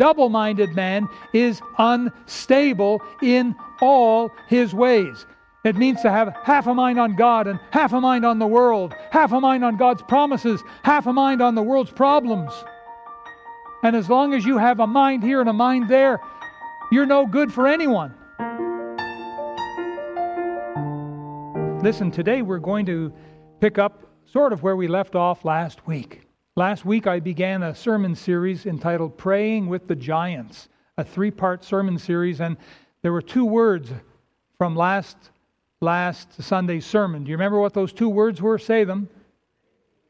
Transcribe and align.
double 0.00 0.30
minded 0.30 0.74
man 0.74 1.06
is 1.34 1.60
unstable 1.76 3.02
in 3.20 3.54
all 3.82 4.32
his 4.48 4.72
ways. 4.72 5.26
It 5.62 5.76
means 5.76 6.00
to 6.00 6.10
have 6.10 6.34
half 6.42 6.66
a 6.66 6.72
mind 6.72 6.98
on 6.98 7.16
God 7.16 7.46
and 7.46 7.60
half 7.70 7.92
a 7.92 8.00
mind 8.00 8.24
on 8.24 8.38
the 8.38 8.46
world, 8.46 8.94
half 9.10 9.30
a 9.32 9.40
mind 9.42 9.62
on 9.62 9.76
God's 9.76 10.00
promises, 10.00 10.64
half 10.84 11.06
a 11.06 11.12
mind 11.12 11.42
on 11.42 11.54
the 11.54 11.62
world's 11.62 11.90
problems. 11.90 12.50
And 13.82 13.94
as 13.94 14.08
long 14.08 14.32
as 14.32 14.46
you 14.46 14.56
have 14.56 14.80
a 14.80 14.86
mind 14.86 15.22
here 15.22 15.40
and 15.40 15.50
a 15.50 15.52
mind 15.52 15.90
there, 15.90 16.18
you're 16.90 17.04
no 17.04 17.26
good 17.26 17.52
for 17.52 17.68
anyone. 17.68 18.14
Listen, 21.82 22.10
today 22.10 22.40
we're 22.40 22.58
going 22.58 22.86
to 22.86 23.12
pick 23.60 23.76
up 23.76 24.02
sort 24.24 24.54
of 24.54 24.62
where 24.62 24.76
we 24.76 24.88
left 24.88 25.14
off 25.14 25.44
last 25.44 25.86
week. 25.86 26.29
Last 26.60 26.84
week 26.84 27.06
I 27.06 27.20
began 27.20 27.62
a 27.62 27.74
sermon 27.74 28.14
series 28.14 28.66
entitled 28.66 29.16
Praying 29.16 29.66
with 29.66 29.88
the 29.88 29.96
Giants, 29.96 30.68
a 30.98 31.02
three 31.02 31.30
part 31.30 31.64
sermon 31.64 31.98
series, 31.98 32.42
and 32.42 32.58
there 33.00 33.14
were 33.14 33.22
two 33.22 33.46
words 33.46 33.90
from 34.58 34.76
last, 34.76 35.16
last 35.80 36.34
Sunday's 36.42 36.84
sermon. 36.84 37.24
Do 37.24 37.30
you 37.30 37.36
remember 37.38 37.58
what 37.58 37.72
those 37.72 37.94
two 37.94 38.10
words 38.10 38.42
were? 38.42 38.58
Say 38.58 38.84
them. 38.84 39.08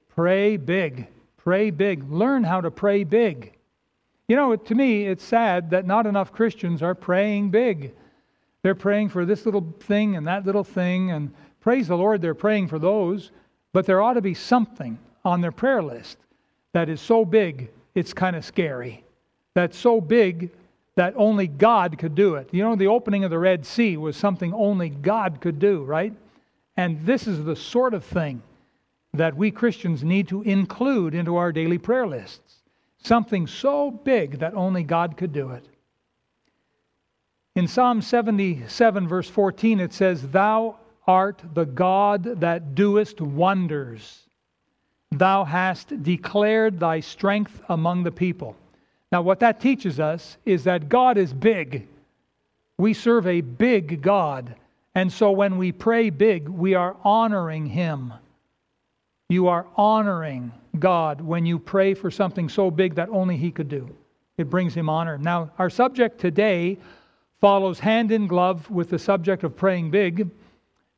Pray 0.09 0.56
big. 0.56 1.06
Pray 1.37 1.70
big. 1.70 2.11
Learn 2.11 2.42
how 2.42 2.61
to 2.61 2.70
pray 2.73 3.05
big. 3.05 3.56
You 4.27 4.34
know, 4.34 4.56
to 4.56 4.75
me, 4.75 5.06
it's 5.06 5.23
sad 5.23 5.70
that 5.70 5.87
not 5.87 6.05
enough 6.05 6.33
Christians 6.33 6.83
are 6.83 6.97
praying 6.97 7.51
big. 7.53 7.95
They're 8.62 8.75
praying 8.75 9.11
for 9.11 9.25
this 9.25 9.47
little 9.47 9.73
thing 9.78 10.17
and 10.17 10.27
that 10.27 10.45
little 10.45 10.64
thing, 10.64 11.12
and 11.12 11.33
praise 11.61 11.87
the 11.87 11.97
Lord, 11.97 12.20
they're 12.20 12.34
praying 12.34 12.67
for 12.67 12.80
those, 12.80 13.30
but 13.73 13.87
there 13.87 14.03
ought 14.03 14.14
to 14.14 14.20
be 14.20 14.34
something 14.34 14.98
on 15.25 15.42
their 15.42 15.53
prayer 15.53 15.80
list 15.80 16.17
that 16.73 16.88
is 16.88 17.01
so 17.01 17.24
big, 17.24 17.70
it's 17.95 18.12
kind 18.12 18.37
of 18.37 18.45
scary. 18.45 19.05
That's 19.55 19.77
so 19.77 20.01
big 20.01 20.51
that 20.97 21.15
only 21.16 21.47
God 21.47 21.98
could 21.98 22.15
do 22.15 22.34
it. 22.34 22.48
You 22.52 22.62
know, 22.62 22.77
the 22.77 22.87
opening 22.87 23.24
of 23.24 23.30
the 23.30 23.38
Red 23.38 23.65
Sea 23.65 23.97
was 23.97 24.17
something 24.17 24.53
only 24.53 24.91
God 24.91 25.41
could 25.41 25.58
do, 25.58 25.83
right? 25.84 26.12
And 26.77 27.05
this 27.05 27.27
is 27.27 27.45
the 27.45 27.56
sort 27.56 27.95
of 27.95 28.05
thing 28.05 28.42
that 29.14 29.36
we 29.36 29.50
Christians 29.50 30.05
need 30.05 30.28
to 30.28 30.42
include 30.42 31.14
into 31.14 31.36
our 31.36 31.53
daily 31.53 31.78
prayer 31.78 32.06
lists. 32.06 32.56
Something 33.02 33.47
so 33.47 33.91
big 33.91 34.39
that 34.39 34.55
only 34.55 34.83
God 34.83 35.17
could 35.17 35.33
do 35.33 35.50
it. 35.50 35.64
In 37.56 37.67
Psalm 37.67 38.00
77, 38.00 39.08
verse 39.08 39.28
14, 39.28 39.80
it 39.80 39.92
says, 39.92 40.28
Thou 40.28 40.77
art 41.06 41.42
the 41.55 41.67
God 41.67 42.41
that 42.41 42.75
doest 42.75 43.20
wonders. 43.20 44.28
Thou 45.12 45.44
hast 45.44 46.03
declared 46.03 46.78
thy 46.78 47.00
strength 47.00 47.61
among 47.69 48.05
the 48.05 48.12
people. 48.12 48.56
Now, 49.11 49.22
what 49.22 49.41
that 49.41 49.61
teaches 49.61 49.98
us 49.98 50.36
is 50.47 50.64
that 50.64 50.89
God 50.89 51.19
is 51.19 51.33
big. 51.33 51.89
We 52.78 52.94
serve 52.94 53.27
a 53.27 53.41
big 53.41 54.02
God. 54.02 54.55
And 54.94 55.12
so 55.12 55.33
when 55.33 55.58
we 55.58 55.72
pray 55.72 56.11
big, 56.11 56.48
we 56.48 56.75
are 56.75 56.97
honoring 57.05 57.67
Him. 57.67 58.12
You 59.28 59.48
are 59.48 59.67
honoring 59.77 60.52
God 60.78 61.20
when 61.20 61.45
you 61.45 61.58
pray 61.58 61.95
for 61.95 62.11
something 62.11 62.48
so 62.48 62.70
big 62.70 62.95
that 62.95 63.08
only 63.08 63.36
He 63.36 63.50
could 63.50 63.69
do. 63.69 63.89
It 64.39 64.48
brings 64.48 64.74
Him 64.74 64.89
honor. 64.89 65.19
Now, 65.19 65.50
our 65.58 65.70
subject 65.70 66.20
today 66.20 66.78
follows 67.41 67.80
hand 67.80 68.12
in 68.12 68.27
glove 68.27 68.70
with 68.70 68.91
the 68.91 68.98
subject 68.98 69.42
of 69.42 69.56
praying 69.56 69.91
big. 69.91 70.30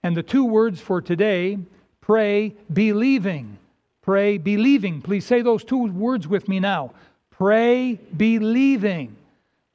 And 0.02 0.14
the 0.16 0.22
two 0.22 0.44
words 0.44 0.80
for 0.80 1.00
today 1.00 1.58
pray 2.00 2.54
believing. 2.72 3.58
Pray 4.02 4.36
believing. 4.38 5.00
Please 5.00 5.24
say 5.24 5.42
those 5.42 5.64
two 5.64 5.86
words 5.92 6.26
with 6.26 6.48
me 6.48 6.60
now. 6.60 6.92
Pray 7.30 7.98
believing. 8.16 9.16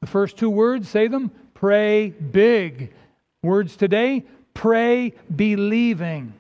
The 0.02 0.08
first 0.08 0.38
two 0.38 0.50
words, 0.50 0.88
say 0.88 1.08
them. 1.08 1.31
Pray 1.53 2.09
big. 2.09 2.94
Words 3.42 3.75
today, 3.75 4.25
pray 4.53 5.14
believing. 5.36 6.34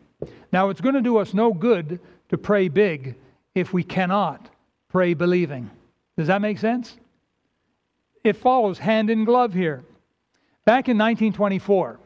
Now, 0.51 0.69
it's 0.69 0.81
going 0.81 0.95
to 0.95 1.01
do 1.01 1.17
us 1.17 1.33
no 1.33 1.53
good 1.53 1.99
to 2.29 2.37
pray 2.37 2.67
big 2.67 3.15
if 3.55 3.73
we 3.73 3.83
cannot 3.83 4.49
pray 4.89 5.13
believing. 5.13 5.69
Does 6.17 6.27
that 6.27 6.41
make 6.41 6.57
sense? 6.57 6.97
It 8.23 8.35
follows 8.35 8.77
hand 8.77 9.09
in 9.09 9.25
glove 9.25 9.53
here. 9.53 9.83
Back 10.65 10.89
in 10.89 10.97
1924, 10.97 11.99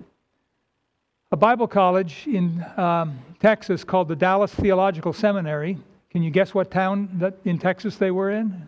a 1.31 1.37
Bible 1.37 1.67
college 1.67 2.27
in 2.27 2.63
um, 2.77 3.19
Texas 3.41 3.83
called 3.83 4.07
the 4.07 4.15
Dallas 4.15 4.53
Theological 4.53 5.13
Seminary. 5.13 5.77
Can 6.11 6.21
you 6.21 6.29
guess 6.29 6.53
what 6.53 6.69
town 6.69 7.33
in 7.43 7.57
Texas 7.57 7.97
they 7.97 8.11
were 8.11 8.29
in? 8.29 8.67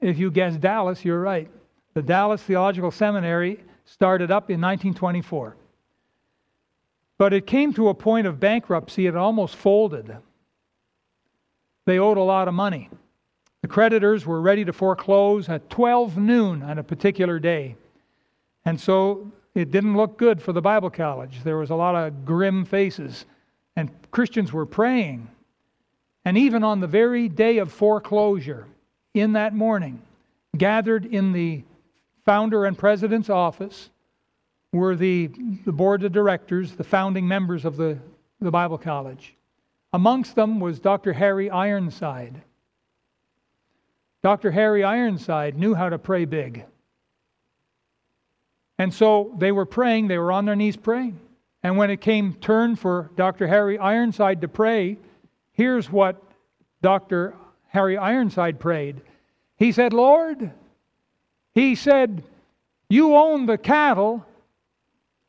If 0.00 0.18
you 0.18 0.30
guess 0.30 0.56
Dallas, 0.56 1.04
you're 1.04 1.20
right. 1.20 1.50
The 1.92 2.00
Dallas 2.00 2.42
Theological 2.42 2.90
Seminary 2.90 3.60
started 3.84 4.30
up 4.30 4.48
in 4.48 4.60
1924. 4.60 5.56
But 7.18 7.34
it 7.34 7.46
came 7.46 7.74
to 7.74 7.90
a 7.90 7.94
point 7.94 8.26
of 8.26 8.40
bankruptcy, 8.40 9.06
it 9.06 9.14
almost 9.14 9.56
folded. 9.56 10.16
They 11.84 11.98
owed 11.98 12.16
a 12.16 12.22
lot 12.22 12.48
of 12.48 12.54
money. 12.54 12.88
The 13.60 13.68
creditors 13.68 14.24
were 14.24 14.40
ready 14.40 14.64
to 14.64 14.72
foreclose 14.72 15.50
at 15.50 15.68
12 15.68 16.16
noon 16.16 16.62
on 16.62 16.78
a 16.78 16.82
particular 16.82 17.38
day. 17.38 17.76
And 18.64 18.80
so 18.80 19.30
it 19.54 19.70
didn't 19.70 19.98
look 19.98 20.16
good 20.16 20.40
for 20.40 20.54
the 20.54 20.62
Bible 20.62 20.88
college. 20.88 21.42
There 21.44 21.58
was 21.58 21.68
a 21.68 21.74
lot 21.74 21.94
of 21.94 22.24
grim 22.24 22.64
faces, 22.64 23.26
and 23.80 23.90
Christians 24.10 24.52
were 24.52 24.66
praying. 24.66 25.28
And 26.24 26.36
even 26.38 26.62
on 26.62 26.80
the 26.80 26.86
very 26.86 27.28
day 27.28 27.58
of 27.58 27.72
foreclosure, 27.72 28.66
in 29.14 29.32
that 29.32 29.54
morning, 29.54 30.00
gathered 30.56 31.06
in 31.06 31.32
the 31.32 31.64
founder 32.24 32.66
and 32.66 32.78
president's 32.78 33.30
office 33.30 33.90
were 34.72 34.94
the, 34.94 35.30
the 35.64 35.72
board 35.72 36.04
of 36.04 36.12
directors, 36.12 36.72
the 36.72 36.84
founding 36.84 37.26
members 37.26 37.64
of 37.64 37.76
the, 37.76 37.98
the 38.40 38.50
Bible 38.50 38.78
college. 38.78 39.34
Amongst 39.92 40.36
them 40.36 40.60
was 40.60 40.78
Dr. 40.78 41.12
Harry 41.12 41.50
Ironside. 41.50 42.40
Dr. 44.22 44.52
Harry 44.52 44.84
Ironside 44.84 45.56
knew 45.56 45.74
how 45.74 45.88
to 45.88 45.98
pray 45.98 46.24
big. 46.24 46.64
And 48.78 48.94
so 48.94 49.34
they 49.38 49.50
were 49.50 49.66
praying, 49.66 50.06
they 50.06 50.18
were 50.18 50.30
on 50.30 50.44
their 50.44 50.54
knees 50.56 50.76
praying. 50.76 51.18
And 51.62 51.76
when 51.76 51.90
it 51.90 52.00
came 52.00 52.34
turn 52.34 52.76
for 52.76 53.10
Dr. 53.16 53.46
Harry 53.46 53.78
Ironside 53.78 54.40
to 54.40 54.48
pray, 54.48 54.98
here's 55.52 55.90
what 55.90 56.22
Dr. 56.82 57.34
Harry 57.68 57.96
Ironside 57.96 58.58
prayed. 58.58 59.00
He 59.56 59.72
said, 59.72 59.92
Lord, 59.92 60.52
he 61.54 61.74
said, 61.74 62.22
You 62.88 63.14
own 63.14 63.46
the 63.46 63.58
cattle 63.58 64.24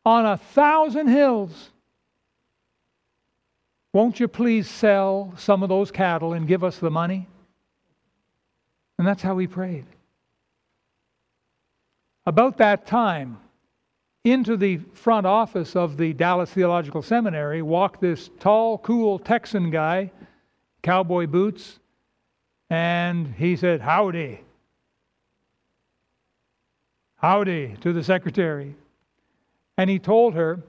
on 0.06 0.25
a 0.25 0.38
thousand 0.38 1.08
hills. 1.08 1.69
Won't 3.94 4.22
you 4.22 4.28
please 4.30 4.69
sell 4.69 5.34
some 5.38 5.63
of 5.63 5.69
those 5.69 5.92
cattle 5.92 6.31
and 6.34 6.48
give 6.48 6.63
us 6.63 6.78
the 6.78 6.90
money? 6.90 7.28
And 8.98 9.06
that's 9.06 9.22
how 9.22 9.38
he 9.38 9.48
prayed. 9.48 9.86
About 12.25 12.58
that 12.58 12.86
time, 12.86 13.38
into 14.23 14.55
the 14.55 14.77
front 14.93 15.25
office 15.25 15.75
of 15.75 15.97
the 15.97 16.13
Dallas 16.13 16.51
Theological 16.51 17.01
Seminary 17.01 17.61
walked 17.61 18.01
this 18.01 18.29
tall, 18.39 18.77
cool 18.77 19.17
Texan 19.17 19.71
guy, 19.71 20.11
cowboy 20.83 21.25
boots, 21.25 21.79
and 22.69 23.33
he 23.35 23.55
said, 23.55 23.81
Howdy. 23.81 24.41
Howdy 27.15 27.77
to 27.81 27.93
the 27.93 28.03
secretary. 28.03 28.75
And 29.77 29.89
he 29.89 29.99
told 29.99 30.35
her, 30.35 30.61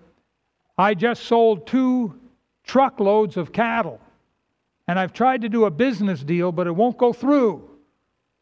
I 0.78 0.94
just 0.94 1.24
sold 1.24 1.66
two 1.66 2.18
truckloads 2.64 3.36
of 3.36 3.52
cattle, 3.52 4.00
and 4.88 4.98
I've 4.98 5.12
tried 5.12 5.42
to 5.42 5.48
do 5.48 5.66
a 5.66 5.70
business 5.70 6.22
deal, 6.22 6.52
but 6.52 6.66
it 6.66 6.72
won't 6.72 6.96
go 6.96 7.12
through. 7.12 7.68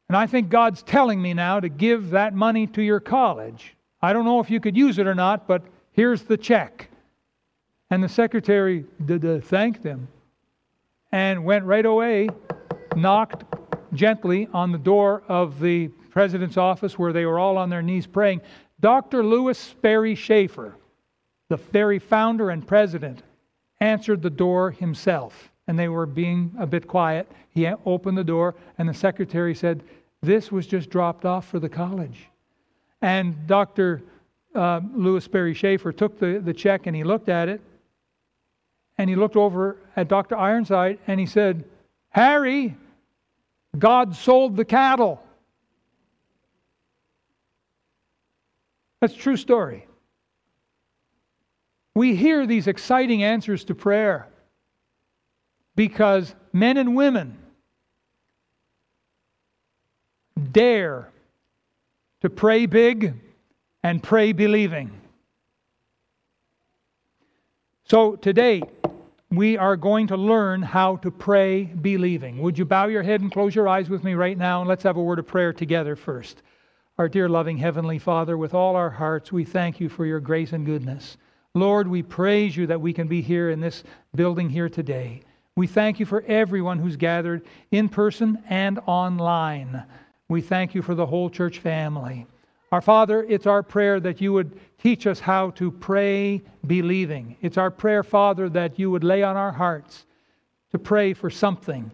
And 0.09 0.17
I 0.17 0.27
think 0.27 0.49
God's 0.49 0.83
telling 0.83 1.21
me 1.21 1.35
now 1.35 1.61
to 1.61 1.69
give 1.69 2.11
that 2.11 2.35
money 2.35 2.67
to 2.69 2.83
your 2.83 3.01
college. 3.01 3.75
I 4.03 4.13
don't 4.13 4.25
know 4.25 4.41
if 4.41 4.51
you 4.51 4.61
could 4.61 4.77
use 4.77 4.99
it 4.99 5.07
or 5.07 5.15
not, 5.15 5.47
but 5.47 5.63
here's 5.93 6.23
the 6.23 6.37
check. 6.37 6.89
And 7.91 8.03
the 8.03 8.09
secretary 8.09 8.85
thanked 9.43 9.85
him 9.85 10.09
and 11.13 11.45
went 11.45 11.65
right 11.65 11.85
away, 11.85 12.29
knocked 12.97 13.45
gently 13.93 14.49
on 14.53 14.73
the 14.73 14.79
door 14.79 15.23
of 15.29 15.61
the 15.61 15.89
president's 16.11 16.57
office 16.57 16.99
where 16.99 17.13
they 17.13 17.27
were 17.27 17.39
all 17.39 17.59
on 17.59 17.69
their 17.69 17.83
knees 17.83 18.07
praying. 18.07 18.41
Dr. 18.81 19.25
Lewis 19.25 19.59
Sperry 19.59 20.15
Chafer, 20.15 20.77
the 21.49 21.57
very 21.57 21.99
founder 21.99 22.51
and 22.51 22.67
president, 22.67 23.23
answered 23.81 24.23
the 24.23 24.31
door 24.31 24.71
himself. 24.71 25.51
And 25.67 25.79
they 25.79 25.89
were 25.89 26.07
being 26.07 26.53
a 26.59 26.67
bit 26.67 26.89
quiet. 26.89 27.31
He 27.51 27.67
opened 27.67 28.17
the 28.17 28.25
door, 28.25 28.55
and 28.79 28.89
the 28.89 28.95
secretary 28.95 29.55
said, 29.55 29.83
this 30.23 30.51
was 30.51 30.67
just 30.67 30.91
dropped 30.91 31.25
off 31.25 31.47
for 31.47 31.59
the 31.59 31.69
college. 31.69 32.30
And 33.03 33.47
Dr. 33.47 34.03
Uh, 34.55 34.81
Lewis 34.95 35.25
Sperry 35.25 35.55
Chafer 35.55 35.93
took 35.93 36.19
the, 36.19 36.41
the 36.45 36.53
check 36.53 36.87
and 36.87 36.95
he 36.95 37.05
looked 37.05 37.29
at 37.29 37.49
it. 37.49 37.61
And 38.99 39.09
he 39.09 39.17
looked 39.17 39.37
over 39.37 39.79
at 39.97 40.09
Dr. 40.09 40.37
Ironside 40.37 40.99
and 41.07 41.19
he 41.19 41.27
said, 41.27 41.65
Harry, 42.11 42.77
God 43.79 44.15
sold 44.15 44.57
the 44.57 44.65
cattle. 44.65 45.23
That's 49.01 49.15
true 49.15 49.37
story. 49.37 49.87
We 51.95 52.15
hear 52.15 52.47
these 52.47 52.67
exciting 52.67 53.23
answers 53.23 53.65
to 53.65 53.75
prayer 53.75 54.29
because 55.75 56.35
men 56.53 56.77
and 56.77 56.95
women 56.95 57.39
dare 60.53 61.11
to 62.21 62.31
pray 62.31 62.67
big 62.67 63.15
and 63.83 64.03
pray 64.03 64.33
believing. 64.33 64.91
So 67.85 68.17
today, 68.17 68.63
we 69.31 69.57
are 69.57 69.77
going 69.77 70.09
to 70.09 70.17
learn 70.17 70.63
how 70.63 70.97
to 70.97 71.11
pray 71.11 71.65
believing. 71.65 72.39
Would 72.39 72.59
you 72.59 72.65
bow 72.65 72.87
your 72.87 73.03
head 73.03 73.21
and 73.21 73.33
close 73.33 73.55
your 73.55 73.69
eyes 73.69 73.89
with 73.89 74.05
me 74.05 74.15
right 74.15 74.37
now? 74.37 74.61
And 74.61 74.69
let's 74.69 74.83
have 74.83 74.97
a 74.97 75.03
word 75.03 75.19
of 75.19 75.27
prayer 75.27 75.53
together 75.53 75.97
first. 75.97 76.43
Our 76.99 77.09
dear 77.09 77.29
loving 77.29 77.57
Heavenly 77.57 77.99
Father, 77.99 78.37
with 78.37 78.55
all 78.55 78.77
our 78.77 78.91
hearts, 78.91 79.33
we 79.33 79.45
thank 79.45 79.81
you 79.81 79.89
for 79.89 80.05
your 80.05 80.21
grace 80.21 80.53
and 80.53 80.67
goodness. 80.67 81.17
Lord, 81.55 81.89
we 81.89 82.03
praise 82.03 82.57
you 82.57 82.67
that 82.67 82.81
we 82.81 82.93
can 82.93 83.09
be 83.09 83.23
here 83.23 83.51
in 83.51 83.61
this 83.61 83.83
building 84.15 84.51
here 84.51 84.69
today. 84.69 85.23
We 85.57 85.67
thank 85.67 85.99
you 85.99 86.07
for 86.07 86.23
everyone 86.27 86.79
who's 86.79 86.97
gathered 86.97 87.43
in 87.71 87.89
person 87.89 88.43
and 88.49 88.79
online. 88.87 89.85
We 90.31 90.41
thank 90.41 90.77
you 90.77 90.81
for 90.83 90.95
the 90.95 91.07
whole 91.07 91.29
church 91.29 91.59
family. 91.59 92.25
Our 92.71 92.81
Father, 92.81 93.25
it's 93.29 93.49
our 93.49 93.65
prayer 93.65 93.99
that 93.99 94.21
you 94.21 94.33
would 94.33 94.61
teach 94.79 95.09
us 95.09 95.19
how 95.19 95.51
to 95.51 95.73
pray 95.73 96.41
believing. 96.65 97.37
It's 97.43 97.59
our 97.59 97.73
prayer, 97.73 98.05
Father, 98.05 98.49
that 98.51 98.79
you 98.79 98.93
would 98.93 99.03
lay 99.03 99.25
on 99.25 99.37
our 99.37 99.51
hearts 99.51 100.07
to 100.71 100.79
pray 100.79 101.15
for 101.15 101.31
something 101.31 101.91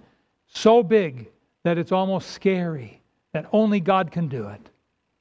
so 0.49 0.83
big 0.83 1.31
that 1.63 1.79
it's 1.79 1.93
almost 1.93 2.31
scary, 2.33 3.01
that 3.33 3.49
only 3.53 3.81
God 3.81 4.13
can 4.13 4.29
do 4.29 4.49
it. 4.49 4.69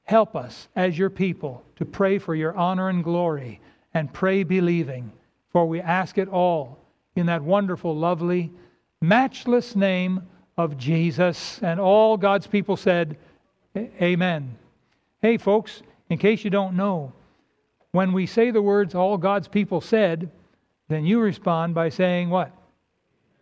Help 0.03 0.35
us 0.35 0.67
as 0.75 0.99
your 0.99 1.09
people 1.09 1.63
to 1.77 1.85
pray 1.85 2.17
for 2.17 2.35
your 2.35 2.53
honor 2.57 2.89
and 2.89 3.01
glory 3.01 3.61
and 3.93 4.11
pray 4.11 4.43
believing, 4.43 5.09
for 5.51 5.65
we 5.65 5.79
ask 5.79 6.17
it 6.17 6.27
all 6.27 6.79
in 7.15 7.27
that 7.27 7.41
wonderful, 7.41 7.95
lovely, 7.95 8.51
matchless 9.01 9.73
name 9.73 10.21
of 10.57 10.77
Jesus. 10.77 11.59
And 11.61 11.79
all 11.79 12.17
God's 12.17 12.47
people 12.47 12.77
said, 12.77 13.17
Amen. 13.75 14.57
Hey, 15.21 15.37
folks, 15.37 15.81
in 16.09 16.17
case 16.17 16.43
you 16.43 16.49
don't 16.49 16.75
know, 16.75 17.11
when 17.91 18.13
we 18.13 18.25
say 18.25 18.51
the 18.51 18.61
words 18.61 18.93
all 18.93 19.17
God's 19.17 19.47
people 19.47 19.81
said, 19.81 20.29
then 20.87 21.05
you 21.05 21.19
respond 21.19 21.73
by 21.73 21.89
saying 21.89 22.29
what? 22.29 22.51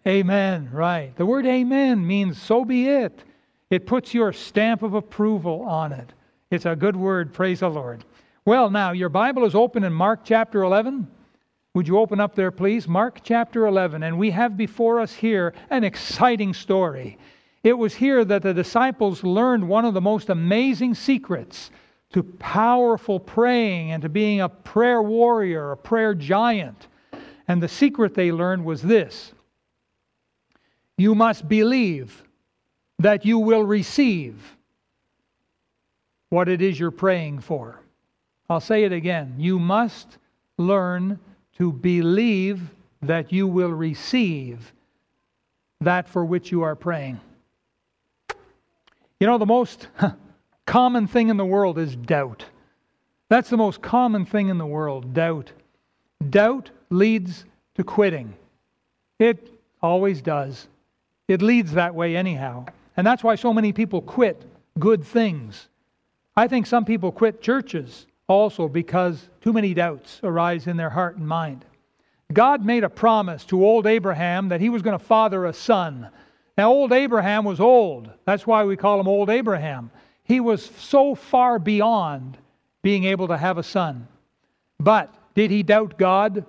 Amen, 0.08 0.70
right. 0.72 1.16
The 1.16 1.26
word 1.26 1.46
amen 1.46 2.06
means 2.06 2.42
so 2.42 2.66
be 2.66 2.88
it. 2.88 3.24
It 3.70 3.88
puts 3.88 4.14
your 4.14 4.34
stamp 4.34 4.84
of 4.84 4.94
approval 4.94 5.64
on 5.64 5.92
it. 5.92 6.14
It's 6.52 6.66
a 6.66 6.76
good 6.76 6.96
word, 6.96 7.34
praise 7.34 7.62
the 7.62 7.70
Lord. 7.70 8.06
Well, 8.46 8.70
now, 8.70 8.92
your 8.92 9.10
Bible 9.10 9.46
is 9.46 9.56
open 9.56 9.84
in 9.84 9.94
Mark 9.94 10.22
chapter 10.24 10.64
11. 10.64 11.08
Would 11.76 11.88
you 11.88 11.98
open 11.98 12.20
up 12.20 12.36
there, 12.36 12.52
please? 12.52 12.88
Mark 12.88 13.22
chapter 13.24 13.66
11. 13.66 14.04
And 14.04 14.20
we 14.20 14.30
have 14.30 14.56
before 14.56 15.00
us 15.00 15.12
here 15.12 15.56
an 15.72 15.84
exciting 15.84 16.54
story. 16.54 17.18
It 17.64 17.74
was 17.74 17.96
here 17.96 18.24
that 18.26 18.44
the 18.44 18.54
disciples 18.54 19.24
learned 19.24 19.68
one 19.68 19.84
of 19.84 19.96
the 19.96 20.02
most 20.02 20.30
amazing 20.30 20.94
secrets 20.94 21.72
to 22.12 22.22
powerful 22.22 23.20
praying 23.20 23.92
and 23.92 24.04
to 24.04 24.10
being 24.10 24.42
a 24.42 24.50
prayer 24.50 25.02
warrior, 25.02 25.72
a 25.72 25.78
prayer 25.78 26.14
giant. 26.14 26.88
And 27.48 27.62
the 27.62 27.68
secret 27.68 28.14
they 28.14 28.32
learned 28.32 28.64
was 28.64 28.82
this 28.82 29.34
you 30.96 31.16
must 31.16 31.50
believe 31.50 32.24
that 33.00 33.26
you 33.26 33.40
will 33.40 33.64
receive 33.64 34.56
what 36.30 36.48
it 36.48 36.62
is 36.62 36.80
you're 36.80 36.92
praying 36.92 37.40
for. 37.40 37.80
I'll 38.48 38.60
say 38.60 38.84
it 38.84 38.92
again. 38.92 39.36
You 39.40 39.58
must 39.58 40.20
learn 40.60 41.20
to 41.58 41.72
believe 41.72 42.62
that 43.02 43.32
you 43.32 43.48
will 43.48 43.70
receive 43.70 44.74
that 45.82 46.08
for 46.08 46.24
which 46.24 46.52
you 46.52 46.62
are 46.62 46.76
praying. 46.76 47.20
You 49.20 49.28
know, 49.28 49.38
the 49.38 49.46
most 49.46 49.88
common 50.66 51.08
thing 51.08 51.30
in 51.30 51.38
the 51.38 51.46
world 51.46 51.78
is 51.78 51.96
doubt. 51.96 52.46
That's 53.30 53.50
the 53.50 53.58
most 53.58 53.82
common 53.82 54.26
thing 54.26 54.50
in 54.50 54.58
the 54.58 54.66
world 54.66 55.14
doubt. 55.14 55.52
Doubt 56.30 56.72
leads 56.90 57.46
to 57.76 57.84
quitting. 57.84 58.34
It 59.20 59.50
always 59.82 60.22
does. 60.22 60.68
It 61.28 61.42
leads 61.42 61.74
that 61.74 61.96
way, 61.96 62.16
anyhow. 62.16 62.66
And 62.96 63.06
that's 63.06 63.24
why 63.24 63.36
so 63.36 63.54
many 63.54 63.74
people 63.74 64.02
quit 64.02 64.44
good 64.80 65.04
things. 65.04 65.68
I 66.36 66.48
think 66.48 66.66
some 66.66 66.86
people 66.86 67.12
quit 67.12 67.42
churches 67.42 68.08
also 68.28 68.68
because 68.68 69.30
too 69.42 69.54
many 69.54 69.74
doubts 69.74 70.20
arise 70.24 70.68
in 70.68 70.78
their 70.78 70.90
heart 70.90 71.18
and 71.18 71.28
mind. 71.28 71.66
God 72.32 72.66
made 72.66 72.84
a 72.84 72.90
promise 72.90 73.46
to 73.46 73.64
old 73.64 73.86
Abraham 73.86 74.50
that 74.50 74.62
he 74.62 74.70
was 74.70 74.82
going 74.82 74.98
to 74.98 75.04
father 75.04 75.46
a 75.46 75.54
son. 75.54 76.10
Now, 76.58 76.72
old 76.72 76.92
Abraham 76.92 77.46
was 77.46 77.60
old. 77.60 78.10
That's 78.26 78.48
why 78.48 78.64
we 78.64 78.78
call 78.78 79.00
him 79.00 79.08
old 79.08 79.30
Abraham. 79.30 79.92
He 80.24 80.40
was 80.40 80.72
so 80.78 81.16
far 81.16 81.60
beyond 81.60 82.38
being 82.82 83.06
able 83.06 83.28
to 83.28 83.38
have 83.38 83.58
a 83.58 83.64
son. 83.64 84.08
But 84.80 85.14
did 85.36 85.52
he 85.52 85.64
doubt 85.64 85.98
God? 85.98 86.46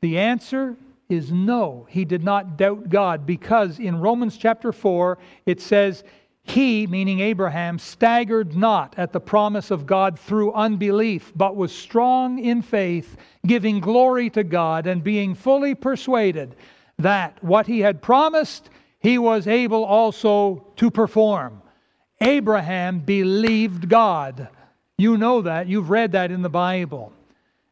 The 0.00 0.18
answer 0.18 0.76
is 1.08 1.32
no. 1.32 1.86
He 1.88 2.04
did 2.04 2.22
not 2.22 2.56
doubt 2.56 2.88
God 2.88 3.26
because 3.26 3.78
in 3.78 4.00
Romans 4.00 4.36
chapter 4.36 4.72
4 4.72 5.18
it 5.46 5.60
says, 5.60 6.04
he, 6.50 6.86
meaning 6.86 7.20
Abraham, 7.20 7.78
staggered 7.78 8.56
not 8.56 8.94
at 8.96 9.12
the 9.12 9.20
promise 9.20 9.70
of 9.70 9.86
God 9.86 10.18
through 10.18 10.52
unbelief, 10.52 11.32
but 11.36 11.56
was 11.56 11.72
strong 11.72 12.38
in 12.38 12.62
faith, 12.62 13.16
giving 13.46 13.80
glory 13.80 14.30
to 14.30 14.44
God, 14.44 14.86
and 14.86 15.02
being 15.02 15.34
fully 15.34 15.74
persuaded 15.74 16.56
that 16.98 17.42
what 17.42 17.66
he 17.66 17.80
had 17.80 18.02
promised, 18.02 18.70
he 19.00 19.18
was 19.18 19.46
able 19.46 19.84
also 19.84 20.66
to 20.76 20.90
perform. 20.90 21.62
Abraham 22.20 23.00
believed 23.00 23.88
God. 23.88 24.48
You 24.96 25.16
know 25.16 25.42
that. 25.42 25.68
You've 25.68 25.90
read 25.90 26.12
that 26.12 26.30
in 26.30 26.42
the 26.42 26.48
Bible. 26.48 27.12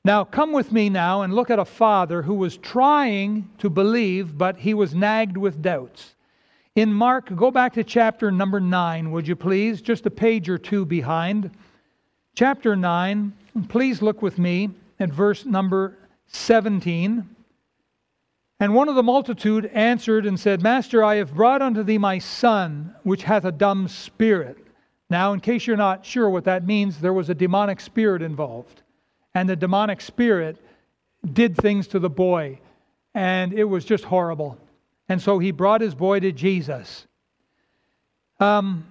Now, 0.05 0.23
come 0.23 0.53
with 0.53 0.71
me 0.71 0.89
now 0.89 1.23
and 1.23 1.35
look 1.35 1.51
at 1.51 1.59
a 1.59 1.65
father 1.65 2.23
who 2.23 2.35
was 2.35 2.57
trying 2.57 3.51
to 3.59 3.69
believe, 3.69 4.39
but 4.39 4.57
he 4.59 4.73
was 4.73 4.95
nagged 4.95 5.37
with 5.37 5.61
doubts. 5.63 6.16
In 6.77 6.93
Mark, 6.93 7.35
go 7.35 7.51
back 7.51 7.73
to 7.73 7.85
chapter 7.85 8.31
number 8.31 8.61
9, 8.61 9.11
would 9.11 9.27
you 9.27 9.35
please? 9.35 9.81
Just 9.81 10.05
a 10.05 10.11
page 10.11 10.51
or 10.51 10.59
two 10.59 10.85
behind. 10.85 11.51
Chapter 12.35 12.77
9, 12.77 13.33
please 13.69 14.03
look 14.03 14.21
with 14.21 14.39
me 14.39 14.69
at 15.01 15.09
verse 15.09 15.47
number 15.47 15.97
17. 16.27 17.27
And 18.61 18.75
one 18.75 18.91
of 18.91 18.95
the 18.95 19.03
multitude 19.03 19.71
answered 19.73 20.27
and 20.27 20.39
said, 20.39 20.61
Master, 20.61 21.03
I 21.03 21.15
have 21.15 21.35
brought 21.35 21.63
unto 21.63 21.83
thee 21.83 21.97
my 21.97 22.19
son, 22.19 22.95
which 23.05 23.23
hath 23.23 23.47
a 23.47 23.53
dumb 23.53 23.89
spirit. 23.89 24.59
Now, 25.09 25.33
in 25.33 25.41
case 25.41 25.67
you're 25.67 25.79
not 25.79 26.05
sure 26.05 26.29
what 26.29 26.45
that 26.45 26.67
means, 26.67 27.01
there 27.01 27.15
was 27.15 27.31
a 27.31 27.35
demonic 27.35 27.81
spirit 27.81 28.21
involved. 28.21 28.83
And 29.35 29.49
the 29.49 29.57
demonic 29.57 30.03
spirit 30.03 30.59
did 31.33 31.57
things 31.57 31.87
to 31.89 31.99
the 31.99 32.11
boy, 32.11 32.59
and 33.15 33.55
it 33.55 33.65
was 33.65 33.87
just 33.87 34.05
horrible. 34.05 34.59
And 35.09 35.21
so 35.21 35.39
he 35.39 35.51
brought 35.51 35.81
his 35.81 35.95
boy 35.95 36.21
to 36.21 36.33
Jesus. 36.33 37.07
Um, 38.41 38.87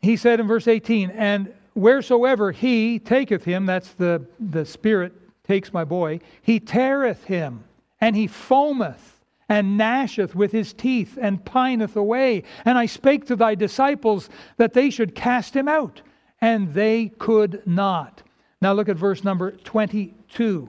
he 0.00 0.16
said 0.16 0.40
in 0.40 0.46
verse 0.46 0.68
18, 0.68 1.10
And 1.10 1.52
wheresoever 1.74 2.52
he 2.52 2.98
taketh 2.98 3.44
him, 3.44 3.66
that's 3.66 3.92
the, 3.92 4.24
the 4.40 4.64
Spirit 4.64 5.12
takes 5.44 5.72
my 5.72 5.84
boy, 5.84 6.20
he 6.42 6.60
teareth 6.60 7.24
him, 7.24 7.64
and 8.00 8.14
he 8.14 8.28
foameth, 8.28 9.16
and 9.48 9.78
gnasheth 9.78 10.34
with 10.34 10.52
his 10.52 10.74
teeth, 10.74 11.18
and 11.20 11.44
pineth 11.44 11.96
away. 11.96 12.42
And 12.64 12.76
I 12.76 12.86
spake 12.86 13.26
to 13.26 13.36
thy 13.36 13.54
disciples 13.54 14.28
that 14.58 14.74
they 14.74 14.90
should 14.90 15.14
cast 15.14 15.56
him 15.56 15.68
out, 15.68 16.02
and 16.40 16.74
they 16.74 17.08
could 17.18 17.62
not. 17.66 18.22
Now 18.60 18.72
look 18.72 18.88
at 18.88 18.96
verse 18.96 19.24
number 19.24 19.52
22. 19.52 20.68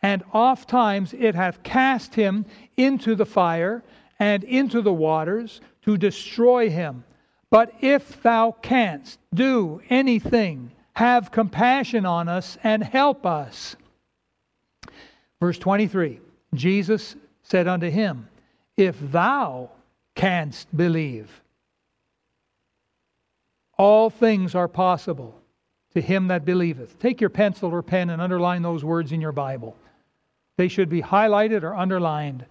And 0.00 0.22
oft 0.32 0.68
times 0.68 1.12
it 1.12 1.34
hath 1.34 1.62
cast 1.62 2.14
him 2.14 2.46
into 2.76 3.14
the 3.14 3.26
fire 3.26 3.82
and 4.18 4.44
into 4.44 4.82
the 4.82 4.92
waters 4.92 5.60
to 5.82 5.96
destroy 5.96 6.70
him. 6.70 7.04
But 7.50 7.72
if 7.80 8.22
thou 8.22 8.52
canst 8.62 9.18
do 9.32 9.80
anything, 9.88 10.72
have 10.94 11.30
compassion 11.30 12.04
on 12.04 12.28
us 12.28 12.58
and 12.62 12.82
help 12.82 13.24
us. 13.24 13.76
Verse 15.40 15.58
23 15.58 16.20
Jesus 16.54 17.16
said 17.42 17.68
unto 17.68 17.90
him, 17.90 18.28
If 18.76 18.96
thou 19.12 19.70
canst 20.14 20.74
believe, 20.76 21.30
all 23.76 24.10
things 24.10 24.54
are 24.54 24.68
possible 24.68 25.40
to 25.94 26.00
him 26.00 26.28
that 26.28 26.44
believeth. 26.44 26.98
Take 26.98 27.20
your 27.20 27.30
pencil 27.30 27.72
or 27.72 27.82
pen 27.82 28.10
and 28.10 28.20
underline 28.20 28.62
those 28.62 28.84
words 28.84 29.12
in 29.12 29.20
your 29.20 29.32
Bible. 29.32 29.76
They 30.56 30.68
should 30.68 30.88
be 30.88 31.00
highlighted 31.00 31.62
or 31.62 31.74
underlined. 31.74 32.44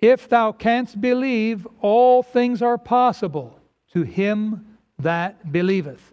If 0.00 0.28
thou 0.28 0.52
canst 0.52 1.00
believe, 1.00 1.66
all 1.80 2.22
things 2.22 2.62
are 2.62 2.78
possible 2.78 3.58
to 3.92 4.02
him 4.02 4.78
that 4.98 5.52
believeth. 5.52 6.12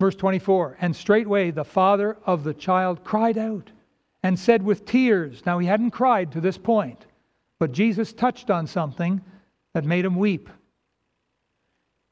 Verse 0.00 0.14
24 0.14 0.78
And 0.80 0.94
straightway 0.94 1.50
the 1.50 1.64
father 1.64 2.16
of 2.24 2.44
the 2.44 2.54
child 2.54 3.04
cried 3.04 3.36
out 3.36 3.70
and 4.22 4.38
said 4.38 4.62
with 4.62 4.84
tears, 4.86 5.42
Now 5.44 5.58
he 5.58 5.66
hadn't 5.66 5.90
cried 5.90 6.32
to 6.32 6.40
this 6.40 6.58
point, 6.58 7.06
but 7.58 7.72
Jesus 7.72 8.12
touched 8.12 8.50
on 8.50 8.66
something 8.66 9.20
that 9.74 9.84
made 9.84 10.04
him 10.04 10.16
weep. 10.16 10.48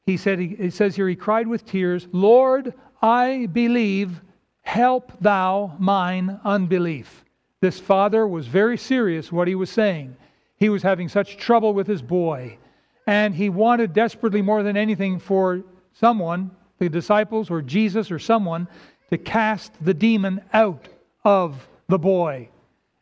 He 0.05 0.17
said, 0.17 0.39
he 0.39 0.69
says 0.69 0.95
here, 0.95 1.09
he 1.09 1.17
cried 1.17 1.47
with 1.47 1.65
tears, 1.65 2.07
Lord, 2.13 2.73
I 3.01 3.47
believe, 3.51 4.21
help 4.61 5.11
thou 5.19 5.75
mine 5.79 6.39
unbelief. 6.45 7.25
This 7.59 7.79
father 7.79 8.25
was 8.25 8.47
very 8.47 8.77
serious 8.77 9.31
what 9.31 9.49
he 9.49 9.55
was 9.55 9.69
saying. 9.69 10.15
He 10.57 10.69
was 10.69 10.83
having 10.83 11.07
such 11.07 11.37
trouble 11.37 11.73
with 11.73 11.87
his 11.87 12.01
boy, 12.01 12.57
and 13.05 13.33
he 13.33 13.49
wanted 13.49 13.93
desperately 13.93 14.41
more 14.41 14.63
than 14.63 14.75
anything 14.75 15.19
for 15.19 15.63
someone, 15.93 16.51
the 16.79 16.89
disciples 16.89 17.49
or 17.49 17.61
Jesus 17.61 18.11
or 18.11 18.19
someone, 18.19 18.67
to 19.09 19.17
cast 19.17 19.71
the 19.83 19.93
demon 19.93 20.41
out 20.53 20.87
of 21.23 21.67
the 21.87 21.99
boy. 21.99 22.49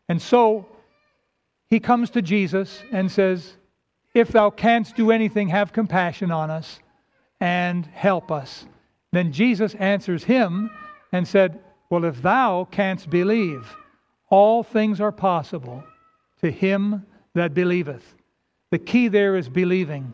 And 0.07 0.21
so 0.21 0.67
he 1.69 1.79
comes 1.79 2.09
to 2.11 2.21
Jesus 2.21 2.83
and 2.91 3.11
says, 3.11 3.55
If 4.13 4.29
thou 4.29 4.49
canst 4.49 4.95
do 4.95 5.11
anything, 5.11 5.49
have 5.49 5.73
compassion 5.73 6.31
on 6.31 6.51
us 6.51 6.79
and 7.39 7.85
help 7.87 8.31
us. 8.31 8.65
Then 9.11 9.31
Jesus 9.31 9.75
answers 9.75 10.23
him 10.23 10.69
and 11.11 11.27
said, 11.27 11.59
Well, 11.89 12.05
if 12.05 12.21
thou 12.21 12.67
canst 12.69 13.09
believe, 13.09 13.75
all 14.29 14.63
things 14.63 14.99
are 14.99 15.11
possible 15.11 15.83
to 16.41 16.51
him 16.51 17.05
that 17.35 17.53
believeth. 17.53 18.15
The 18.71 18.79
key 18.79 19.07
there 19.07 19.35
is 19.35 19.47
believing. 19.47 20.13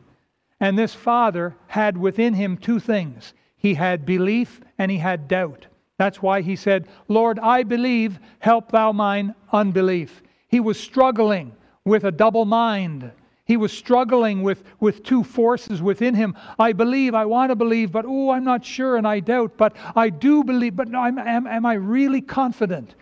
And 0.60 0.78
this 0.78 0.94
father 0.94 1.56
had 1.68 1.98
within 1.98 2.34
him 2.34 2.58
two 2.58 2.80
things 2.80 3.34
he 3.56 3.76
had 3.76 4.06
belief 4.06 4.60
and 4.78 4.92
he 4.92 4.98
had 4.98 5.28
doubt. 5.28 5.68
That's 5.98 6.22
why 6.22 6.42
he 6.42 6.56
said, 6.56 6.88
Lord, 7.08 7.38
I 7.40 7.62
believe, 7.62 8.20
help 8.40 8.72
thou 8.72 8.92
mine 8.92 9.36
unbelief. 9.52 10.24
He 10.48 10.60
was 10.60 10.80
struggling 10.80 11.56
with 11.86 12.04
a 12.04 12.12
double 12.12 12.46
mind. 12.46 13.12
He 13.46 13.58
was 13.58 13.72
struggling 13.72 14.42
with, 14.42 14.64
with 14.80 15.04
two 15.04 15.24
forces 15.24 15.80
within 15.80 16.16
him. 16.16 16.36
I 16.58 16.74
believe, 16.74 17.14
I 17.14 17.26
want 17.26 17.52
to 17.52 17.56
believe, 17.56 17.92
but 17.92 18.06
oh, 18.08 18.32
I'm 18.32 18.44
not 18.44 18.66
sure 18.66 18.98
and 18.98 19.08
I 19.08 19.20
doubt, 19.20 19.58
but 19.58 19.76
I 19.96 20.10
do 20.10 20.44
believe, 20.44 20.76
but 20.76 20.88
am, 20.88 21.20
am, 21.20 21.46
am 21.46 21.66
I 21.68 21.74
really 21.74 22.22
confident? 22.22 22.96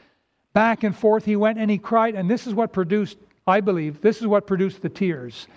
Back 0.54 0.84
and 0.84 0.96
forth 0.96 1.24
he 1.24 1.38
went 1.38 1.58
and 1.58 1.72
he 1.72 1.78
cried, 1.78 2.16
and 2.16 2.30
this 2.30 2.48
is 2.48 2.54
what 2.54 2.74
produced, 2.74 3.18
I 3.50 3.62
believe, 3.62 4.02
this 4.02 4.22
is 4.22 4.28
what 4.28 4.48
produced 4.48 4.82
the 4.82 4.90
tears, 4.90 5.48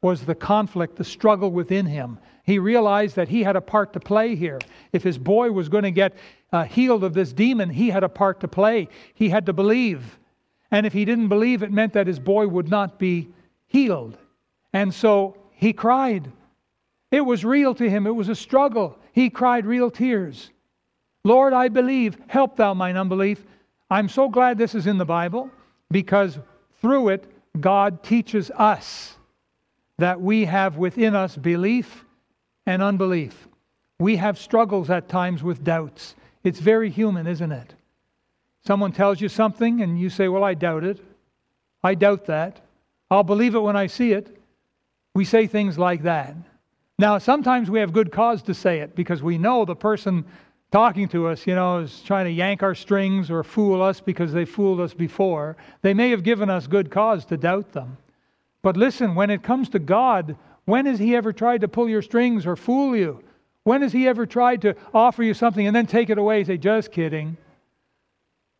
was 0.00 0.22
the 0.22 0.34
conflict, 0.34 0.96
the 0.96 1.04
struggle 1.04 1.52
within 1.52 1.86
him. 1.86 2.18
He 2.44 2.58
realized 2.58 3.14
that 3.16 3.28
he 3.28 3.42
had 3.42 3.54
a 3.54 3.60
part 3.60 3.92
to 3.92 4.00
play 4.00 4.34
here. 4.34 4.58
If 4.92 5.02
his 5.02 5.18
boy 5.18 5.52
was 5.52 5.68
going 5.68 5.84
to 5.84 5.92
get 5.92 6.14
uh, 6.52 6.64
healed 6.64 7.04
of 7.04 7.14
this 7.14 7.32
demon, 7.32 7.70
he 7.70 7.90
had 7.90 8.02
a 8.02 8.08
part 8.08 8.40
to 8.40 8.48
play. 8.48 8.88
He 9.14 9.28
had 9.28 9.46
to 9.46 9.52
believe. 9.52 10.18
And 10.72 10.86
if 10.86 10.92
he 10.92 11.04
didn't 11.04 11.28
believe, 11.28 11.62
it 11.62 11.70
meant 11.70 11.92
that 11.92 12.08
his 12.08 12.18
boy 12.18 12.48
would 12.48 12.68
not 12.68 12.98
be 12.98 13.28
healed. 13.66 14.18
And 14.72 14.92
so 14.92 15.36
he 15.52 15.72
cried. 15.72 16.32
It 17.10 17.20
was 17.20 17.44
real 17.44 17.74
to 17.74 17.88
him, 17.88 18.06
it 18.06 18.14
was 18.14 18.28
a 18.28 18.34
struggle. 18.34 18.98
He 19.12 19.30
cried 19.30 19.66
real 19.66 19.90
tears. 19.90 20.50
Lord, 21.24 21.52
I 21.52 21.68
believe, 21.68 22.16
help 22.26 22.56
thou 22.56 22.74
mine 22.74 22.96
unbelief. 22.96 23.44
I'm 23.90 24.08
so 24.08 24.28
glad 24.28 24.58
this 24.58 24.74
is 24.74 24.86
in 24.86 24.98
the 24.98 25.04
Bible 25.04 25.50
because 25.90 26.38
through 26.80 27.10
it, 27.10 27.31
God 27.60 28.02
teaches 28.02 28.50
us 28.50 29.16
that 29.98 30.20
we 30.20 30.44
have 30.46 30.76
within 30.76 31.14
us 31.14 31.36
belief 31.36 32.04
and 32.66 32.82
unbelief. 32.82 33.48
We 33.98 34.16
have 34.16 34.38
struggles 34.38 34.90
at 34.90 35.08
times 35.08 35.42
with 35.42 35.62
doubts. 35.62 36.14
It's 36.42 36.58
very 36.58 36.90
human, 36.90 37.26
isn't 37.26 37.52
it? 37.52 37.74
Someone 38.64 38.92
tells 38.92 39.20
you 39.20 39.28
something 39.28 39.82
and 39.82 39.98
you 40.00 40.08
say, 40.08 40.28
Well, 40.28 40.44
I 40.44 40.54
doubt 40.54 40.84
it. 40.84 41.00
I 41.84 41.94
doubt 41.94 42.26
that. 42.26 42.60
I'll 43.10 43.24
believe 43.24 43.54
it 43.54 43.60
when 43.60 43.76
I 43.76 43.86
see 43.86 44.12
it. 44.12 44.36
We 45.14 45.24
say 45.24 45.46
things 45.46 45.78
like 45.78 46.04
that. 46.04 46.34
Now, 46.98 47.18
sometimes 47.18 47.70
we 47.70 47.80
have 47.80 47.92
good 47.92 48.12
cause 48.12 48.42
to 48.42 48.54
say 48.54 48.80
it 48.80 48.94
because 48.94 49.22
we 49.22 49.36
know 49.36 49.64
the 49.64 49.74
person 49.76 50.24
talking 50.72 51.06
to 51.06 51.28
us, 51.28 51.46
you 51.46 51.54
know, 51.54 51.80
is 51.80 52.00
trying 52.00 52.24
to 52.24 52.30
yank 52.30 52.62
our 52.62 52.74
strings 52.74 53.30
or 53.30 53.44
fool 53.44 53.82
us 53.82 54.00
because 54.00 54.32
they 54.32 54.46
fooled 54.46 54.80
us 54.80 54.94
before. 54.94 55.56
They 55.82 55.92
may 55.92 56.10
have 56.10 56.24
given 56.24 56.48
us 56.48 56.66
good 56.66 56.90
cause 56.90 57.26
to 57.26 57.36
doubt 57.36 57.72
them. 57.72 57.98
But 58.62 58.76
listen, 58.76 59.14
when 59.14 59.30
it 59.30 59.42
comes 59.42 59.68
to 59.70 59.78
God, 59.78 60.34
when 60.64 60.86
has 60.86 60.98
He 60.98 61.14
ever 61.14 61.32
tried 61.32 61.60
to 61.60 61.68
pull 61.68 61.88
your 61.88 62.02
strings 62.02 62.46
or 62.46 62.56
fool 62.56 62.96
you? 62.96 63.22
When 63.64 63.82
has 63.82 63.92
He 63.92 64.08
ever 64.08 64.24
tried 64.24 64.62
to 64.62 64.74
offer 64.94 65.22
you 65.22 65.34
something 65.34 65.66
and 65.66 65.76
then 65.76 65.86
take 65.86 66.08
it 66.08 66.18
away 66.18 66.38
and 66.38 66.46
say, 66.46 66.56
just 66.56 66.90
kidding? 66.90 67.36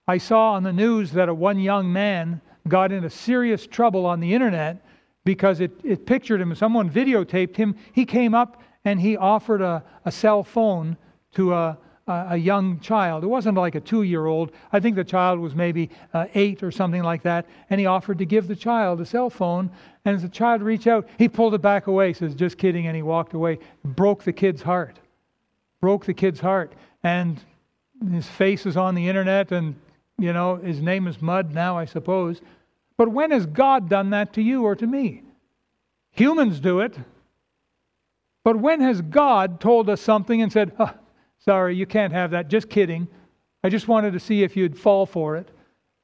I 0.07 0.19
saw 0.19 0.53
on 0.53 0.65
the 0.65 0.73
news 0.73 1.13
that 1.13 1.31
a 1.31 1.35
one 1.35 1.59
young 1.59 1.93
man 1.93 2.43
got 2.69 2.93
into 2.93 3.09
serious 3.09 3.67
trouble 3.67 4.05
on 4.05 4.21
the 4.21 4.35
internet 4.35 4.85
because 5.25 5.61
it, 5.61 5.71
it 5.83 6.05
pictured 6.05 6.41
him. 6.41 6.55
Someone 6.55 6.91
videotaped 6.91 7.57
him. 7.57 7.77
He 7.93 8.05
came 8.05 8.35
up 8.35 8.61
and 8.85 9.01
he 9.01 9.17
offered 9.17 9.63
a, 9.63 9.83
a 10.05 10.13
cell 10.13 10.43
phone 10.43 10.97
to 11.35 11.55
a, 11.55 11.79
a 12.07 12.37
young 12.37 12.81
child. 12.81 13.23
It 13.23 13.29
wasn't 13.29 13.57
like 13.57 13.75
a 13.75 13.81
two 13.81 14.03
year 14.03 14.27
old. 14.27 14.53
I 14.73 14.81
think 14.81 14.97
the 14.97 15.05
child 15.05 15.39
was 15.39 15.55
maybe 15.55 15.91
uh, 16.13 16.27
eight 16.35 16.63
or 16.63 16.71
something 16.71 17.03
like 17.03 17.23
that. 17.23 17.47
And 17.71 17.79
he 17.79 17.87
offered 17.87 18.19
to 18.19 18.25
give 18.25 18.49
the 18.49 18.57
child 18.57 19.01
a 19.01 19.07
cell 19.07 19.31
phone. 19.31 19.71
And 20.05 20.17
as 20.17 20.23
the 20.23 20.29
child 20.29 20.63
reached 20.63 20.89
out, 20.89 21.09
he 21.17 21.29
pulled 21.29 21.55
it 21.55 21.63
back 21.63 21.87
away, 21.87 22.13
says, 22.13 22.35
just 22.35 22.59
kidding. 22.59 22.89
And 22.89 22.97
he 22.97 23.03
walked 23.03 23.35
away. 23.35 23.59
Broke 23.85 24.25
the 24.25 24.33
kid's 24.33 24.63
heart. 24.63 24.99
Broke 25.81 26.05
the 26.05 26.15
kid's 26.15 26.41
heart. 26.41 26.73
And 27.05 27.41
his 28.11 28.27
face 28.27 28.67
is 28.67 28.77
on 28.77 28.95
the 28.95 29.09
internet, 29.09 29.53
and, 29.53 29.77
you 30.19 30.33
know, 30.33 30.57
his 30.57 30.81
name 30.81 31.07
is 31.07 31.23
Mud 31.23 31.55
now, 31.55 31.79
I 31.79 31.85
suppose. 31.85 32.41
But 32.97 33.09
when 33.09 33.31
has 33.31 33.47
God 33.47 33.89
done 33.89 34.11
that 34.11 34.33
to 34.35 34.43
you 34.43 34.65
or 34.65 34.75
to 34.77 34.87
me? 34.87 35.23
Humans 36.13 36.61
do 36.61 36.81
it. 36.81 36.97
But 38.45 38.57
when 38.57 38.81
has 38.81 39.01
God 39.03 39.61
told 39.61 39.89
us 39.89 40.01
something 40.01 40.43
and 40.43 40.51
said, 40.51 40.73
oh, 40.79 40.93
sorry, 41.45 41.77
you 41.77 41.87
can't 41.87 42.13
have 42.13 42.31
that, 42.33 42.49
just 42.49 42.69
kidding. 42.69 43.09
I 43.65 43.69
just 43.69 43.89
wanted 43.89 44.13
to 44.13 44.21
see 44.21 44.43
if 44.43 44.57
you'd 44.57 44.79
fall 44.79 45.07
for 45.07 45.37
it. 45.37 45.49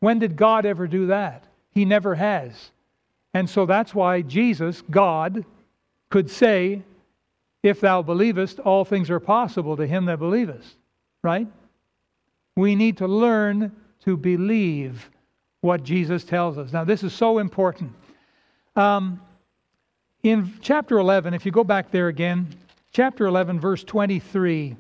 When 0.00 0.18
did 0.18 0.36
God 0.36 0.64
ever 0.64 0.86
do 0.86 1.06
that? 1.06 1.44
He 1.72 1.84
never 1.84 2.14
has. 2.14 2.70
And 3.34 3.48
so 3.48 3.66
that's 3.66 3.94
why 3.94 4.22
Jesus, 4.22 4.82
God, 4.90 5.44
could 6.10 6.30
say, 6.30 6.82
If 7.62 7.80
thou 7.80 8.02
believest, 8.02 8.60
all 8.60 8.84
things 8.84 9.10
are 9.10 9.20
possible 9.20 9.76
to 9.76 9.86
him 9.86 10.06
that 10.06 10.18
believest. 10.18 10.76
Right? 11.22 11.48
We 12.56 12.74
need 12.74 12.96
to 12.98 13.08
learn 13.08 13.72
to 14.04 14.16
believe 14.16 15.10
what 15.60 15.82
Jesus 15.82 16.24
tells 16.24 16.56
us. 16.58 16.72
Now, 16.72 16.84
this 16.84 17.02
is 17.02 17.12
so 17.12 17.38
important. 17.38 17.92
Um, 18.76 19.20
in 20.22 20.52
chapter 20.60 20.98
11, 20.98 21.34
if 21.34 21.44
you 21.44 21.52
go 21.52 21.64
back 21.64 21.90
there 21.90 22.08
again, 22.08 22.48
chapter 22.92 23.26
11, 23.26 23.60
verse 23.60 23.84
23, 23.84 24.76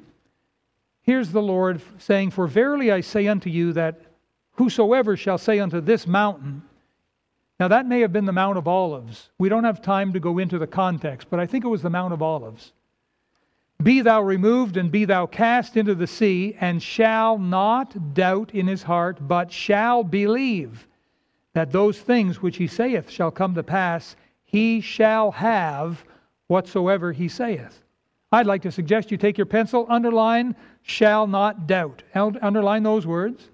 here's 1.08 1.32
the 1.32 1.40
Lord 1.40 1.80
saying, 1.96 2.32
For 2.32 2.46
verily 2.46 2.92
I 2.92 3.00
say 3.00 3.28
unto 3.28 3.48
you 3.48 3.72
that 3.72 3.98
whosoever 4.52 5.16
shall 5.16 5.38
say 5.38 5.58
unto 5.58 5.80
this 5.80 6.06
mountain, 6.06 6.60
now 7.58 7.66
that 7.68 7.86
may 7.86 8.00
have 8.00 8.12
been 8.12 8.26
the 8.26 8.32
Mount 8.32 8.58
of 8.58 8.68
Olives. 8.68 9.30
We 9.38 9.48
don't 9.48 9.64
have 9.64 9.80
time 9.80 10.12
to 10.12 10.20
go 10.20 10.36
into 10.36 10.58
the 10.58 10.66
context, 10.66 11.28
but 11.30 11.40
I 11.40 11.46
think 11.46 11.64
it 11.64 11.68
was 11.68 11.80
the 11.80 11.88
Mount 11.88 12.12
of 12.12 12.20
Olives. 12.20 12.72
Be 13.82 14.02
thou 14.02 14.20
removed 14.20 14.76
and 14.76 14.92
be 14.92 15.06
thou 15.06 15.24
cast 15.24 15.78
into 15.78 15.94
the 15.94 16.06
sea, 16.06 16.54
and 16.60 16.82
shall 16.82 17.38
not 17.38 18.12
doubt 18.12 18.54
in 18.54 18.66
his 18.66 18.82
heart, 18.82 19.16
but 19.26 19.50
shall 19.50 20.04
believe 20.04 20.86
that 21.54 21.72
those 21.72 21.98
things 21.98 22.42
which 22.42 22.58
he 22.58 22.66
saith 22.66 23.08
shall 23.08 23.30
come 23.30 23.54
to 23.54 23.62
pass, 23.62 24.14
he 24.44 24.82
shall 24.82 25.30
have 25.30 26.04
whatsoever 26.48 27.12
he 27.12 27.28
saith. 27.28 27.82
I'd 28.30 28.46
like 28.46 28.60
to 28.62 28.72
suggest 28.72 29.10
you 29.10 29.16
take 29.16 29.38
your 29.38 29.46
pencil, 29.46 29.86
underline 29.88 30.54
shall 30.88 31.26
not 31.26 31.66
doubt. 31.66 32.02
Underline 32.14 32.82
those 32.82 33.06
words. 33.06 33.48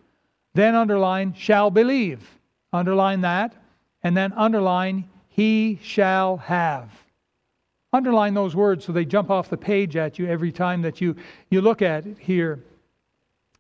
Then 0.55 0.75
underline 0.75 1.35
shall 1.35 1.69
believe. 1.69 2.38
Underline 2.73 3.23
that. 3.23 3.55
And 4.03 4.17
then 4.17 4.33
underline 4.35 5.09
he 5.29 5.81
shall 5.83 6.37
have. 6.37 6.91
Underline 7.93 8.35
those 8.35 8.55
words 8.55 8.85
so 8.85 8.93
they 8.93 9.05
jump 9.05 9.31
off 9.31 9.50
the 9.50 9.57
page 9.57 9.97
at 9.97 10.19
you 10.19 10.26
every 10.26 10.53
time 10.53 10.83
that 10.83 11.00
you, 11.00 11.17
you 11.50 11.61
look 11.61 11.83
at 11.83 12.07
it 12.07 12.19
here. 12.19 12.62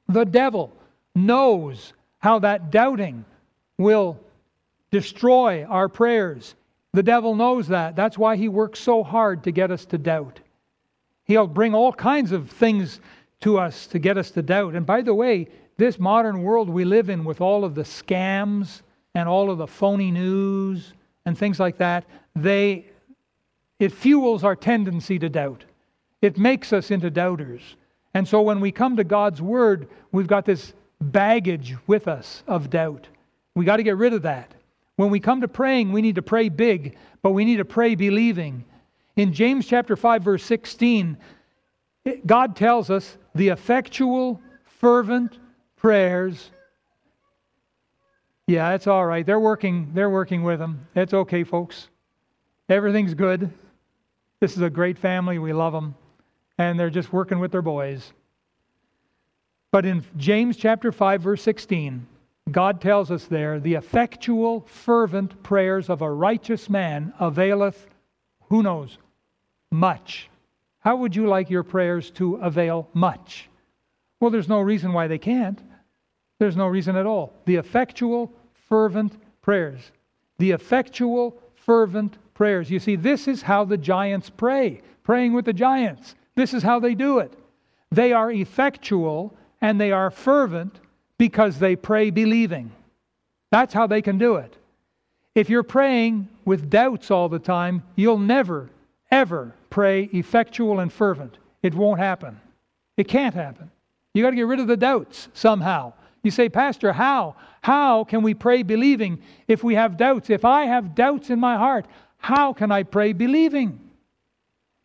The 0.08 0.24
devil 0.24 0.72
knows 1.14 1.92
how 2.18 2.38
that 2.40 2.70
doubting 2.70 3.24
will 3.78 4.18
destroy 4.92 5.64
our 5.64 5.88
prayers. 5.88 6.54
The 6.92 7.02
devil 7.02 7.34
knows 7.34 7.68
that. 7.68 7.96
That's 7.96 8.18
why 8.18 8.36
he 8.36 8.48
works 8.48 8.78
so 8.78 9.02
hard 9.02 9.42
to 9.44 9.50
get 9.50 9.72
us 9.72 9.84
to 9.86 9.98
doubt. 9.98 10.38
He'll 11.24 11.48
bring 11.48 11.74
all 11.74 11.92
kinds 11.92 12.30
of 12.30 12.50
things 12.50 13.00
to 13.44 13.58
us 13.58 13.86
to 13.88 13.98
get 13.98 14.16
us 14.16 14.30
to 14.32 14.42
doubt. 14.42 14.74
And 14.74 14.86
by 14.86 15.02
the 15.02 15.14
way, 15.14 15.48
this 15.76 15.98
modern 15.98 16.42
world 16.42 16.70
we 16.70 16.86
live 16.86 17.10
in 17.10 17.24
with 17.24 17.42
all 17.42 17.62
of 17.62 17.74
the 17.74 17.82
scams 17.82 18.80
and 19.14 19.28
all 19.28 19.50
of 19.50 19.58
the 19.58 19.66
phony 19.66 20.10
news 20.10 20.94
and 21.26 21.36
things 21.36 21.60
like 21.60 21.76
that, 21.78 22.04
they 22.34 22.86
it 23.78 23.92
fuels 23.92 24.44
our 24.44 24.56
tendency 24.56 25.18
to 25.18 25.28
doubt. 25.28 25.64
It 26.22 26.38
makes 26.38 26.72
us 26.72 26.90
into 26.90 27.10
doubters. 27.10 27.60
And 28.14 28.26
so 28.26 28.40
when 28.40 28.60
we 28.60 28.72
come 28.72 28.96
to 28.96 29.04
God's 29.04 29.42
Word, 29.42 29.88
we've 30.10 30.26
got 30.26 30.46
this 30.46 30.72
baggage 31.02 31.74
with 31.86 32.08
us 32.08 32.44
of 32.46 32.70
doubt. 32.70 33.08
We 33.54 33.66
got 33.66 33.76
to 33.76 33.82
get 33.82 33.98
rid 33.98 34.14
of 34.14 34.22
that. 34.22 34.54
When 34.96 35.10
we 35.10 35.20
come 35.20 35.42
to 35.42 35.48
praying, 35.48 35.92
we 35.92 36.00
need 36.00 36.14
to 36.14 36.22
pray 36.22 36.48
big, 36.48 36.96
but 37.20 37.32
we 37.32 37.44
need 37.44 37.56
to 37.56 37.64
pray 37.64 37.94
believing. 37.94 38.64
In 39.16 39.34
James 39.34 39.66
chapter 39.66 39.96
5 39.96 40.22
verse 40.22 40.44
16, 40.44 41.18
God 42.24 42.56
tells 42.56 42.88
us 42.88 43.18
the 43.34 43.48
effectual 43.48 44.40
fervent 44.64 45.38
prayers 45.76 46.50
Yeah, 48.46 48.74
it's 48.74 48.86
all 48.86 49.06
right. 49.06 49.24
They're 49.24 49.40
working 49.40 49.90
they're 49.94 50.10
working 50.10 50.42
with 50.42 50.58
them. 50.58 50.86
It's 50.94 51.14
okay, 51.14 51.44
folks. 51.44 51.88
Everything's 52.68 53.14
good. 53.14 53.50
This 54.40 54.56
is 54.56 54.62
a 54.62 54.70
great 54.70 54.98
family. 54.98 55.38
We 55.38 55.52
love 55.52 55.72
them. 55.72 55.94
And 56.58 56.78
they're 56.78 56.90
just 56.90 57.12
working 57.12 57.38
with 57.38 57.52
their 57.52 57.62
boys. 57.62 58.12
But 59.72 59.86
in 59.86 60.04
James 60.16 60.56
chapter 60.56 60.92
5 60.92 61.22
verse 61.22 61.42
16, 61.42 62.06
God 62.50 62.80
tells 62.80 63.10
us 63.10 63.24
there, 63.24 63.58
the 63.58 63.74
effectual, 63.74 64.60
fervent 64.60 65.42
prayers 65.42 65.88
of 65.88 66.02
a 66.02 66.10
righteous 66.10 66.68
man 66.68 67.12
availeth, 67.18 67.88
who 68.50 68.62
knows, 68.62 68.98
much. 69.70 70.28
How 70.84 70.96
would 70.96 71.16
you 71.16 71.26
like 71.26 71.48
your 71.48 71.62
prayers 71.62 72.10
to 72.12 72.36
avail 72.36 72.88
much? 72.92 73.48
Well, 74.20 74.30
there's 74.30 74.48
no 74.48 74.60
reason 74.60 74.92
why 74.92 75.06
they 75.08 75.18
can't. 75.18 75.58
There's 76.38 76.56
no 76.56 76.66
reason 76.66 76.94
at 76.96 77.06
all. 77.06 77.32
The 77.46 77.56
effectual, 77.56 78.30
fervent 78.68 79.16
prayers. 79.40 79.92
The 80.38 80.50
effectual, 80.50 81.40
fervent 81.54 82.18
prayers. 82.34 82.70
You 82.70 82.80
see, 82.80 82.96
this 82.96 83.28
is 83.28 83.40
how 83.40 83.64
the 83.64 83.78
giants 83.78 84.28
pray, 84.28 84.82
praying 85.04 85.32
with 85.32 85.46
the 85.46 85.52
giants. 85.52 86.14
This 86.34 86.52
is 86.52 86.62
how 86.62 86.80
they 86.80 86.94
do 86.94 87.18
it. 87.18 87.32
They 87.90 88.12
are 88.12 88.30
effectual 88.30 89.34
and 89.60 89.80
they 89.80 89.92
are 89.92 90.10
fervent 90.10 90.80
because 91.16 91.58
they 91.58 91.76
pray 91.76 92.10
believing. 92.10 92.72
That's 93.50 93.72
how 93.72 93.86
they 93.86 94.02
can 94.02 94.18
do 94.18 94.36
it. 94.36 94.56
If 95.34 95.48
you're 95.48 95.62
praying 95.62 96.28
with 96.44 96.68
doubts 96.68 97.10
all 97.10 97.28
the 97.28 97.38
time, 97.38 97.82
you'll 97.96 98.18
never, 98.18 98.68
ever 99.14 99.54
pray 99.70 100.10
effectual 100.12 100.80
and 100.80 100.92
fervent. 100.92 101.38
It 101.62 101.74
won't 101.74 102.00
happen. 102.00 102.40
It 102.96 103.08
can't 103.08 103.34
happen. 103.34 103.70
You 104.12 104.22
got 104.22 104.30
to 104.30 104.36
get 104.36 104.46
rid 104.46 104.60
of 104.60 104.66
the 104.66 104.76
doubts 104.76 105.28
somehow. 105.32 105.92
You 106.22 106.30
say, 106.30 106.48
Pastor, 106.48 106.92
how? 106.92 107.36
How 107.62 108.04
can 108.04 108.22
we 108.22 108.34
pray 108.34 108.62
believing 108.62 109.20
if 109.46 109.62
we 109.62 109.74
have 109.74 109.96
doubts? 109.96 110.30
If 110.30 110.44
I 110.44 110.66
have 110.66 110.94
doubts 110.94 111.30
in 111.30 111.38
my 111.38 111.56
heart, 111.56 111.86
how 112.18 112.52
can 112.52 112.72
I 112.72 112.82
pray 112.82 113.12
believing? 113.12 113.78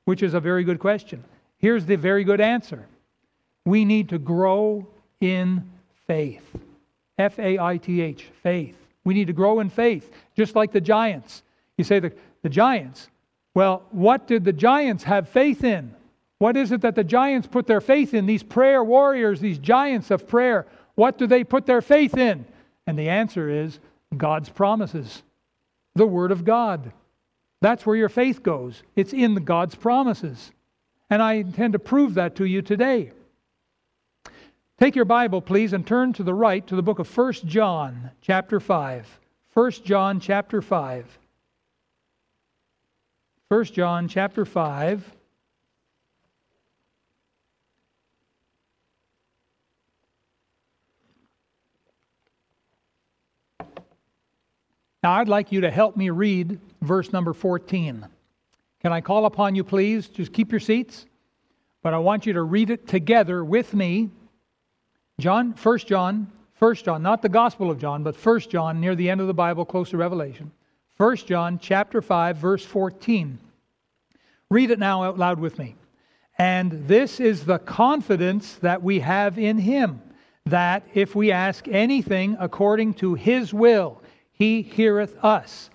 Which 0.05 0.23
is 0.23 0.33
a 0.33 0.39
very 0.39 0.63
good 0.63 0.79
question. 0.79 1.23
Here's 1.57 1.85
the 1.85 1.95
very 1.95 2.23
good 2.23 2.41
answer 2.41 2.85
we 3.65 3.85
need 3.85 4.09
to 4.09 4.17
grow 4.17 4.87
in 5.21 5.69
faith. 6.07 6.43
F 7.17 7.37
A 7.39 7.59
I 7.59 7.77
T 7.77 8.01
H, 8.01 8.27
faith. 8.41 8.77
We 9.03 9.13
need 9.13 9.27
to 9.27 9.33
grow 9.33 9.59
in 9.59 9.69
faith, 9.69 10.11
just 10.35 10.55
like 10.55 10.71
the 10.71 10.81
giants. 10.81 11.43
You 11.77 11.83
say, 11.83 11.99
the, 11.99 12.11
the 12.41 12.49
giants. 12.49 13.09
Well, 13.59 13.83
what 13.91 14.25
did 14.25 14.45
the 14.45 14.53
giants 14.53 15.03
have 15.03 15.27
faith 15.27 15.65
in? 15.65 15.93
What 16.37 16.55
is 16.55 16.71
it 16.71 16.79
that 16.79 16.95
the 16.95 17.03
giants 17.03 17.45
put 17.45 17.67
their 17.67 17.81
faith 17.81 18.13
in? 18.13 18.25
These 18.25 18.41
prayer 18.41 18.81
warriors, 18.81 19.41
these 19.41 19.57
giants 19.57 20.11
of 20.11 20.29
prayer, 20.29 20.65
what 20.95 21.17
do 21.17 21.27
they 21.27 21.43
put 21.43 21.65
their 21.65 21.81
faith 21.81 22.15
in? 22.15 22.45
And 22.87 22.97
the 22.97 23.09
answer 23.09 23.49
is 23.49 23.81
God's 24.15 24.47
promises, 24.47 25.23
the 25.93 26.07
Word 26.07 26.31
of 26.31 26.45
God. 26.45 26.93
That's 27.59 27.85
where 27.85 27.97
your 27.97 28.07
faith 28.07 28.43
goes. 28.43 28.81
It's 28.95 29.11
in 29.11 29.35
God's 29.35 29.75
promises. 29.75 30.53
And 31.09 31.21
I 31.21 31.33
intend 31.33 31.73
to 31.73 31.79
prove 31.79 32.13
that 32.13 32.37
to 32.37 32.45
you 32.45 32.61
today. 32.61 33.11
Take 34.79 34.95
your 34.95 35.03
Bible, 35.03 35.41
please, 35.41 35.73
and 35.73 35.85
turn 35.85 36.13
to 36.13 36.23
the 36.23 36.33
right 36.33 36.65
to 36.65 36.77
the 36.77 36.81
book 36.81 36.99
of 36.99 37.17
1 37.17 37.33
John, 37.45 38.11
chapter 38.21 38.61
5. 38.61 39.19
1 39.53 39.71
John, 39.83 40.21
chapter 40.21 40.61
5. 40.61 41.18
1 43.49 43.63
John, 43.65 44.07
chapter 44.07 44.45
5. 44.45 45.11
Now, 55.01 55.13
I'd 55.13 55.27
like 55.27 55.51
you 55.51 55.61
to 55.61 55.71
help 55.71 55.97
me 55.97 56.11
read 56.11 56.59
verse 56.83 57.11
number 57.11 57.33
14. 57.33 58.05
Can 58.81 58.93
I 58.93 59.01
call 59.01 59.25
upon 59.25 59.55
you, 59.55 59.63
please? 59.63 60.09
Just 60.09 60.31
keep 60.31 60.51
your 60.51 60.59
seats. 60.59 61.07
But 61.81 61.95
I 61.95 61.97
want 61.97 62.27
you 62.27 62.33
to 62.33 62.43
read 62.43 62.69
it 62.69 62.87
together 62.87 63.43
with 63.43 63.73
me 63.73 64.11
John, 65.19 65.55
1 65.61 65.77
John, 65.79 66.31
1 66.59 66.75
John, 66.75 67.01
not 67.01 67.23
the 67.23 67.29
Gospel 67.29 67.71
of 67.71 67.79
John, 67.79 68.03
but 68.03 68.15
1 68.15 68.41
John, 68.41 68.79
near 68.79 68.93
the 68.93 69.09
end 69.09 69.21
of 69.21 69.27
the 69.27 69.33
Bible, 69.33 69.65
close 69.65 69.89
to 69.89 69.97
Revelation. 69.97 70.51
1 70.99 71.15
John 71.17 71.59
chapter 71.59 72.01
5, 72.01 72.37
verse 72.37 72.63
14. 72.63 73.39
Read 74.51 74.69
it 74.69 74.77
now 74.77 75.03
out 75.03 75.17
loud 75.17 75.39
with 75.39 75.57
me. 75.57 75.75
And 76.37 76.87
this 76.87 77.19
is 77.19 77.45
the 77.45 77.59
confidence 77.59 78.55
that 78.55 78.83
we 78.83 78.99
have 78.99 79.39
in 79.39 79.57
him, 79.57 80.01
that 80.45 80.87
if 80.93 81.15
we 81.15 81.31
ask 81.31 81.67
anything 81.67 82.37
according 82.39 82.93
to 82.95 83.15
his 83.15 83.53
will, 83.53 84.01
he 84.31 84.61
heareth 84.61 85.17
us. 85.23 85.71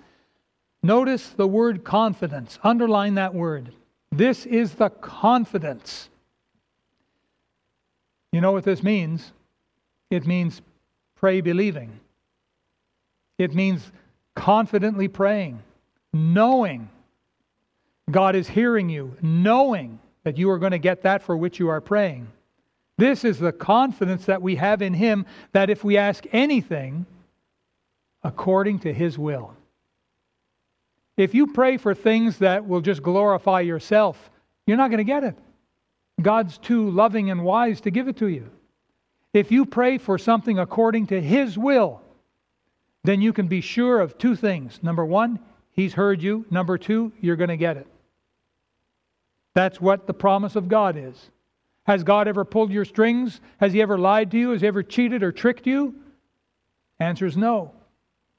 Notice 0.83 1.31
the 1.31 1.49
word 1.49 1.85
confidence. 1.85 2.59
Underline 2.63 3.17
that 3.17 3.35
word. 3.35 3.73
This 4.13 4.47
is 4.47 4.75
the 4.75 4.91
confidence 4.91 6.09
you 8.35 8.41
know 8.41 8.51
what 8.51 8.65
this 8.65 8.83
means? 8.83 9.31
It 10.11 10.27
means 10.27 10.61
pray 11.15 11.41
believing. 11.41 12.01
It 13.39 13.55
means 13.55 13.93
confidently 14.35 15.09
praying, 15.09 15.63
knowing 16.13 16.89
God 18.11 18.37
is 18.37 18.49
hearing 18.49 18.89
you, 18.89 19.17
knowing 19.23 19.99
that 20.25 20.39
you 20.39 20.51
are 20.51 20.59
going 20.59 20.73
to 20.73 20.79
get 20.79 21.03
that 21.03 21.23
for 21.23 21.37
which 21.37 21.59
you 21.59 21.69
are 21.69 21.81
praying. 21.81 22.29
This 22.97 23.25
is 23.25 23.39
the 23.39 23.53
confidence 23.53 24.27
that 24.27 24.43
we 24.43 24.57
have 24.57 24.83
in 24.83 24.95
Him 24.95 25.27
that 25.53 25.71
if 25.71 25.83
we 25.83 25.97
ask 25.97 26.25
anything 26.33 27.07
according 28.23 28.81
to 28.81 28.93
His 28.93 29.19
will, 29.19 29.55
if 31.17 31.35
you 31.35 31.49
pray 31.49 31.77
for 31.77 31.95
things 31.95 32.39
that 32.39 32.67
will 32.67 32.81
just 32.81 33.03
glorify 33.03 33.61
yourself, 33.61 34.31
you're 34.67 34.77
not 34.77 34.91
going 34.91 34.99
to 34.99 35.05
get 35.05 35.25
it. 35.25 35.37
God's 36.21 36.59
too 36.59 36.91
loving 36.91 37.31
and 37.31 37.45
wise 37.45 37.81
to 37.83 37.91
give 37.91 38.09
it 38.09 38.17
to 38.19 38.29
you. 38.29 38.51
If 39.33 39.51
you 39.51 39.67
pray 39.67 39.99
for 39.99 40.17
something 40.17 40.59
according 40.59 41.09
to 41.09 41.21
His 41.21 41.59
will, 41.59 42.01
then 43.05 43.21
you 43.21 43.33
can 43.33 43.47
be 43.47 43.61
sure 43.61 44.01
of 44.01 44.19
two 44.19 44.35
things. 44.35 44.81
Number 44.83 45.05
one, 45.05 45.39
He's 45.71 45.93
heard 45.93 46.23
you. 46.23 46.45
Number 46.51 46.79
two, 46.79 47.13
you're 47.21 47.37
going 47.37 47.49
to 47.49 47.57
get 47.57 47.77
it. 47.77 47.87
That's 49.55 49.81
what 49.81 50.07
the 50.07 50.15
promise 50.15 50.57
of 50.57 50.69
God 50.69 50.97
is. 50.97 51.31
Has 51.87 52.03
God 52.03 52.29
ever 52.29 52.45
pulled 52.45 52.71
your 52.71 52.85
strings? 52.85 53.41
Has 53.59 53.73
He 53.73 53.83
ever 53.83 53.99
lied 53.99 54.31
to 54.31 54.39
you? 54.39 54.51
Has 54.51 54.63
He 54.63 54.67
ever 54.67 54.83
cheated 54.83 55.23
or 55.23 55.33
tricked 55.33 55.67
you? 55.67 55.95
Answer 56.99 57.27
is 57.27 57.37
no. 57.37 57.73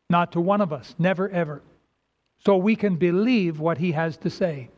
Not 0.10 0.32
to 0.34 0.42
one 0.42 0.62
of 0.62 0.74
us. 0.74 0.96
Never, 0.98 1.30
ever. 1.30 1.62
So 2.44 2.58
we 2.58 2.76
can 2.76 2.96
believe 2.96 3.60
what 3.60 3.78
He 3.78 3.92
has 3.92 4.18
to 4.18 4.30
say. 4.30 4.70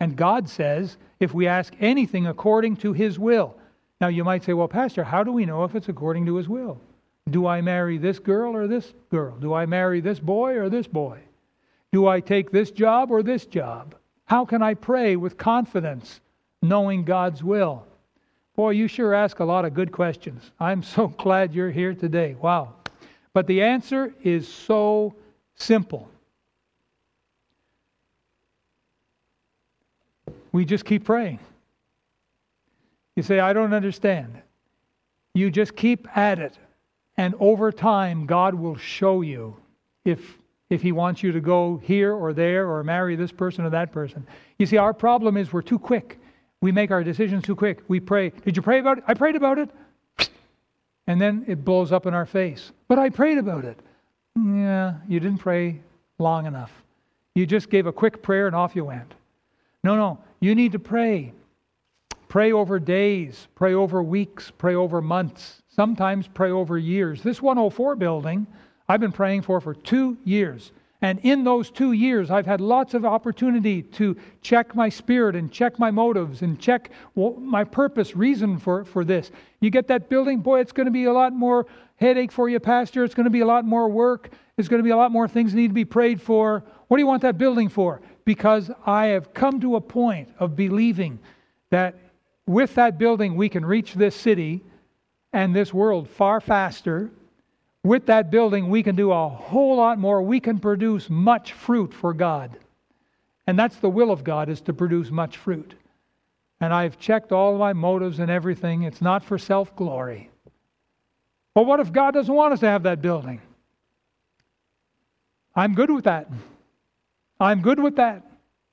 And 0.00 0.16
God 0.16 0.48
says, 0.48 0.96
if 1.20 1.32
we 1.32 1.46
ask 1.46 1.72
anything 1.80 2.26
according 2.26 2.76
to 2.78 2.92
His 2.92 3.18
will. 3.18 3.56
Now, 4.00 4.08
you 4.08 4.24
might 4.24 4.42
say, 4.42 4.52
well, 4.52 4.68
Pastor, 4.68 5.04
how 5.04 5.22
do 5.22 5.30
we 5.30 5.46
know 5.46 5.62
if 5.62 5.76
it's 5.76 5.88
according 5.88 6.26
to 6.26 6.36
His 6.36 6.48
will? 6.48 6.80
Do 7.30 7.46
I 7.46 7.60
marry 7.60 7.98
this 7.98 8.18
girl 8.18 8.54
or 8.54 8.66
this 8.66 8.92
girl? 9.10 9.36
Do 9.36 9.54
I 9.54 9.66
marry 9.66 10.00
this 10.00 10.18
boy 10.18 10.56
or 10.56 10.68
this 10.68 10.86
boy? 10.86 11.20
Do 11.92 12.06
I 12.08 12.20
take 12.20 12.50
this 12.50 12.70
job 12.70 13.10
or 13.10 13.22
this 13.22 13.46
job? 13.46 13.94
How 14.24 14.44
can 14.44 14.62
I 14.62 14.74
pray 14.74 15.16
with 15.16 15.36
confidence, 15.36 16.20
knowing 16.62 17.04
God's 17.04 17.42
will? 17.44 17.86
Boy, 18.56 18.70
you 18.70 18.88
sure 18.88 19.14
ask 19.14 19.40
a 19.40 19.44
lot 19.44 19.64
of 19.64 19.74
good 19.74 19.92
questions. 19.92 20.50
I'm 20.58 20.82
so 20.94 21.08
glad 21.08 21.54
you're 21.54 21.70
here 21.70 21.94
today. 21.94 22.36
Wow. 22.40 22.74
But 23.34 23.46
the 23.46 23.62
answer 23.62 24.12
is 24.22 24.46
so 24.46 25.14
simple. 25.54 26.08
we 30.52 30.66
just 30.66 30.84
keep 30.84 31.04
praying. 31.04 31.40
You 33.16 33.22
say, 33.22 33.40
I 33.40 33.52
don't 33.52 33.74
understand. 33.74 34.40
You 35.34 35.50
just 35.50 35.74
keep 35.74 36.06
at 36.16 36.38
it. 36.38 36.56
And 37.16 37.34
over 37.40 37.70
time, 37.70 38.26
God 38.26 38.54
will 38.54 38.76
show 38.76 39.20
you 39.20 39.56
if, 40.04 40.38
if 40.70 40.80
He 40.82 40.92
wants 40.92 41.22
you 41.22 41.32
to 41.32 41.40
go 41.40 41.76
here 41.82 42.14
or 42.14 42.32
there 42.32 42.68
or 42.68 42.82
marry 42.82 43.16
this 43.16 43.32
person 43.32 43.64
or 43.64 43.70
that 43.70 43.92
person. 43.92 44.26
You 44.58 44.66
see, 44.66 44.76
our 44.76 44.94
problem 44.94 45.36
is 45.36 45.52
we're 45.52 45.62
too 45.62 45.78
quick. 45.78 46.18
We 46.60 46.72
make 46.72 46.90
our 46.90 47.04
decisions 47.04 47.44
too 47.44 47.56
quick. 47.56 47.82
We 47.88 48.00
pray. 48.00 48.30
Did 48.30 48.56
you 48.56 48.62
pray 48.62 48.78
about 48.78 48.98
it? 48.98 49.04
I 49.06 49.14
prayed 49.14 49.36
about 49.36 49.58
it. 49.58 49.70
And 51.08 51.20
then 51.20 51.44
it 51.48 51.64
blows 51.64 51.90
up 51.90 52.06
in 52.06 52.14
our 52.14 52.24
face. 52.24 52.70
But 52.86 53.00
I 53.00 53.10
prayed 53.10 53.36
about 53.36 53.64
it. 53.64 53.76
Yeah, 54.36 54.94
you 55.08 55.18
didn't 55.18 55.38
pray 55.38 55.80
long 56.20 56.46
enough. 56.46 56.70
You 57.34 57.44
just 57.44 57.70
gave 57.70 57.86
a 57.86 57.92
quick 57.92 58.22
prayer 58.22 58.46
and 58.46 58.54
off 58.54 58.76
you 58.76 58.84
went. 58.84 59.12
No, 59.82 59.96
no. 59.96 60.20
You 60.38 60.54
need 60.54 60.72
to 60.72 60.78
pray. 60.78 61.32
Pray 62.28 62.52
over 62.52 62.78
days, 62.78 63.48
pray 63.54 63.74
over 63.74 64.02
weeks, 64.02 64.52
pray 64.56 64.74
over 64.74 65.02
months, 65.02 65.61
sometimes 65.74 66.28
pray 66.28 66.50
over 66.50 66.78
years. 66.78 67.22
This 67.22 67.40
104 67.40 67.96
building, 67.96 68.46
I've 68.88 69.00
been 69.00 69.12
praying 69.12 69.42
for 69.42 69.60
for 69.60 69.74
two 69.74 70.18
years. 70.24 70.72
And 71.00 71.18
in 71.24 71.42
those 71.42 71.70
two 71.70 71.92
years, 71.92 72.30
I've 72.30 72.46
had 72.46 72.60
lots 72.60 72.94
of 72.94 73.04
opportunity 73.04 73.82
to 73.82 74.16
check 74.40 74.76
my 74.76 74.88
spirit 74.88 75.34
and 75.34 75.50
check 75.50 75.78
my 75.78 75.90
motives 75.90 76.42
and 76.42 76.60
check 76.60 76.92
my 77.16 77.64
purpose, 77.64 78.14
reason 78.14 78.56
for, 78.56 78.84
for 78.84 79.04
this. 79.04 79.32
You 79.60 79.70
get 79.70 79.88
that 79.88 80.08
building, 80.08 80.38
boy, 80.38 80.60
it's 80.60 80.70
going 80.70 80.86
to 80.86 80.92
be 80.92 81.04
a 81.04 81.12
lot 81.12 81.32
more 81.32 81.66
headache 81.96 82.30
for 82.30 82.48
you, 82.48 82.60
Pastor. 82.60 83.02
It's 83.02 83.16
going 83.16 83.24
to 83.24 83.30
be 83.30 83.40
a 83.40 83.46
lot 83.46 83.64
more 83.64 83.88
work. 83.88 84.30
It's 84.56 84.68
going 84.68 84.78
to 84.78 84.84
be 84.84 84.90
a 84.90 84.96
lot 84.96 85.10
more 85.10 85.26
things 85.26 85.54
need 85.54 85.68
to 85.68 85.74
be 85.74 85.84
prayed 85.84 86.22
for. 86.22 86.62
What 86.86 86.98
do 86.98 87.00
you 87.00 87.06
want 87.06 87.22
that 87.22 87.36
building 87.36 87.68
for? 87.68 88.00
Because 88.24 88.70
I 88.86 89.06
have 89.06 89.34
come 89.34 89.60
to 89.60 89.74
a 89.74 89.80
point 89.80 90.28
of 90.38 90.54
believing 90.54 91.18
that 91.70 91.96
with 92.46 92.76
that 92.76 92.98
building, 92.98 93.34
we 93.34 93.48
can 93.48 93.64
reach 93.64 93.94
this 93.94 94.14
city 94.14 94.62
and 95.32 95.54
this 95.54 95.72
world 95.72 96.08
far 96.08 96.40
faster. 96.40 97.10
With 97.84 98.06
that 98.06 98.30
building, 98.30 98.68
we 98.68 98.82
can 98.82 98.94
do 98.94 99.10
a 99.10 99.28
whole 99.28 99.76
lot 99.76 99.98
more. 99.98 100.22
We 100.22 100.38
can 100.38 100.60
produce 100.60 101.10
much 101.10 101.52
fruit 101.52 101.92
for 101.92 102.14
God. 102.14 102.56
And 103.46 103.58
that's 103.58 103.76
the 103.76 103.90
will 103.90 104.12
of 104.12 104.22
God, 104.22 104.48
is 104.48 104.60
to 104.62 104.72
produce 104.72 105.10
much 105.10 105.36
fruit. 105.36 105.74
And 106.60 106.72
I've 106.72 106.98
checked 106.98 107.32
all 107.32 107.58
my 107.58 107.72
motives 107.72 108.20
and 108.20 108.30
everything. 108.30 108.84
It's 108.84 109.02
not 109.02 109.24
for 109.24 109.36
self 109.36 109.74
glory. 109.74 110.30
But 111.54 111.66
what 111.66 111.80
if 111.80 111.92
God 111.92 112.14
doesn't 112.14 112.32
want 112.32 112.52
us 112.52 112.60
to 112.60 112.68
have 112.68 112.84
that 112.84 113.02
building? 113.02 113.40
I'm 115.54 115.74
good 115.74 115.90
with 115.90 116.04
that. 116.04 116.30
I'm 117.40 117.60
good 117.60 117.80
with 117.80 117.96
that. 117.96 118.24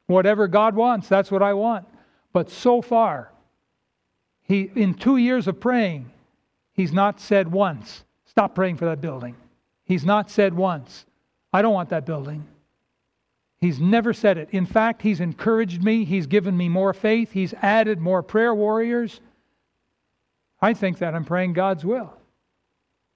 Whatever 0.05 0.47
God 0.47 0.75
wants, 0.75 1.07
that's 1.07 1.31
what 1.31 1.41
I 1.41 1.53
want. 1.53 1.85
But 2.31 2.49
so 2.49 2.81
far, 2.81 3.31
he, 4.43 4.71
in 4.75 4.93
two 4.93 5.17
years 5.17 5.47
of 5.47 5.59
praying, 5.59 6.09
he's 6.79 6.93
not 6.93 7.19
said 7.19 7.51
once, 7.51 8.05
stop 8.23 8.55
praying 8.55 8.77
for 8.77 8.85
that 8.85 9.01
building. 9.01 9.35
He's 9.83 10.05
not 10.05 10.31
said 10.31 10.53
once, 10.53 11.05
I 11.51 11.61
don't 11.61 11.73
want 11.73 11.89
that 11.89 12.05
building. 12.05 12.47
He's 13.57 13.81
never 13.81 14.13
said 14.13 14.37
it. 14.37 14.47
In 14.51 14.65
fact, 14.65 15.01
he's 15.01 15.19
encouraged 15.19 15.83
me. 15.83 16.05
He's 16.05 16.25
given 16.25 16.55
me 16.55 16.69
more 16.69 16.93
faith. 16.93 17.33
He's 17.33 17.53
added 17.55 17.99
more 17.99 18.23
prayer 18.23 18.55
warriors. 18.55 19.19
I 20.61 20.73
think 20.73 20.99
that 20.99 21.13
I'm 21.13 21.25
praying 21.25 21.51
God's 21.51 21.83
will. 21.83 22.13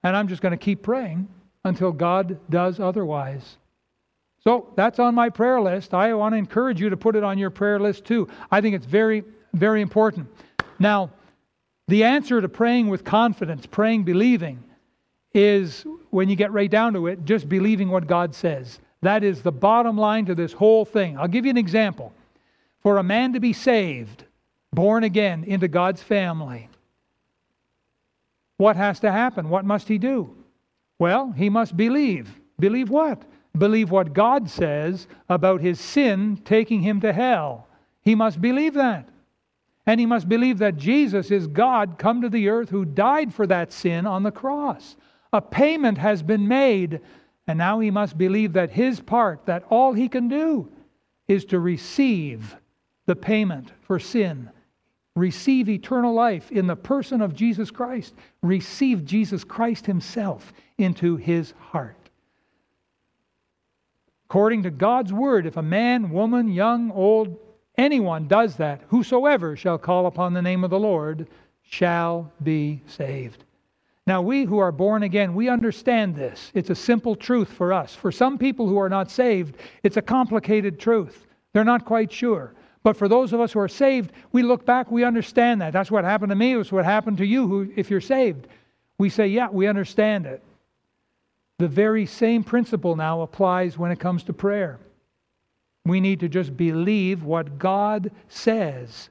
And 0.02 0.14
I'm 0.14 0.28
just 0.28 0.42
going 0.42 0.50
to 0.50 0.58
keep 0.58 0.82
praying 0.82 1.26
until 1.64 1.90
God 1.90 2.38
does 2.50 2.78
otherwise. 2.80 3.56
So 4.40 4.74
that's 4.76 4.98
on 4.98 5.14
my 5.14 5.30
prayer 5.30 5.58
list. 5.62 5.94
I 5.94 6.12
want 6.12 6.34
to 6.34 6.36
encourage 6.36 6.82
you 6.82 6.90
to 6.90 6.98
put 6.98 7.16
it 7.16 7.24
on 7.24 7.38
your 7.38 7.48
prayer 7.48 7.80
list 7.80 8.04
too. 8.04 8.28
I 8.50 8.60
think 8.60 8.76
it's 8.76 8.84
very, 8.84 9.24
very 9.54 9.80
important. 9.80 10.28
Now, 10.78 11.08
the 11.88 12.04
answer 12.04 12.40
to 12.40 12.48
praying 12.48 12.88
with 12.88 13.04
confidence, 13.04 13.66
praying 13.66 14.04
believing, 14.04 14.62
is 15.34 15.84
when 16.10 16.28
you 16.28 16.36
get 16.36 16.52
right 16.52 16.70
down 16.70 16.94
to 16.94 17.08
it, 17.08 17.24
just 17.24 17.48
believing 17.48 17.90
what 17.90 18.06
God 18.06 18.34
says. 18.34 18.78
That 19.02 19.22
is 19.22 19.42
the 19.42 19.52
bottom 19.52 19.98
line 19.98 20.26
to 20.26 20.34
this 20.34 20.52
whole 20.52 20.84
thing. 20.84 21.18
I'll 21.18 21.28
give 21.28 21.44
you 21.44 21.50
an 21.50 21.58
example. 21.58 22.12
For 22.80 22.98
a 22.98 23.02
man 23.02 23.32
to 23.32 23.40
be 23.40 23.52
saved, 23.52 24.24
born 24.72 25.04
again 25.04 25.44
into 25.44 25.68
God's 25.68 26.02
family, 26.02 26.68
what 28.56 28.76
has 28.76 29.00
to 29.00 29.10
happen? 29.10 29.48
What 29.48 29.64
must 29.64 29.88
he 29.88 29.98
do? 29.98 30.34
Well, 30.98 31.32
he 31.32 31.50
must 31.50 31.76
believe. 31.76 32.30
Believe 32.58 32.88
what? 32.88 33.22
Believe 33.58 33.90
what 33.90 34.12
God 34.12 34.48
says 34.48 35.06
about 35.28 35.60
his 35.60 35.80
sin 35.80 36.40
taking 36.44 36.80
him 36.80 37.00
to 37.00 37.12
hell. 37.12 37.66
He 38.02 38.14
must 38.14 38.40
believe 38.40 38.74
that. 38.74 39.08
And 39.86 40.00
he 40.00 40.06
must 40.06 40.28
believe 40.28 40.58
that 40.58 40.76
Jesus 40.76 41.30
is 41.30 41.46
God 41.46 41.96
come 41.98 42.22
to 42.22 42.28
the 42.28 42.48
earth 42.48 42.70
who 42.70 42.84
died 42.84 43.34
for 43.34 43.46
that 43.46 43.72
sin 43.72 44.06
on 44.06 44.22
the 44.22 44.30
cross. 44.30 44.96
A 45.32 45.42
payment 45.42 45.98
has 45.98 46.22
been 46.22 46.48
made, 46.48 47.00
and 47.46 47.58
now 47.58 47.80
he 47.80 47.90
must 47.90 48.16
believe 48.16 48.54
that 48.54 48.70
his 48.70 49.00
part, 49.00 49.44
that 49.46 49.64
all 49.68 49.92
he 49.92 50.08
can 50.08 50.28
do, 50.28 50.70
is 51.28 51.44
to 51.46 51.60
receive 51.60 52.56
the 53.06 53.16
payment 53.16 53.72
for 53.82 53.98
sin. 53.98 54.48
Receive 55.16 55.68
eternal 55.68 56.14
life 56.14 56.50
in 56.50 56.66
the 56.66 56.76
person 56.76 57.20
of 57.20 57.34
Jesus 57.34 57.70
Christ. 57.70 58.14
Receive 58.42 59.04
Jesus 59.04 59.44
Christ 59.44 59.86
himself 59.86 60.52
into 60.78 61.16
his 61.16 61.52
heart. 61.58 61.96
According 64.28 64.64
to 64.64 64.70
God's 64.70 65.12
word, 65.12 65.46
if 65.46 65.56
a 65.56 65.62
man, 65.62 66.10
woman, 66.10 66.48
young, 66.48 66.90
old, 66.90 67.38
anyone 67.76 68.28
does 68.28 68.56
that, 68.56 68.82
whosoever 68.88 69.56
shall 69.56 69.78
call 69.78 70.06
upon 70.06 70.32
the 70.32 70.42
name 70.42 70.64
of 70.64 70.70
the 70.70 70.78
Lord 70.78 71.26
shall 71.62 72.30
be 72.42 72.82
saved. 72.86 73.44
Now, 74.06 74.20
we 74.20 74.44
who 74.44 74.58
are 74.58 74.72
born 74.72 75.02
again, 75.02 75.34
we 75.34 75.48
understand 75.48 76.14
this. 76.14 76.50
It's 76.54 76.70
a 76.70 76.74
simple 76.74 77.16
truth 77.16 77.48
for 77.48 77.72
us. 77.72 77.94
For 77.94 78.12
some 78.12 78.36
people 78.36 78.68
who 78.68 78.78
are 78.78 78.90
not 78.90 79.10
saved, 79.10 79.56
it's 79.82 79.96
a 79.96 80.02
complicated 80.02 80.78
truth. 80.78 81.26
They're 81.52 81.64
not 81.64 81.86
quite 81.86 82.12
sure. 82.12 82.52
But 82.82 82.98
for 82.98 83.08
those 83.08 83.32
of 83.32 83.40
us 83.40 83.52
who 83.52 83.60
are 83.60 83.68
saved, 83.68 84.12
we 84.32 84.42
look 84.42 84.66
back, 84.66 84.90
we 84.90 85.04
understand 85.04 85.62
that. 85.62 85.72
That's 85.72 85.90
what 85.90 86.04
happened 86.04 86.30
to 86.30 86.36
me. 86.36 86.54
It's 86.54 86.70
what 86.70 86.84
happened 86.84 87.16
to 87.16 87.26
you 87.26 87.48
who, 87.48 87.72
if 87.76 87.90
you're 87.90 88.02
saved. 88.02 88.46
We 88.98 89.08
say, 89.08 89.26
yeah, 89.26 89.48
we 89.50 89.66
understand 89.66 90.26
it. 90.26 90.42
The 91.58 91.68
very 91.68 92.04
same 92.04 92.44
principle 92.44 92.96
now 92.96 93.22
applies 93.22 93.78
when 93.78 93.90
it 93.90 94.00
comes 94.00 94.22
to 94.24 94.34
prayer. 94.34 94.78
We 95.84 96.00
need 96.00 96.20
to 96.20 96.28
just 96.28 96.56
believe 96.56 97.24
what 97.24 97.58
God 97.58 98.10
says. 98.28 99.10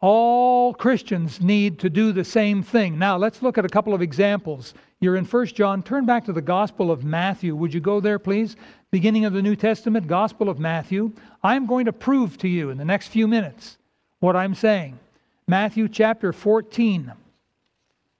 All 0.00 0.74
Christians 0.74 1.40
need 1.40 1.78
to 1.78 1.88
do 1.88 2.12
the 2.12 2.24
same 2.24 2.62
thing. 2.62 2.98
Now, 2.98 3.16
let's 3.16 3.40
look 3.40 3.56
at 3.56 3.64
a 3.64 3.70
couple 3.70 3.94
of 3.94 4.02
examples. 4.02 4.74
You're 5.00 5.16
in 5.16 5.24
1 5.24 5.46
John. 5.46 5.82
Turn 5.82 6.04
back 6.04 6.24
to 6.26 6.32
the 6.32 6.42
Gospel 6.42 6.90
of 6.90 7.04
Matthew. 7.04 7.54
Would 7.56 7.72
you 7.72 7.80
go 7.80 8.00
there, 8.00 8.18
please? 8.18 8.56
Beginning 8.90 9.24
of 9.24 9.32
the 9.32 9.40
New 9.40 9.56
Testament, 9.56 10.06
Gospel 10.06 10.48
of 10.48 10.58
Matthew. 10.58 11.12
I'm 11.42 11.66
going 11.66 11.86
to 11.86 11.92
prove 11.92 12.36
to 12.38 12.48
you 12.48 12.70
in 12.70 12.76
the 12.76 12.84
next 12.84 13.08
few 13.08 13.26
minutes 13.26 13.78
what 14.20 14.36
I'm 14.36 14.54
saying. 14.54 14.98
Matthew 15.46 15.88
chapter 15.88 16.32
14. 16.32 17.12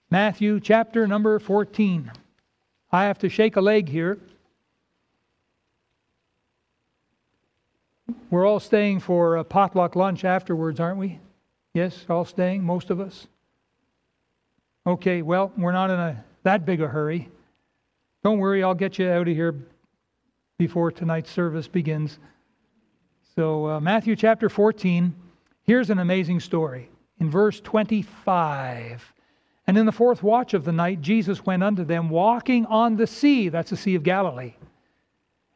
Matthew 0.09 0.59
chapter 0.59 1.07
number 1.07 1.39
14. 1.39 2.11
I 2.91 3.03
have 3.03 3.19
to 3.19 3.29
shake 3.29 3.57
a 3.57 3.61
leg 3.61 3.89
here. 3.89 4.17
We're 8.29 8.45
all 8.45 8.59
staying 8.59 9.01
for 9.01 9.37
a 9.37 9.43
potluck 9.43 9.95
lunch 9.95 10.25
afterwards, 10.25 10.79
aren't 10.79 10.99
we? 10.99 11.19
Yes, 11.73 12.05
all 12.09 12.25
staying, 12.25 12.63
most 12.63 12.89
of 12.89 12.99
us. 12.99 13.27
Okay, 14.87 15.21
well, 15.21 15.51
we're 15.57 15.71
not 15.71 15.89
in 15.89 15.99
a 15.99 16.23
that 16.43 16.65
big 16.65 16.81
a 16.81 16.87
hurry. 16.87 17.29
Don't 18.23 18.39
worry, 18.39 18.63
I'll 18.63 18.75
get 18.75 18.99
you 18.99 19.09
out 19.09 19.27
of 19.27 19.35
here 19.35 19.55
before 20.57 20.91
tonight's 20.91 21.31
service 21.31 21.67
begins. 21.67 22.19
So, 23.35 23.67
uh, 23.67 23.79
Matthew 23.79 24.15
chapter 24.15 24.47
14, 24.47 25.13
here's 25.63 25.89
an 25.89 25.99
amazing 25.99 26.39
story. 26.39 26.89
In 27.19 27.29
verse 27.29 27.59
25, 27.61 29.13
and 29.67 29.77
in 29.77 29.85
the 29.85 29.91
fourth 29.91 30.21
watch 30.21 30.53
of 30.53 30.63
the 30.63 30.71
night, 30.71 31.01
Jesus 31.01 31.45
went 31.45 31.63
unto 31.63 31.83
them 31.83 32.09
walking 32.09 32.65
on 32.67 32.95
the 32.95 33.07
sea. 33.07 33.49
That's 33.49 33.71
the 33.71 33.77
Sea 33.77 33.95
of 33.95 34.03
Galilee. 34.03 34.53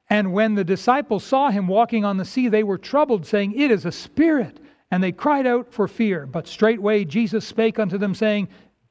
And 0.10 0.34
when 0.34 0.56
the 0.56 0.64
disciples 0.64 1.24
saw 1.24 1.52
him 1.52 1.68
walking 1.68 2.04
on 2.04 2.18
the 2.18 2.26
sea, 2.26 2.48
they 2.48 2.64
were 2.64 2.78
troubled, 2.78 3.26
saying, 3.26 3.54
It 3.54 3.72
is 3.72 3.86
a 3.86 3.92
spirit. 3.92 4.60
And 4.92 5.04
they 5.04 5.12
cried 5.12 5.46
out 5.46 5.72
for 5.72 5.88
fear. 5.88 6.26
But 6.26 6.48
straightway 6.48 7.06
Jesus 7.06 7.46
spake 7.46 7.78
unto 7.78 7.98
them, 7.98 8.16
saying, 8.16 8.48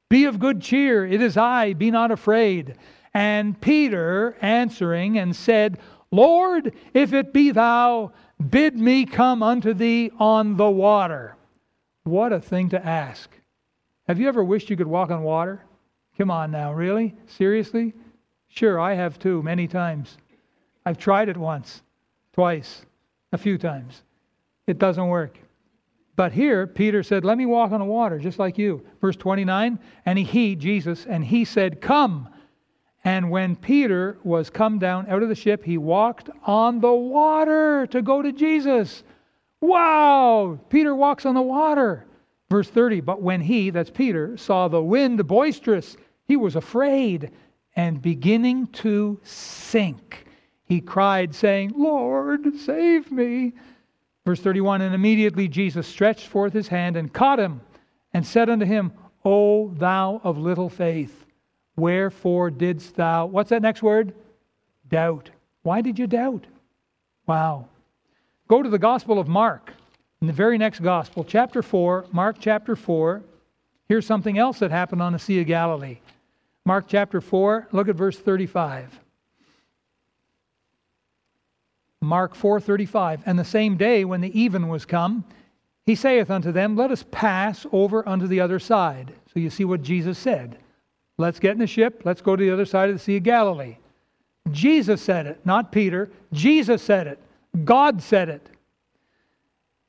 Be 0.08 0.24
of 0.24 0.38
good 0.38 0.60
cheer, 0.60 1.04
it 1.04 1.20
is 1.20 1.36
I, 1.36 1.72
be 1.72 1.90
not 1.90 2.12
afraid. 2.12 2.76
And 3.14 3.60
Peter 3.60 4.36
answering 4.40 5.18
and 5.18 5.34
said, 5.34 5.78
Lord, 6.12 6.72
if 6.94 7.12
it 7.12 7.32
be 7.32 7.50
thou, 7.50 8.12
bid 8.48 8.78
me 8.78 9.04
come 9.04 9.42
unto 9.42 9.74
thee 9.74 10.12
on 10.18 10.56
the 10.56 10.70
water. 10.70 11.36
What 12.04 12.32
a 12.32 12.40
thing 12.40 12.68
to 12.70 12.86
ask. 12.86 13.30
Have 14.06 14.20
you 14.20 14.28
ever 14.28 14.44
wished 14.44 14.70
you 14.70 14.76
could 14.76 14.86
walk 14.86 15.10
on 15.10 15.22
water? 15.22 15.64
Come 16.16 16.30
on 16.30 16.50
now, 16.50 16.72
really? 16.72 17.14
Seriously? 17.26 17.92
Sure, 18.46 18.80
I 18.80 18.94
have 18.94 19.18
too, 19.18 19.42
many 19.42 19.66
times. 19.66 20.16
I've 20.88 20.96
tried 20.96 21.28
it 21.28 21.36
once, 21.36 21.82
twice, 22.32 22.86
a 23.30 23.36
few 23.36 23.58
times. 23.58 24.04
It 24.66 24.78
doesn't 24.78 25.08
work. 25.08 25.36
But 26.16 26.32
here, 26.32 26.66
Peter 26.66 27.02
said, 27.02 27.26
Let 27.26 27.36
me 27.36 27.44
walk 27.44 27.72
on 27.72 27.80
the 27.80 27.84
water, 27.84 28.18
just 28.18 28.38
like 28.38 28.56
you. 28.56 28.82
Verse 29.02 29.14
29 29.14 29.78
And 30.06 30.18
he, 30.18 30.56
Jesus, 30.56 31.04
and 31.04 31.22
he 31.22 31.44
said, 31.44 31.82
Come. 31.82 32.30
And 33.04 33.30
when 33.30 33.54
Peter 33.54 34.16
was 34.24 34.48
come 34.48 34.78
down 34.78 35.06
out 35.10 35.22
of 35.22 35.28
the 35.28 35.34
ship, 35.34 35.62
he 35.62 35.76
walked 35.76 36.30
on 36.44 36.80
the 36.80 36.94
water 36.94 37.86
to 37.88 38.00
go 38.00 38.22
to 38.22 38.32
Jesus. 38.32 39.02
Wow! 39.60 40.58
Peter 40.70 40.94
walks 40.94 41.26
on 41.26 41.34
the 41.34 41.42
water. 41.42 42.06
Verse 42.48 42.70
30 42.70 43.02
But 43.02 43.20
when 43.20 43.42
he, 43.42 43.68
that's 43.68 43.90
Peter, 43.90 44.38
saw 44.38 44.68
the 44.68 44.82
wind 44.82 45.26
boisterous, 45.26 45.98
he 46.24 46.36
was 46.36 46.56
afraid 46.56 47.30
and 47.76 48.00
beginning 48.00 48.68
to 48.68 49.20
sink. 49.22 50.24
He 50.68 50.82
cried, 50.82 51.34
saying, 51.34 51.72
Lord, 51.76 52.54
save 52.58 53.10
me. 53.10 53.54
Verse 54.26 54.40
31 54.40 54.82
And 54.82 54.94
immediately 54.94 55.48
Jesus 55.48 55.86
stretched 55.86 56.26
forth 56.26 56.52
his 56.52 56.68
hand 56.68 56.96
and 56.96 57.12
caught 57.12 57.40
him 57.40 57.62
and 58.12 58.26
said 58.26 58.50
unto 58.50 58.66
him, 58.66 58.92
O 59.24 59.68
thou 59.70 60.20
of 60.22 60.36
little 60.36 60.68
faith, 60.68 61.24
wherefore 61.76 62.50
didst 62.50 62.96
thou, 62.96 63.26
what's 63.26 63.50
that 63.50 63.62
next 63.62 63.82
word? 63.82 64.14
Doubt. 64.88 65.30
Why 65.62 65.80
did 65.80 65.98
you 65.98 66.06
doubt? 66.06 66.46
Wow. 67.26 67.66
Go 68.46 68.62
to 68.62 68.68
the 68.68 68.78
Gospel 68.78 69.18
of 69.18 69.28
Mark, 69.28 69.72
in 70.20 70.26
the 70.26 70.32
very 70.32 70.58
next 70.58 70.80
Gospel, 70.80 71.24
chapter 71.24 71.62
4, 71.62 72.06
Mark 72.12 72.36
chapter 72.40 72.76
4. 72.76 73.22
Here's 73.88 74.06
something 74.06 74.38
else 74.38 74.58
that 74.58 74.70
happened 74.70 75.00
on 75.00 75.12
the 75.12 75.18
Sea 75.18 75.40
of 75.40 75.46
Galilee. 75.46 76.00
Mark 76.64 76.86
chapter 76.88 77.20
4, 77.20 77.68
look 77.72 77.88
at 77.88 77.96
verse 77.96 78.18
35. 78.18 79.00
Mark 82.00 82.34
4:35 82.34 83.20
And 83.26 83.38
the 83.38 83.44
same 83.44 83.76
day 83.76 84.04
when 84.04 84.20
the 84.20 84.38
even 84.38 84.68
was 84.68 84.84
come 84.84 85.24
he 85.84 85.94
saith 85.94 86.30
unto 86.30 86.52
them 86.52 86.76
let 86.76 86.90
us 86.90 87.04
pass 87.10 87.66
over 87.72 88.08
unto 88.08 88.26
the 88.26 88.40
other 88.40 88.58
side. 88.58 89.12
So 89.32 89.40
you 89.40 89.50
see 89.50 89.64
what 89.64 89.82
Jesus 89.82 90.18
said. 90.18 90.58
Let's 91.16 91.40
get 91.40 91.52
in 91.52 91.58
the 91.58 91.66
ship 91.66 92.02
let's 92.04 92.22
go 92.22 92.36
to 92.36 92.44
the 92.44 92.52
other 92.52 92.66
side 92.66 92.88
of 92.88 92.94
the 92.94 93.00
sea 93.00 93.16
of 93.16 93.24
Galilee. 93.24 93.76
Jesus 94.50 95.02
said 95.02 95.26
it 95.26 95.44
not 95.44 95.72
Peter. 95.72 96.10
Jesus 96.32 96.82
said 96.82 97.06
it. 97.06 97.18
God 97.64 98.00
said 98.00 98.28
it. 98.28 98.48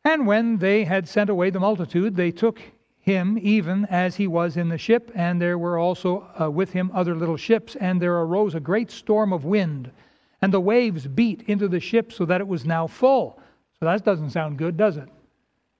And 0.04 0.26
when 0.26 0.58
they 0.58 0.86
had 0.86 1.08
sent 1.08 1.30
away 1.30 1.52
the 1.52 1.60
multitude 1.60 2.15
they 2.15 2.32
took 2.32 2.60
him 3.02 3.38
even 3.41 3.86
as 3.86 4.15
he 4.15 4.26
was 4.28 4.58
in 4.58 4.69
the 4.69 4.78
ship 4.78 5.12
and 5.13 5.39
there 5.39 5.58
were 5.58 5.78
also 5.78 6.28
uh, 6.41 6.50
with 6.50 6.72
him 6.72 6.91
other 6.93 7.15
little 7.15 7.38
ships 7.38 7.76
and 7.76 8.02
there 8.02 8.15
arose 8.15 8.56
a 8.56 8.60
great 8.60 8.89
storm 8.89 9.32
of 9.32 9.45
wind 9.45 9.91
and 10.41 10.54
the 10.54 10.60
waves 10.60 11.08
beat 11.08 11.43
into 11.43 11.67
the 11.67 11.80
ship 11.80 12.13
so 12.13 12.25
that 12.25 12.41
it 12.41 12.47
was 12.47 12.65
now 12.65 12.88
full. 12.88 13.39
So 13.80 13.86
that 13.86 14.06
doesn't 14.06 14.32
sound 14.32 14.58
good, 14.58 14.78
does 14.78 14.97
it? 14.97 15.10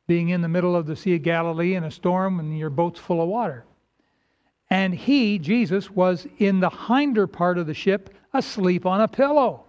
Being 0.07 0.29
in 0.29 0.41
the 0.41 0.49
middle 0.49 0.75
of 0.75 0.85
the 0.85 0.95
Sea 0.95 1.15
of 1.15 1.23
Galilee 1.23 1.75
in 1.75 1.83
a 1.83 1.91
storm 1.91 2.39
and 2.39 2.57
your 2.57 2.69
boat's 2.69 2.99
full 2.99 3.21
of 3.21 3.29
water. 3.29 3.65
And 4.69 4.93
he, 4.93 5.39
Jesus, 5.39 5.89
was 5.89 6.27
in 6.37 6.59
the 6.59 6.69
hinder 6.69 7.27
part 7.27 7.57
of 7.57 7.67
the 7.67 7.73
ship, 7.73 8.13
asleep 8.33 8.85
on 8.85 9.01
a 9.01 9.07
pillow. 9.07 9.65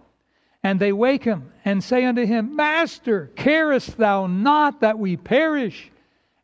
And 0.63 0.79
they 0.79 0.91
wake 0.91 1.23
him 1.23 1.51
and 1.65 1.83
say 1.83 2.05
unto 2.05 2.25
him, 2.25 2.55
Master, 2.55 3.31
carest 3.35 3.97
thou 3.97 4.27
not 4.27 4.81
that 4.81 4.99
we 4.99 5.17
perish? 5.17 5.91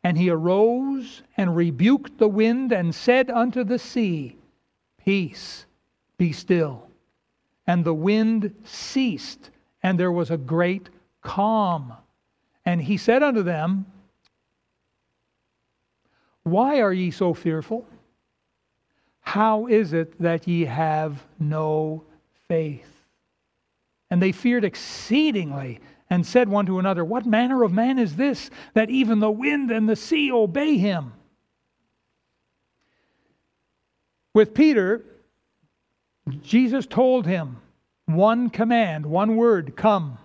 And 0.02 0.16
he 0.16 0.30
arose 0.30 1.22
and 1.36 1.54
rebuked 1.54 2.18
the 2.18 2.28
wind 2.28 2.72
and 2.72 2.94
said 2.94 3.30
unto 3.30 3.62
the 3.62 3.78
sea, 3.78 4.36
Peace, 5.04 5.66
be 6.16 6.32
still 6.32 6.87
and 7.68 7.84
the 7.84 7.94
wind 7.94 8.54
ceased, 8.64 9.50
and 9.82 10.00
there 10.00 10.10
was 10.10 10.30
a 10.30 10.38
great 10.38 10.88
calm. 11.20 11.92
And 12.64 12.80
he 12.80 12.96
said 12.96 13.22
unto 13.22 13.42
them, 13.42 13.84
Why 16.44 16.80
are 16.80 16.94
ye 16.94 17.10
so 17.10 17.34
fearful? 17.34 17.86
How 19.20 19.66
is 19.66 19.92
it 19.92 20.18
that 20.18 20.48
ye 20.48 20.64
have 20.64 21.22
no 21.38 22.04
faith? 22.48 23.04
And 24.08 24.22
they 24.22 24.32
feared 24.32 24.64
exceedingly 24.64 25.80
and 26.08 26.26
said 26.26 26.48
one 26.48 26.64
to 26.64 26.78
another, 26.78 27.04
What 27.04 27.26
manner 27.26 27.62
of 27.64 27.72
man 27.72 27.98
is 27.98 28.16
this, 28.16 28.48
that 28.72 28.88
even 28.88 29.20
the 29.20 29.30
wind 29.30 29.70
and 29.70 29.86
the 29.86 29.94
sea 29.94 30.32
obey 30.32 30.78
him? 30.78 31.12
With 34.32 34.54
Peter, 34.54 35.04
Jesus 36.42 36.86
told 36.86 37.26
him 37.26 37.58
one 38.06 38.50
command, 38.50 39.06
one 39.06 39.36
word 39.36 39.76
come. 39.76 40.18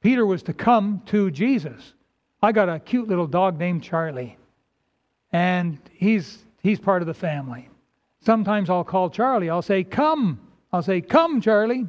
Peter 0.00 0.24
was 0.24 0.42
to 0.44 0.52
come 0.52 1.02
to 1.06 1.30
Jesus. 1.30 1.92
I 2.42 2.52
got 2.52 2.68
a 2.68 2.80
cute 2.80 3.08
little 3.08 3.26
dog 3.26 3.58
named 3.58 3.82
Charlie, 3.82 4.38
and 5.32 5.78
he's, 5.92 6.38
he's 6.62 6.80
part 6.80 7.02
of 7.02 7.06
the 7.06 7.14
family. 7.14 7.68
Sometimes 8.22 8.70
I'll 8.70 8.84
call 8.84 9.10
Charlie, 9.10 9.50
I'll 9.50 9.62
say, 9.62 9.84
Come. 9.84 10.40
I'll 10.72 10.82
say, 10.82 11.00
Come, 11.00 11.40
Charlie. 11.40 11.86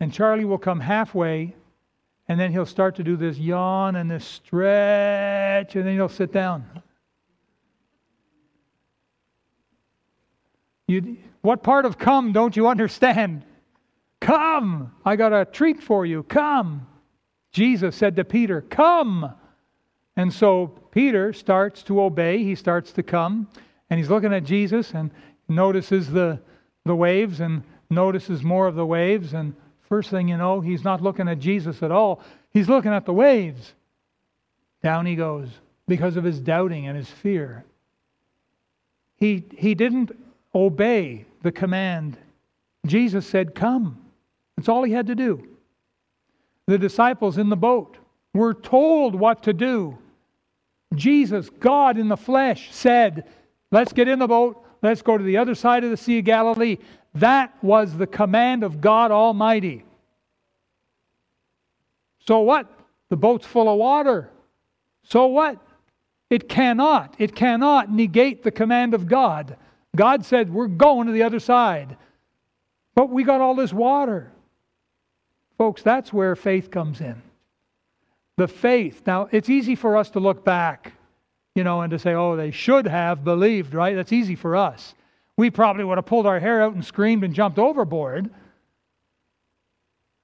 And 0.00 0.12
Charlie 0.12 0.44
will 0.44 0.58
come 0.58 0.80
halfway, 0.80 1.54
and 2.26 2.40
then 2.40 2.50
he'll 2.50 2.66
start 2.66 2.96
to 2.96 3.04
do 3.04 3.16
this 3.16 3.38
yawn 3.38 3.94
and 3.94 4.10
this 4.10 4.24
stretch, 4.24 5.76
and 5.76 5.86
then 5.86 5.94
he'll 5.94 6.08
sit 6.08 6.32
down. 6.32 6.64
You, 10.92 11.16
what 11.40 11.62
part 11.62 11.86
of 11.86 11.98
come 11.98 12.32
don't 12.32 12.54
you 12.54 12.68
understand? 12.68 13.44
Come, 14.20 14.92
I 15.04 15.16
got 15.16 15.32
a 15.32 15.44
treat 15.44 15.82
for 15.82 16.04
you. 16.04 16.22
Come. 16.22 16.86
Jesus 17.50 17.96
said 17.96 18.16
to 18.16 18.24
Peter, 18.24 18.60
Come. 18.60 19.32
And 20.16 20.32
so 20.32 20.66
Peter 20.90 21.32
starts 21.32 21.82
to 21.84 22.02
obey. 22.02 22.44
He 22.44 22.54
starts 22.54 22.92
to 22.92 23.02
come, 23.02 23.48
and 23.88 23.98
he's 23.98 24.10
looking 24.10 24.34
at 24.34 24.44
Jesus 24.44 24.92
and 24.92 25.10
notices 25.48 26.10
the, 26.10 26.38
the 26.84 26.94
waves 26.94 27.40
and 27.40 27.62
notices 27.88 28.42
more 28.42 28.66
of 28.66 28.74
the 28.74 28.84
waves. 28.84 29.32
And 29.32 29.54
first 29.88 30.10
thing 30.10 30.28
you 30.28 30.36
know, 30.36 30.60
he's 30.60 30.84
not 30.84 31.02
looking 31.02 31.28
at 31.28 31.38
Jesus 31.38 31.82
at 31.82 31.90
all. 31.90 32.22
He's 32.50 32.68
looking 32.68 32.92
at 32.92 33.06
the 33.06 33.14
waves. 33.14 33.72
Down 34.82 35.06
he 35.06 35.16
goes 35.16 35.48
because 35.88 36.16
of 36.16 36.24
his 36.24 36.38
doubting 36.38 36.86
and 36.86 36.96
his 36.96 37.08
fear. 37.08 37.64
He, 39.16 39.44
he 39.56 39.74
didn't 39.74 40.10
obey 40.54 41.24
the 41.42 41.52
command. 41.52 42.16
Jesus 42.86 43.26
said, 43.26 43.54
Come. 43.54 43.98
That's 44.56 44.68
all 44.68 44.84
he 44.84 44.92
had 44.92 45.06
to 45.06 45.14
do. 45.14 45.48
The 46.66 46.78
disciples 46.78 47.38
in 47.38 47.48
the 47.48 47.56
boat 47.56 47.96
were 48.34 48.54
told 48.54 49.14
what 49.14 49.42
to 49.44 49.52
do. 49.52 49.98
Jesus, 50.94 51.48
God 51.48 51.98
in 51.98 52.08
the 52.08 52.16
flesh, 52.16 52.72
said, 52.72 53.24
Let's 53.70 53.92
get 53.92 54.08
in 54.08 54.18
the 54.18 54.26
boat. 54.26 54.62
Let's 54.82 55.02
go 55.02 55.16
to 55.16 55.24
the 55.24 55.36
other 55.36 55.54
side 55.54 55.84
of 55.84 55.90
the 55.90 55.96
Sea 55.96 56.18
of 56.18 56.24
Galilee. 56.24 56.78
That 57.14 57.52
was 57.62 57.96
the 57.96 58.06
command 58.06 58.64
of 58.64 58.80
God 58.80 59.10
Almighty. 59.10 59.84
So 62.26 62.40
what? 62.40 62.70
The 63.08 63.16
boat's 63.16 63.46
full 63.46 63.68
of 63.68 63.78
water. 63.78 64.30
So 65.04 65.26
what? 65.26 65.58
It 66.30 66.48
cannot, 66.48 67.14
it 67.18 67.34
cannot 67.34 67.92
negate 67.92 68.42
the 68.42 68.50
command 68.50 68.94
of 68.94 69.06
God. 69.06 69.56
God 69.94 70.24
said, 70.24 70.52
We're 70.52 70.68
going 70.68 71.06
to 71.06 71.12
the 71.12 71.22
other 71.22 71.40
side. 71.40 71.96
But 72.94 73.10
we 73.10 73.24
got 73.24 73.40
all 73.40 73.54
this 73.54 73.72
water. 73.72 74.30
Folks, 75.58 75.82
that's 75.82 76.12
where 76.12 76.36
faith 76.36 76.70
comes 76.70 77.00
in. 77.00 77.20
The 78.36 78.48
faith. 78.48 79.02
Now, 79.06 79.28
it's 79.30 79.48
easy 79.48 79.74
for 79.74 79.96
us 79.96 80.10
to 80.10 80.20
look 80.20 80.44
back, 80.44 80.92
you 81.54 81.64
know, 81.64 81.82
and 81.82 81.90
to 81.90 81.98
say, 81.98 82.14
oh, 82.14 82.36
they 82.36 82.50
should 82.50 82.86
have 82.86 83.24
believed, 83.24 83.74
right? 83.74 83.94
That's 83.94 84.12
easy 84.12 84.34
for 84.34 84.56
us. 84.56 84.94
We 85.36 85.50
probably 85.50 85.84
would 85.84 85.98
have 85.98 86.06
pulled 86.06 86.26
our 86.26 86.40
hair 86.40 86.62
out 86.62 86.74
and 86.74 86.84
screamed 86.84 87.24
and 87.24 87.34
jumped 87.34 87.58
overboard. 87.58 88.30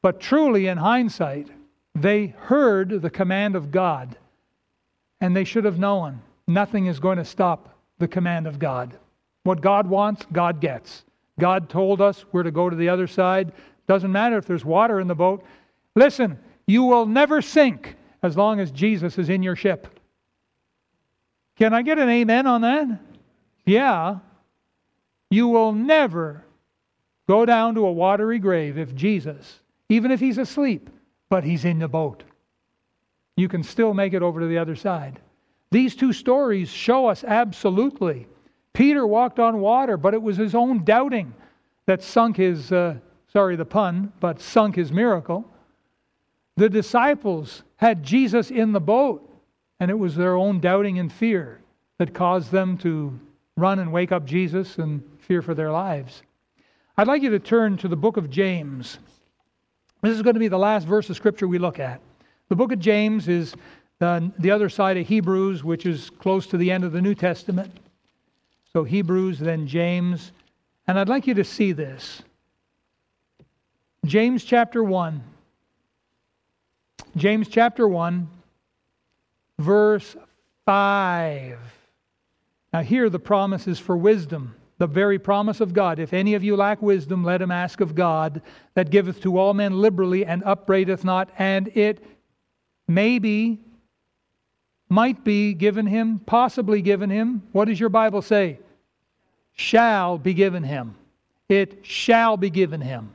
But 0.02 0.20
truly, 0.20 0.66
in 0.66 0.78
hindsight, 0.78 1.48
they 1.94 2.28
heard 2.38 3.02
the 3.02 3.11
command 3.11 3.57
of 3.57 3.70
God, 3.70 4.16
and 5.20 5.35
they 5.35 5.44
should 5.44 5.64
have 5.64 5.78
known 5.78 6.20
nothing 6.46 6.87
is 6.87 7.00
going 7.00 7.18
to 7.18 7.24
stop 7.24 7.76
the 7.98 8.09
command 8.09 8.46
of 8.46 8.59
God. 8.59 8.96
What 9.48 9.62
God 9.62 9.87
wants, 9.87 10.26
God 10.30 10.61
gets. 10.61 11.06
God 11.40 11.70
told 11.70 12.02
us 12.02 12.26
we're 12.32 12.42
to 12.42 12.50
go 12.50 12.68
to 12.68 12.76
the 12.76 12.90
other 12.90 13.06
side. 13.06 13.52
Doesn't 13.87 14.12
matter 14.12 14.37
if 14.37 14.44
there's 14.44 14.62
water 14.62 15.00
in 15.00 15.08
the 15.08 15.14
boat. 15.14 15.42
Listen, 15.94 16.38
you 16.66 16.82
will 16.82 17.06
never 17.06 17.40
sink 17.40 17.96
as 18.22 18.37
long 18.37 18.61
as 18.61 18.70
Jesus 18.70 19.16
is 19.16 19.30
in 19.30 19.42
your 19.42 19.56
ship. 19.56 19.88
Can 21.56 21.72
I 21.72 21.80
get 21.80 21.98
an 21.98 22.11
amen 22.11 22.46
on 22.46 22.61
that? 22.61 23.00
Yeah. 23.64 24.18
You 25.30 25.48
will 25.48 25.72
never 25.72 26.44
go 27.26 27.46
down 27.46 27.74
to 27.76 27.87
a 27.87 27.92
watery 27.92 28.38
grave 28.38 28.76
if 28.76 28.94
Jesus, 28.94 29.61
even 29.88 30.11
if 30.11 30.20
he's 30.20 30.37
asleep, 30.37 30.90
but 31.30 31.42
he's 31.42 31.64
in 31.64 31.78
the 31.78 31.88
boat. 31.88 32.22
You 33.38 33.48
can 33.48 33.62
still 33.62 33.94
make 33.94 34.12
it 34.12 34.22
over 34.22 34.40
to 34.40 34.46
the 34.46 34.58
other 34.58 34.76
side. 34.76 35.18
These 35.70 35.96
two 35.96 36.12
stories 36.12 36.68
show 36.68 37.06
us 37.06 37.24
absolutely 37.24 38.26
Peter 38.72 39.07
walked 39.07 39.38
on 39.38 39.61
water, 39.61 39.96
but 39.96 40.14
it 40.14 40.22
was 40.22 40.37
his 40.37 40.54
own 40.54 40.85
doubting 40.85 41.35
that 41.87 42.02
sunk 42.02 42.37
his, 42.37 42.70
uh, 42.70 42.94
sorry, 43.33 43.57
the 43.57 43.64
pun, 43.64 44.12
but 44.20 44.40
sunk 44.40 44.76
his 44.76 44.92
miracle. 44.92 45.44
The 46.57 46.68
disciples 46.68 47.62
had 47.76 48.02
Jesus 48.02 48.50
in 48.50 48.72
the 48.72 48.81
boat, 48.81 49.28
and 49.81 49.90
it 49.90 49.98
was 49.98 50.14
their 50.14 50.37
own 50.37 50.61
doubting 50.61 50.98
and 50.98 51.12
fear 51.12 51.61
that 51.98 52.14
caused 52.14 52.50
them 52.50 52.76
to 52.78 53.18
run 53.57 53.78
and 53.78 53.92
wake 53.92 54.12
up 54.12 54.24
Jesus 54.24 54.78
and 54.78 55.02
fear 55.18 55.42
for 55.42 55.54
their 55.54 55.72
lives. 55.72 56.22
I'd 56.96 57.07
like 57.07 57.22
you 57.22 57.31
to 57.31 57.38
turn 57.38 57.76
to 57.78 57.88
the 57.88 57.96
book 57.96 58.16
of 58.16 58.31
James. 58.31 58.98
This 60.02 60.16
is 60.16 60.22
going 60.22 60.35
to 60.35 60.40
be 60.40 60.48
the 60.48 60.59
last 60.59 60.87
verse 60.87 61.11
of 61.11 61.16
Scripture 61.16 61.48
we 61.48 61.59
look 61.59 61.78
at. 61.78 62.00
The 62.48 62.57
book 62.57 62.72
of 62.72 62.78
James 62.78 63.28
is 63.28 63.54
the, 63.98 64.33
the 64.38 64.50
other 64.50 64.68
side 64.68 64.96
of 64.96 65.07
Hebrews, 65.07 65.64
which 65.64 65.87
is 65.87 66.11
close 66.11 66.46
to 66.48 66.57
the 66.57 66.70
end 66.70 66.85
of 66.85 66.92
the 66.92 67.00
New 67.00 67.14
Testament. 67.14 67.70
So 68.79 68.85
Hebrews, 68.85 69.41
then 69.41 69.67
James. 69.67 70.31
And 70.87 71.01
I'd 71.01 71.09
like 71.09 71.27
you 71.27 71.35
to 71.35 71.43
see 71.43 71.73
this. 71.73 72.23
James 74.07 74.45
chapter 74.45 74.85
1. 74.85 75.21
James 77.17 77.49
chapter 77.49 77.88
1, 77.88 78.29
verse 79.59 80.14
5. 80.64 81.59
Now, 82.73 82.83
here 82.83 83.11
the 83.11 83.19
promise 83.19 83.67
is 83.67 83.81
for 83.81 83.97
wisdom, 83.97 84.55
the 84.79 84.87
very 84.87 85.19
promise 85.19 85.61
of 85.61 85.75
God. 85.75 85.99
If 85.99 86.12
any 86.12 86.35
of 86.35 86.45
you 86.45 86.55
lack 86.55 86.81
wisdom, 86.81 87.25
let 87.25 87.43
him 87.43 87.51
ask 87.51 87.81
of 87.81 87.97
God, 87.97 88.41
that 88.75 88.91
giveth 88.91 89.21
to 89.23 89.38
all 89.38 89.55
men 89.55 89.81
liberally 89.81 90.25
and 90.25 90.45
upbraideth 90.45 91.05
not, 91.05 91.31
and 91.37 91.67
it 91.77 92.01
may 92.87 93.19
be, 93.19 93.59
might 94.88 95.25
be 95.25 95.53
given 95.53 95.85
him, 95.85 96.21
possibly 96.21 96.81
given 96.81 97.11
him. 97.11 97.43
What 97.51 97.64
does 97.64 97.81
your 97.81 97.88
Bible 97.88 98.23
say? 98.23 98.61
Shall 99.59 100.18
be 100.18 100.35
given 100.35 100.62
him. 100.62 100.94
It 101.49 101.85
shall 101.85 102.37
be 102.37 102.49
given 102.49 102.81
him. 102.81 103.12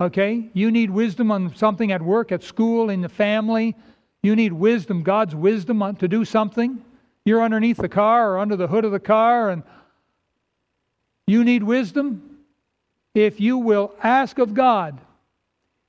Okay? 0.00 0.50
You 0.52 0.70
need 0.70 0.90
wisdom 0.90 1.30
on 1.30 1.56
something 1.56 1.90
at 1.90 2.02
work, 2.02 2.30
at 2.30 2.42
school, 2.42 2.90
in 2.90 3.00
the 3.00 3.08
family. 3.08 3.74
You 4.22 4.36
need 4.36 4.52
wisdom, 4.52 5.02
God's 5.02 5.34
wisdom 5.34 5.96
to 5.96 6.08
do 6.08 6.24
something. 6.24 6.84
You're 7.24 7.42
underneath 7.42 7.78
the 7.78 7.88
car 7.88 8.32
or 8.32 8.38
under 8.38 8.54
the 8.54 8.66
hood 8.66 8.84
of 8.84 8.92
the 8.92 9.00
car 9.00 9.48
and 9.50 9.62
you 11.26 11.42
need 11.42 11.62
wisdom. 11.62 12.38
If 13.14 13.40
you 13.40 13.56
will 13.56 13.94
ask 14.02 14.38
of 14.38 14.52
God, 14.52 15.00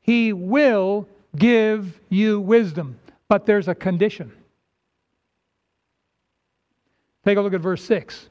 He 0.02 0.32
will 0.32 1.10
give 1.36 2.00
you 2.08 2.40
wisdom. 2.40 2.98
But 3.28 3.46
there's 3.46 3.68
a 3.68 3.76
condition. 3.76 4.32
Take 7.26 7.38
a 7.38 7.42
look 7.42 7.54
at 7.54 7.62
verse 7.62 7.84
6. 7.84 8.30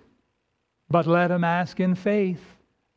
But 0.90 1.06
let 1.06 1.30
him 1.30 1.44
ask 1.44 1.80
in 1.80 1.94
faith, 1.94 2.42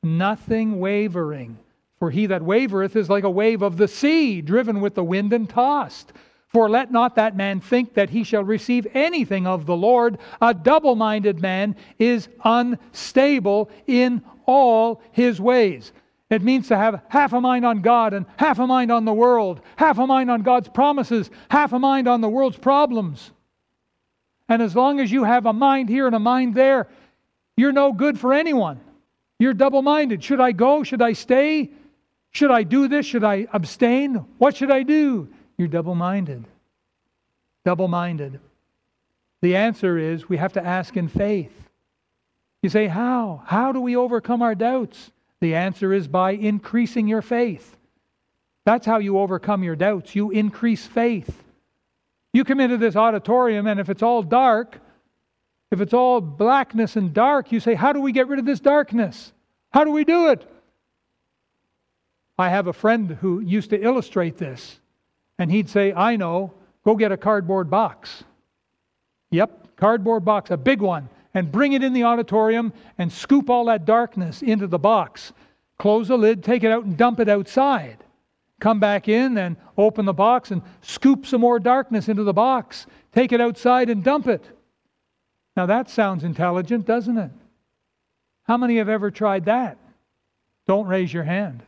nothing 0.03 0.79
wavering. 0.79 1.57
For 1.99 2.11
he 2.11 2.27
that 2.27 2.43
wavereth 2.43 2.95
is 2.95 3.09
like 3.09 3.23
a 3.23 3.29
wave 3.29 3.61
of 3.61 3.77
the 3.77 3.87
sea, 3.87 4.41
driven 4.41 4.81
with 4.81 4.93
the 4.95 5.03
wind 5.03 5.33
and 5.33 5.49
tossed. 5.49 6.13
For 6.49 6.69
let 6.69 6.91
not 6.91 7.15
that 7.15 7.35
man 7.35 7.59
think 7.59 7.95
that 7.95 8.09
he 8.09 8.23
shall 8.23 8.43
receive 8.43 8.87
anything 8.93 9.47
of 9.47 9.65
the 9.65 9.75
Lord. 9.75 10.17
A 10.41 10.53
double 10.53 10.95
minded 10.95 11.41
man 11.41 11.75
is 11.99 12.29
unstable 12.43 13.69
in 13.87 14.21
all 14.45 15.01
his 15.11 15.41
ways. 15.41 15.91
It 16.29 16.43
means 16.43 16.67
to 16.67 16.77
have 16.77 17.03
half 17.07 17.33
a 17.33 17.41
mind 17.41 17.65
on 17.65 17.81
God 17.81 18.13
and 18.13 18.25
half 18.37 18.59
a 18.59 18.67
mind 18.67 18.91
on 18.91 19.05
the 19.05 19.13
world, 19.13 19.61
half 19.77 19.97
a 19.97 20.07
mind 20.07 20.29
on 20.29 20.41
God's 20.41 20.69
promises, 20.69 21.29
half 21.49 21.73
a 21.73 21.79
mind 21.79 22.07
on 22.07 22.21
the 22.21 22.29
world's 22.29 22.57
problems. 22.57 23.31
And 24.49 24.61
as 24.61 24.75
long 24.75 24.99
as 24.99 25.11
you 25.11 25.23
have 25.23 25.45
a 25.45 25.53
mind 25.53 25.89
here 25.89 26.05
and 26.05 26.15
a 26.15 26.19
mind 26.19 26.53
there, 26.53 26.87
you're 27.57 27.73
no 27.73 27.91
good 27.91 28.19
for 28.19 28.33
anyone. 28.33 28.79
You're 29.39 29.53
double 29.53 29.81
minded. 29.81 30.23
Should 30.23 30.39
I 30.39 30.51
go? 30.51 30.83
Should 30.83 31.01
I 31.01 31.13
stay? 31.13 31.71
Should 32.31 32.51
I 32.51 32.63
do 32.63 32.87
this? 32.87 33.05
Should 33.05 33.23
I 33.23 33.47
abstain? 33.51 34.15
What 34.37 34.55
should 34.55 34.71
I 34.71 34.83
do? 34.83 35.27
You're 35.57 35.67
double 35.67 35.95
minded. 35.95 36.45
Double 37.65 37.87
minded. 37.87 38.39
The 39.41 39.55
answer 39.55 39.97
is 39.97 40.29
we 40.29 40.37
have 40.37 40.53
to 40.53 40.65
ask 40.65 40.95
in 40.95 41.07
faith. 41.07 41.51
You 42.61 42.69
say, 42.69 42.87
How? 42.87 43.43
How 43.45 43.71
do 43.71 43.81
we 43.81 43.95
overcome 43.95 44.41
our 44.41 44.55
doubts? 44.55 45.11
The 45.39 45.55
answer 45.55 45.93
is 45.93 46.07
by 46.07 46.31
increasing 46.31 47.07
your 47.07 47.21
faith. 47.21 47.75
That's 48.65 48.85
how 48.85 48.97
you 48.97 49.19
overcome 49.19 49.63
your 49.63 49.75
doubts. 49.75 50.15
You 50.15 50.31
increase 50.31 50.85
faith. 50.85 51.43
You 52.33 52.43
come 52.43 52.59
into 52.59 52.77
this 52.77 52.95
auditorium, 52.95 53.67
and 53.67 53.79
if 53.79 53.89
it's 53.89 54.03
all 54.03 54.23
dark, 54.23 54.79
if 55.71 55.81
it's 55.81 55.93
all 55.93 56.21
blackness 56.21 56.95
and 56.95 57.13
dark, 57.13 57.51
you 57.51 57.59
say, 57.59 57.73
How 57.73 57.93
do 57.93 58.01
we 58.01 58.11
get 58.11 58.27
rid 58.27 58.39
of 58.39 58.45
this 58.45 58.59
darkness? 58.59 59.33
How 59.71 59.83
do 59.83 59.91
we 59.91 60.03
do 60.03 60.29
it? 60.29 60.49
I 62.37 62.49
have 62.49 62.67
a 62.67 62.73
friend 62.73 63.11
who 63.19 63.39
used 63.41 63.71
to 63.71 63.81
illustrate 63.81 64.37
this. 64.37 64.79
And 65.39 65.51
he'd 65.51 65.69
say, 65.69 65.93
I 65.93 66.15
know, 66.15 66.53
go 66.85 66.95
get 66.95 67.11
a 67.11 67.17
cardboard 67.17 67.69
box. 67.69 68.23
Yep, 69.31 69.75
cardboard 69.75 70.23
box, 70.23 70.51
a 70.51 70.57
big 70.57 70.81
one, 70.81 71.09
and 71.33 71.51
bring 71.51 71.73
it 71.73 71.83
in 71.83 71.93
the 71.93 72.03
auditorium 72.03 72.73
and 72.97 73.11
scoop 73.11 73.49
all 73.49 73.65
that 73.65 73.85
darkness 73.85 74.41
into 74.41 74.67
the 74.67 74.79
box. 74.79 75.33
Close 75.77 76.07
the 76.07 76.17
lid, 76.17 76.43
take 76.43 76.63
it 76.63 76.71
out, 76.71 76.85
and 76.85 76.97
dump 76.97 77.19
it 77.19 77.29
outside. 77.29 78.03
Come 78.59 78.79
back 78.79 79.07
in 79.07 79.37
and 79.37 79.55
open 79.77 80.05
the 80.05 80.13
box 80.13 80.49
and 80.49 80.63
scoop 80.81 81.25
some 81.27 81.41
more 81.41 81.59
darkness 81.59 82.09
into 82.09 82.23
the 82.23 82.33
box. 82.33 82.87
Take 83.13 83.31
it 83.31 83.41
outside 83.41 83.89
and 83.89 84.03
dump 84.03 84.27
it. 84.27 84.56
Now 85.57 85.65
that 85.65 85.89
sounds 85.89 86.23
intelligent, 86.23 86.85
doesn't 86.85 87.17
it? 87.17 87.31
How 88.43 88.57
many 88.57 88.77
have 88.77 88.89
ever 88.89 89.09
tried 89.09 89.45
that? 89.45 89.77
Don't 90.67 90.87
raise 90.87 91.11
your 91.11 91.23
hand. 91.23 91.63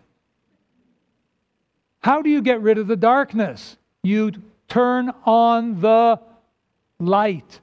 How 1.99 2.21
do 2.21 2.29
you 2.29 2.43
get 2.43 2.61
rid 2.61 2.77
of 2.77 2.85
the 2.85 2.95
darkness? 2.95 3.77
You 4.03 4.31
turn 4.67 5.11
on 5.25 5.81
the 5.81 6.21
light. 6.99 7.59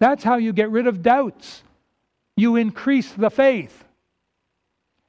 That's 0.00 0.24
how 0.24 0.36
you 0.36 0.52
get 0.52 0.70
rid 0.70 0.88
of 0.88 1.02
doubts. 1.02 1.62
You 2.36 2.56
increase 2.56 3.12
the 3.12 3.30
faith. 3.30 3.84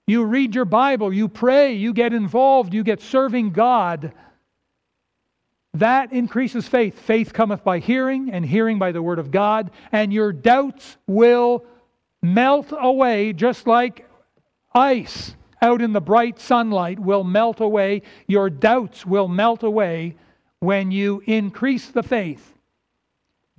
You 0.05 0.23
read 0.23 0.53
your 0.53 0.65
Bible, 0.65 1.11
you 1.11 1.27
pray, 1.27 1.73
you 1.73 1.93
get 1.93 2.13
involved, 2.13 2.73
you 2.73 2.83
get 2.83 3.01
serving 3.01 3.51
God. 3.51 4.13
That 5.79 6.11
increases 6.11 6.67
faith. 6.67 6.99
Faith 6.99 7.33
cometh 7.33 7.63
by 7.63 7.79
hearing, 7.79 8.31
and 8.31 8.45
hearing 8.45 8.79
by 8.79 8.91
the 8.91 9.01
Word 9.01 9.19
of 9.19 9.31
God, 9.31 9.71
and 9.91 10.11
your 10.11 10.33
doubts 10.33 10.97
will 11.05 11.65
melt 12.21 12.67
away 12.71 13.33
just 13.33 13.67
like 13.67 14.09
ice 14.73 15.35
out 15.61 15.81
in 15.81 15.93
the 15.93 16.01
bright 16.01 16.39
sunlight 16.39 16.99
will 16.99 17.23
melt 17.23 17.61
away. 17.61 18.01
Your 18.27 18.49
doubts 18.49 19.05
will 19.05 19.27
melt 19.27 19.63
away 19.63 20.15
when 20.59 20.91
you 20.91 21.21
increase 21.25 21.89
the 21.89 22.03
faith. 22.03 22.53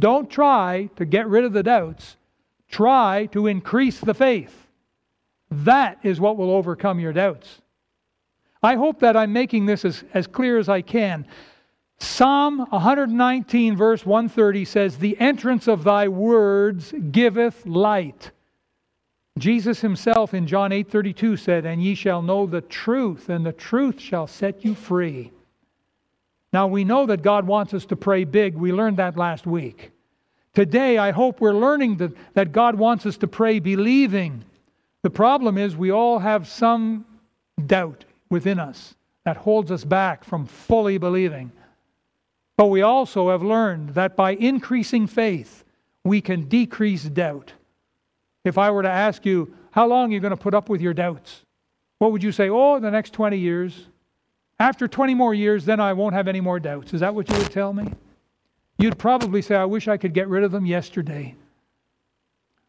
Don't 0.01 0.31
try 0.31 0.91
to 0.97 1.05
get 1.05 1.29
rid 1.29 1.45
of 1.45 1.53
the 1.53 1.63
doubts, 1.63 2.17
try 2.69 3.27
to 3.33 3.47
increase 3.47 4.01
the 4.01 4.15
faith. 4.15 4.67
That 5.51 5.99
is 6.03 6.21
what 6.21 6.37
will 6.37 6.51
overcome 6.51 7.01
your 7.01 7.13
doubts. 7.13 7.63
I 8.63 8.75
hope 8.75 9.01
that 9.01 9.17
I'm 9.17 9.33
making 9.33 9.67
this 9.67 9.85
as, 9.85 10.05
as 10.15 10.27
clear 10.27 10.59
as 10.59 10.69
I 10.69 10.83
can. 10.83 11.27
Psalm 12.01 12.59
119, 12.71 13.77
verse 13.77 14.07
130 14.07 14.65
says, 14.65 14.99
The 14.99 15.19
entrance 15.19 15.67
of 15.67 15.85
thy 15.85 16.09
words 16.09 16.95
giveth 17.11 17.67
light. 17.67 18.31
Jesus 19.39 19.81
himself 19.81 20.35
in 20.35 20.47
John 20.47 20.73
8:32 20.73 21.37
said, 21.37 21.65
"And 21.65 21.83
ye 21.83 21.95
shall 21.95 22.23
know 22.23 22.47
the 22.47 22.61
truth, 22.61 23.29
and 23.29 23.47
the 23.47 23.53
truth 23.53 24.01
shall 24.01 24.27
set 24.27 24.65
you 24.65 24.75
free." 24.75 25.31
Now 26.53 26.67
we 26.67 26.85
know 26.85 27.07
that 27.07 27.23
God 27.23 27.47
wants 27.47 27.75
us 27.75 27.87
to 27.87 27.97
pray 27.97 28.25
big. 28.25 28.57
We 28.57 28.73
learned 28.73 28.97
that 28.97 29.17
last 29.17 29.47
week. 29.47 29.93
Today, 30.55 30.99
I 30.99 31.13
hope 31.13 31.41
we're 31.41 31.53
learning 31.53 31.99
that, 31.99 32.13
that 32.35 32.53
God 32.53 32.75
wants 32.77 33.07
us 33.07 33.17
to 33.19 33.29
pray 33.29 33.61
believing. 33.61 34.45
The 35.03 35.11
problem 35.11 35.57
is 35.57 35.77
we 35.77 35.91
all 35.93 36.19
have 36.19 36.49
some 36.49 37.05
doubt 37.67 38.05
within 38.31 38.59
us 38.59 38.97
that 39.25 39.37
holds 39.37 39.71
us 39.71 39.85
back 39.85 40.25
from 40.25 40.47
fully 40.47 40.99
believing. 40.99 41.53
But 42.59 42.67
we 42.67 42.83
also 42.83 43.31
have 43.31 43.43
learned 43.43 43.91
that 43.91 44.17
by 44.17 44.33
increasing 44.33 45.07
faith, 45.07 45.65
we 46.03 46.21
can 46.21 46.49
decrease 46.49 47.05
doubt. 47.05 47.53
If 48.45 48.59
I 48.59 48.73
were 48.73 48.83
to 48.83 48.91
ask 48.91 49.25
you, 49.25 49.55
how 49.71 49.87
long 49.87 50.11
are 50.11 50.15
you 50.15 50.19
going 50.19 50.33
to 50.33 50.37
put 50.37 50.55
up 50.55 50.69
with 50.69 50.81
your 50.81 50.93
doubts? 50.93 51.45
What 51.99 52.11
would 52.11 52.23
you 52.25 52.33
say? 52.33 52.51
Oh, 52.51 52.81
the 52.81 52.91
next 52.91 53.13
20 53.13 53.39
years. 53.39 53.87
After 54.59 54.89
20 54.89 55.15
more 55.15 55.33
years, 55.35 55.67
then 55.67 55.79
I 55.79 55.93
won't 55.93 56.15
have 56.15 56.27
any 56.27 56.41
more 56.41 56.59
doubts. 56.59 56.93
Is 56.93 56.99
that 56.99 57.15
what 57.15 57.31
you 57.31 57.39
would 57.39 57.53
tell 57.53 57.73
me? 57.73 57.93
You'd 58.77 58.99
probably 58.99 59.41
say, 59.41 59.55
I 59.55 59.65
wish 59.65 59.87
I 59.87 59.97
could 59.97 60.13
get 60.13 60.27
rid 60.27 60.43
of 60.43 60.51
them 60.51 60.67
yesterday. 60.67 61.37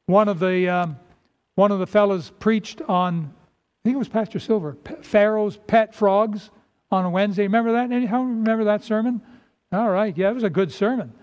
One 0.05 0.27
of 0.27 0.37
the, 0.37 0.69
um, 0.69 0.99
one 1.55 1.71
of 1.71 1.79
the 1.79 1.87
fellows 1.87 2.31
preached 2.37 2.83
on, 2.87 3.33
I 3.33 3.79
think 3.83 3.95
it 3.95 3.99
was 3.99 4.07
Pastor 4.07 4.37
Silver, 4.37 4.77
Pharaoh's 5.01 5.57
pet 5.65 5.95
frogs 5.95 6.51
on 6.91 7.05
a 7.05 7.09
Wednesday. 7.09 7.43
Remember 7.43 7.71
that? 7.71 7.91
Anyone 7.91 8.41
remember 8.41 8.65
that 8.65 8.83
sermon? 8.83 9.19
All 9.71 9.89
right, 9.89 10.17
yeah, 10.17 10.29
it 10.29 10.33
was 10.33 10.43
a 10.43 10.49
good 10.49 10.71
sermon. 10.71 11.13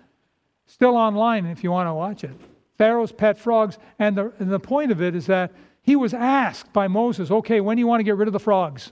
Still 0.67 0.97
online 0.97 1.47
if 1.47 1.65
you 1.65 1.71
want 1.71 1.89
to 1.89 1.95
watch 1.95 2.25
it. 2.25 2.31
Pharaoh's 2.79 3.13
pet 3.13 3.39
frogs. 3.39 3.79
And 3.99 4.17
the, 4.17 4.33
and 4.39 4.51
the 4.51 4.61
point 4.61 4.93
of 4.93 5.03
it 5.03 5.15
is 5.15 5.27
that 5.27 5.53
he 5.83 5.97
was 5.97 6.15
asked 6.15 6.73
by 6.73 6.89
Moses, 6.89 7.31
okay, 7.31 7.61
when 7.61 7.77
do 7.77 7.81
you 7.81 7.87
want 7.87 8.01
to 8.01 8.05
get 8.05 8.17
rid 8.17 8.29
of 8.29 8.33
the 8.33 8.41
frogs? 8.41 8.91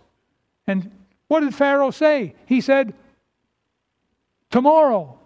And 0.67 0.91
what 1.29 1.41
did 1.41 1.55
Pharaoh 1.55 1.91
say? 1.91 2.35
He 2.47 2.61
said, 2.61 2.95
tomorrow. 4.51 5.19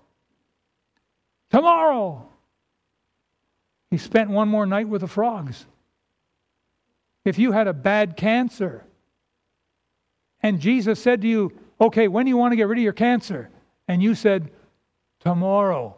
Tomorrow. 1.50 2.28
He 3.90 3.98
spent 3.98 4.30
one 4.30 4.48
more 4.48 4.66
night 4.66 4.88
with 4.88 5.00
the 5.02 5.08
frogs. 5.08 5.66
If 7.24 7.38
you 7.38 7.52
had 7.52 7.68
a 7.68 7.72
bad 7.72 8.16
cancer, 8.16 8.84
and 10.42 10.60
Jesus 10.60 11.00
said 11.00 11.22
to 11.22 11.28
you, 11.28 11.52
okay, 11.80 12.08
when 12.08 12.24
do 12.24 12.30
you 12.30 12.36
want 12.36 12.52
to 12.52 12.56
get 12.56 12.68
rid 12.68 12.78
of 12.78 12.84
your 12.84 12.92
cancer? 12.92 13.50
And 13.88 14.02
you 14.02 14.14
said, 14.14 14.50
tomorrow. 15.20 15.96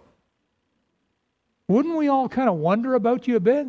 Wouldn't 1.69 1.97
we 1.97 2.09
all 2.09 2.29
kind 2.29 2.49
of 2.49 2.57
wonder 2.57 2.95
about 2.95 3.29
you 3.29 3.37
a 3.37 3.41
bit? 3.41 3.67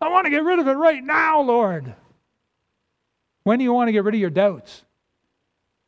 I 0.00 0.08
want 0.08 0.26
to 0.26 0.30
get 0.30 0.44
rid 0.44 0.58
of 0.58 0.68
it 0.68 0.72
right 0.72 1.02
now, 1.02 1.40
Lord. 1.40 1.94
When 3.42 3.58
do 3.58 3.64
you 3.64 3.72
want 3.72 3.88
to 3.88 3.92
get 3.92 4.04
rid 4.04 4.14
of 4.14 4.20
your 4.20 4.30
doubts? 4.30 4.82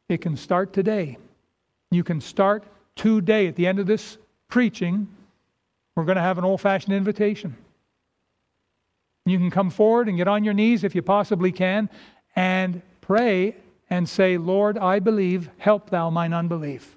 It 0.08 0.20
can 0.20 0.36
start 0.36 0.72
today. 0.72 1.18
You 1.90 2.04
can 2.04 2.20
start 2.20 2.64
today. 2.94 3.48
At 3.48 3.56
the 3.56 3.66
end 3.66 3.78
of 3.78 3.86
this 3.86 4.18
preaching, 4.48 5.08
we're 5.94 6.04
going 6.04 6.16
to 6.16 6.22
have 6.22 6.38
an 6.38 6.44
old 6.44 6.60
fashioned 6.60 6.94
invitation. 6.94 7.56
You 9.24 9.38
can 9.38 9.50
come 9.50 9.70
forward 9.70 10.08
and 10.08 10.16
get 10.16 10.28
on 10.28 10.44
your 10.44 10.54
knees 10.54 10.84
if 10.84 10.94
you 10.94 11.02
possibly 11.02 11.50
can 11.50 11.90
and 12.36 12.82
pray 13.00 13.56
and 13.90 14.08
say, 14.08 14.36
Lord, 14.36 14.78
I 14.78 15.00
believe, 15.00 15.50
help 15.58 15.90
thou 15.90 16.10
mine 16.10 16.32
unbelief. 16.32 16.95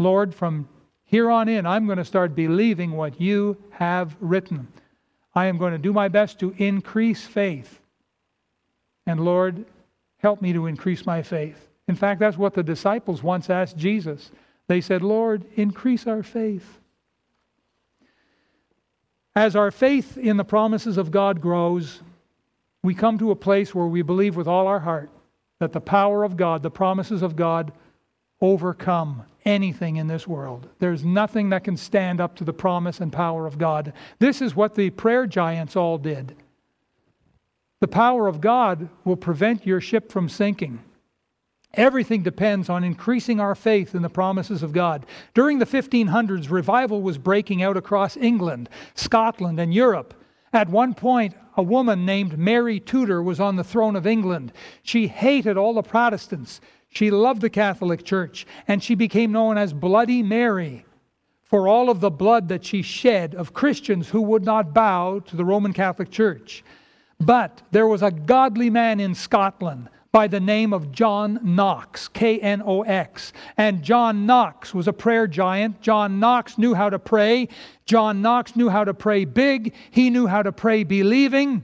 Lord, 0.00 0.34
from 0.34 0.68
here 1.04 1.30
on 1.30 1.48
in, 1.48 1.66
I'm 1.66 1.86
going 1.86 1.98
to 1.98 2.04
start 2.04 2.34
believing 2.34 2.92
what 2.92 3.20
you 3.20 3.56
have 3.70 4.16
written. 4.20 4.66
I 5.34 5.46
am 5.46 5.58
going 5.58 5.72
to 5.72 5.78
do 5.78 5.92
my 5.92 6.08
best 6.08 6.40
to 6.40 6.54
increase 6.56 7.26
faith. 7.26 7.80
And 9.06 9.20
Lord, 9.20 9.66
help 10.18 10.40
me 10.40 10.52
to 10.52 10.66
increase 10.66 11.04
my 11.04 11.22
faith. 11.22 11.68
In 11.86 11.96
fact, 11.96 12.20
that's 12.20 12.38
what 12.38 12.54
the 12.54 12.62
disciples 12.62 13.22
once 13.22 13.50
asked 13.50 13.76
Jesus. 13.76 14.30
They 14.68 14.80
said, 14.80 15.02
Lord, 15.02 15.44
increase 15.56 16.06
our 16.06 16.22
faith. 16.22 16.78
As 19.34 19.54
our 19.54 19.70
faith 19.70 20.16
in 20.16 20.36
the 20.36 20.44
promises 20.44 20.96
of 20.96 21.10
God 21.10 21.40
grows, 21.40 22.00
we 22.82 22.94
come 22.94 23.18
to 23.18 23.30
a 23.30 23.36
place 23.36 23.74
where 23.74 23.86
we 23.86 24.02
believe 24.02 24.36
with 24.36 24.48
all 24.48 24.66
our 24.66 24.80
heart 24.80 25.10
that 25.58 25.72
the 25.72 25.80
power 25.80 26.24
of 26.24 26.36
God, 26.36 26.62
the 26.62 26.70
promises 26.70 27.22
of 27.22 27.36
God, 27.36 27.72
overcome 28.40 29.24
anything 29.50 29.96
in 29.96 30.06
this 30.06 30.26
world. 30.26 30.68
There's 30.78 31.04
nothing 31.04 31.50
that 31.50 31.64
can 31.64 31.76
stand 31.76 32.20
up 32.20 32.36
to 32.36 32.44
the 32.44 32.52
promise 32.52 33.00
and 33.00 33.12
power 33.12 33.46
of 33.46 33.58
God. 33.58 33.92
This 34.18 34.40
is 34.40 34.54
what 34.54 34.74
the 34.74 34.90
prayer 34.90 35.26
giants 35.26 35.76
all 35.76 35.98
did. 35.98 36.36
The 37.80 37.88
power 37.88 38.28
of 38.28 38.40
God 38.40 38.88
will 39.04 39.16
prevent 39.16 39.66
your 39.66 39.80
ship 39.80 40.12
from 40.12 40.28
sinking. 40.28 40.78
Everything 41.74 42.22
depends 42.22 42.68
on 42.68 42.84
increasing 42.84 43.40
our 43.40 43.54
faith 43.54 43.94
in 43.94 44.02
the 44.02 44.08
promises 44.08 44.62
of 44.62 44.72
God. 44.72 45.06
During 45.34 45.58
the 45.58 45.66
1500s, 45.66 46.50
revival 46.50 47.00
was 47.00 47.18
breaking 47.18 47.62
out 47.62 47.76
across 47.76 48.16
England, 48.16 48.68
Scotland, 48.94 49.58
and 49.60 49.72
Europe. 49.72 50.14
At 50.52 50.68
one 50.68 50.94
point, 50.94 51.34
a 51.56 51.62
woman 51.62 52.04
named 52.04 52.38
Mary 52.38 52.80
Tudor 52.80 53.22
was 53.22 53.38
on 53.38 53.56
the 53.56 53.64
throne 53.64 53.94
of 53.94 54.06
England. 54.06 54.52
She 54.82 55.06
hated 55.06 55.56
all 55.56 55.74
the 55.74 55.82
Protestants. 55.82 56.60
She 56.90 57.10
loved 57.10 57.40
the 57.40 57.50
Catholic 57.50 58.04
Church, 58.04 58.46
and 58.68 58.82
she 58.82 58.94
became 58.94 59.32
known 59.32 59.56
as 59.56 59.72
Bloody 59.72 60.22
Mary 60.22 60.84
for 61.44 61.66
all 61.66 61.88
of 61.88 62.00
the 62.00 62.10
blood 62.10 62.48
that 62.48 62.64
she 62.64 62.82
shed 62.82 63.34
of 63.34 63.54
Christians 63.54 64.08
who 64.08 64.22
would 64.22 64.44
not 64.44 64.74
bow 64.74 65.20
to 65.20 65.36
the 65.36 65.44
Roman 65.44 65.72
Catholic 65.72 66.10
Church. 66.10 66.64
But 67.18 67.62
there 67.70 67.86
was 67.86 68.02
a 68.02 68.10
godly 68.10 68.70
man 68.70 68.98
in 69.00 69.14
Scotland 69.14 69.88
by 70.12 70.26
the 70.26 70.40
name 70.40 70.72
of 70.72 70.90
John 70.90 71.38
Knox, 71.42 72.08
K 72.08 72.40
N 72.40 72.62
O 72.64 72.82
X. 72.82 73.32
And 73.56 73.82
John 73.82 74.26
Knox 74.26 74.74
was 74.74 74.88
a 74.88 74.92
prayer 74.92 75.26
giant. 75.26 75.80
John 75.80 76.18
Knox 76.18 76.58
knew 76.58 76.74
how 76.74 76.90
to 76.90 76.98
pray. 76.98 77.48
John 77.84 78.20
Knox 78.22 78.56
knew 78.56 78.68
how 78.68 78.84
to 78.84 78.94
pray 78.94 79.24
big. 79.24 79.74
He 79.90 80.10
knew 80.10 80.26
how 80.26 80.42
to 80.42 80.52
pray 80.52 80.82
believing. 80.82 81.62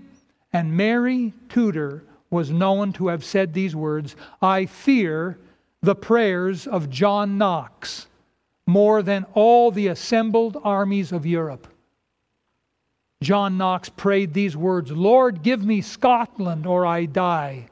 And 0.53 0.77
Mary 0.77 1.35
Tudor 1.49 2.05
was 2.31 2.51
known 2.51 2.93
to 2.95 3.09
have 3.09 3.25
said 3.25 3.53
these 3.53 3.77
words 3.77 4.17
I 4.43 4.67
fear 4.67 5.39
the 5.83 5.95
prayers 5.95 6.67
of 6.67 6.91
John 6.91 7.39
Knox 7.39 8.07
more 8.67 9.03
than 9.03 9.25
all 9.35 9.71
the 9.71 9.87
assembled 9.89 10.57
armies 10.65 11.13
of 11.13 11.25
Europe. 11.25 11.69
John 13.23 13.57
Knox 13.57 13.89
prayed 13.89 14.35
these 14.35 14.57
words 14.57 14.91
Lord, 14.91 15.43
give 15.43 15.65
me 15.65 15.81
Scotland 15.81 16.67
or 16.67 16.85
I 16.85 17.07
die. 17.07 17.69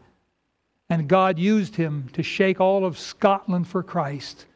And 0.88 1.08
God 1.08 1.38
used 1.38 1.76
him 1.76 2.08
to 2.12 2.22
shake 2.22 2.60
all 2.60 2.84
of 2.84 2.98
Scotland 2.98 3.66
for 3.66 3.82
Christ. 3.82 4.46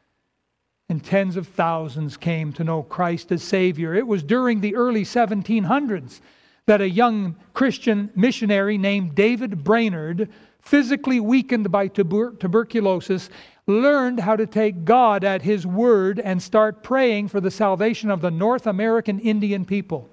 And 0.89 1.05
tens 1.05 1.37
of 1.37 1.49
thousands 1.49 2.17
came 2.17 2.53
to 2.55 2.65
know 2.65 2.83
Christ 2.83 3.33
as 3.33 3.43
Savior. 3.43 3.95
It 3.95 4.07
was 4.07 4.23
during 4.23 4.61
the 4.61 4.75
early 4.75 5.05
1700s 5.05 6.21
that 6.69 6.83
a 6.83 6.89
young 6.89 7.35
Christian 7.55 8.11
missionary 8.15 8.77
named 8.77 9.15
David 9.15 9.65
Brainerd, 9.65 10.29
physically 10.61 11.19
weakened 11.19 11.73
by 11.73 11.89
tuber- 11.89 12.33
tuberculosis, 12.33 13.31
learned 13.67 14.21
how 14.21 14.37
to 14.37 14.47
take 14.47 14.85
God 14.85 15.25
at 15.25 15.41
His 15.41 15.67
word 15.67 16.21
and 16.21 16.43
start 16.43 16.83
praying 16.83 17.29
for 17.29 17.41
the 17.41 17.51
salvation 17.51 18.11
of 18.11 18.21
the 18.21 18.31
North 18.31 18.67
American 18.67 19.19
Indian 19.19 19.65
people. 19.65 20.11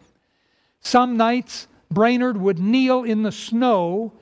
Some 0.80 1.18
nights, 1.18 1.68
Brainerd 1.91 2.38
would 2.38 2.58
kneel 2.58 3.03
in 3.03 3.24
the 3.24 3.34
snow 3.34 4.14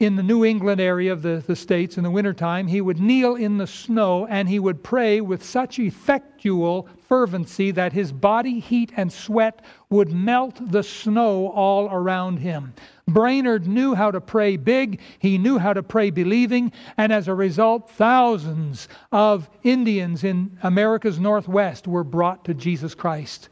in 0.00 0.16
the 0.16 0.22
New 0.24 0.44
England 0.44 0.80
area 0.80 1.12
of 1.12 1.22
the, 1.22 1.42
the 1.46 1.54
states 1.54 1.96
in 1.96 2.02
the 2.02 2.10
wintertime, 2.10 2.66
he 2.66 2.80
would 2.80 2.98
kneel 2.98 3.36
in 3.36 3.58
the 3.58 3.66
snow 3.66 4.26
and 4.26 4.48
he 4.48 4.58
would 4.58 4.82
pray 4.82 5.20
with 5.20 5.44
such 5.44 5.78
effectual 5.78 6.88
fervency 7.08 7.70
that 7.70 7.92
his 7.92 8.10
body 8.10 8.58
heat 8.58 8.92
and 8.96 9.12
sweat 9.12 9.64
would 9.90 10.10
melt 10.10 10.58
the 10.72 10.82
snow 10.82 11.48
all 11.50 11.88
around 11.92 12.38
him. 12.38 12.74
Brainerd 13.06 13.68
knew 13.68 13.94
how 13.94 14.10
to 14.10 14.20
pray 14.20 14.56
big, 14.56 15.00
he 15.20 15.38
knew 15.38 15.58
how 15.58 15.72
to 15.72 15.82
pray 15.82 16.10
believing, 16.10 16.72
and 16.96 17.12
as 17.12 17.28
a 17.28 17.34
result, 17.34 17.88
thousands 17.90 18.88
of 19.12 19.48
Indians 19.62 20.24
in 20.24 20.58
America's 20.64 21.20
Northwest 21.20 21.86
were 21.86 22.04
brought 22.04 22.44
to 22.46 22.54
Jesus 22.54 22.96
Christ. 22.96 23.48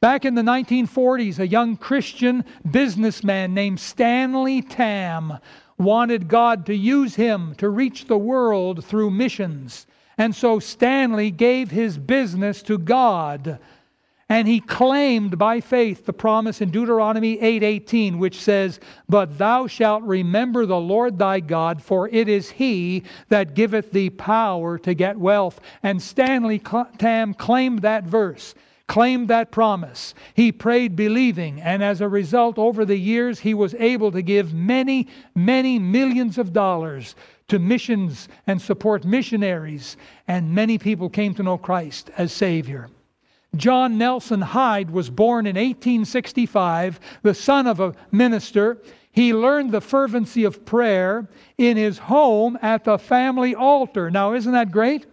Back 0.00 0.24
in 0.24 0.34
the 0.34 0.40
1940s, 0.40 1.38
a 1.38 1.46
young 1.46 1.76
Christian 1.76 2.46
businessman 2.70 3.52
named 3.52 3.78
Stanley 3.78 4.62
Tam 4.62 5.38
wanted 5.76 6.26
God 6.26 6.64
to 6.66 6.74
use 6.74 7.16
him 7.16 7.54
to 7.56 7.68
reach 7.68 8.06
the 8.06 8.16
world 8.16 8.82
through 8.82 9.10
missions. 9.10 9.86
And 10.16 10.34
so 10.34 10.58
Stanley 10.58 11.30
gave 11.30 11.70
his 11.70 11.98
business 11.98 12.62
to 12.62 12.78
God. 12.78 13.58
And 14.30 14.48
he 14.48 14.60
claimed 14.60 15.36
by 15.36 15.60
faith 15.60 16.06
the 16.06 16.14
promise 16.14 16.62
in 16.62 16.70
Deuteronomy 16.70 17.38
8:18 17.38 18.18
which 18.18 18.40
says, 18.40 18.80
"But 19.06 19.36
thou 19.36 19.66
shalt 19.66 20.02
remember 20.04 20.64
the 20.64 20.80
Lord 20.80 21.18
thy 21.18 21.40
God, 21.40 21.82
for 21.82 22.08
it 22.08 22.26
is 22.26 22.52
he 22.52 23.02
that 23.28 23.52
giveth 23.52 23.90
thee 23.90 24.08
power 24.08 24.78
to 24.78 24.94
get 24.94 25.18
wealth." 25.18 25.60
And 25.82 26.00
Stanley 26.00 26.58
Tam 26.96 27.34
claimed 27.34 27.80
that 27.80 28.04
verse 28.04 28.54
claimed 28.90 29.28
that 29.28 29.52
promise. 29.52 30.14
He 30.34 30.50
prayed 30.50 30.96
believing, 30.96 31.60
and 31.60 31.80
as 31.80 32.00
a 32.00 32.08
result, 32.08 32.58
over 32.58 32.84
the 32.84 32.98
years, 32.98 33.38
he 33.38 33.54
was 33.54 33.72
able 33.74 34.10
to 34.10 34.20
give 34.20 34.52
many, 34.52 35.06
many 35.32 35.78
millions 35.78 36.38
of 36.38 36.52
dollars 36.52 37.14
to 37.46 37.60
missions 37.60 38.28
and 38.48 38.60
support 38.60 39.04
missionaries, 39.04 39.96
and 40.26 40.52
many 40.52 40.76
people 40.76 41.08
came 41.08 41.34
to 41.34 41.44
know 41.44 41.56
Christ 41.56 42.10
as 42.16 42.32
Savior. 42.32 42.88
John 43.54 43.96
Nelson 43.96 44.40
Hyde 44.40 44.90
was 44.90 45.08
born 45.08 45.46
in 45.46 45.54
1865, 45.54 46.98
the 47.22 47.32
son 47.34 47.68
of 47.68 47.78
a 47.78 47.94
minister. 48.10 48.82
He 49.12 49.32
learned 49.32 49.70
the 49.70 49.80
fervency 49.80 50.42
of 50.42 50.64
prayer 50.64 51.28
in 51.58 51.76
his 51.76 51.98
home 51.98 52.58
at 52.60 52.82
the 52.82 52.98
family 52.98 53.54
altar. 53.54 54.10
Now, 54.10 54.32
isn't 54.32 54.52
that 54.52 54.72
great? 54.72 55.06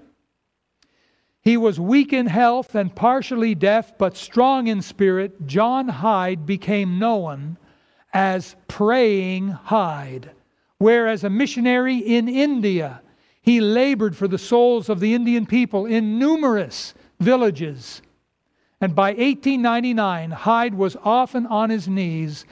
He 1.48 1.56
was 1.56 1.80
weak 1.80 2.12
in 2.12 2.26
health 2.26 2.76
and 2.76 2.94
partially 2.94 3.56
deaf, 3.56 3.98
but 3.98 4.18
strong 4.18 4.68
in 4.68 4.82
spirit. 4.82 5.48
John 5.48 5.88
Hyde 5.88 6.46
became 6.46 7.00
known 7.00 7.56
as 8.14 8.58
Praying 8.68 9.48
Hyde. 9.52 10.32
Whereas 10.78 11.24
a 11.24 11.30
missionary 11.30 12.00
in 12.00 12.28
India, 12.28 13.02
he 13.42 13.62
labored 13.62 14.14
for 14.18 14.28
the 14.28 14.38
souls 14.38 14.90
of 14.90 15.00
the 15.00 15.14
Indian 15.14 15.46
people 15.46 15.86
in 15.86 16.20
numerous 16.20 16.94
villages. 17.22 18.02
And 18.82 18.94
by 18.94 19.12
1899, 19.12 20.32
Hyde 20.32 20.74
was 20.74 20.98
often 21.02 21.46
on 21.46 21.70
his 21.70 21.88
knees 21.88 22.44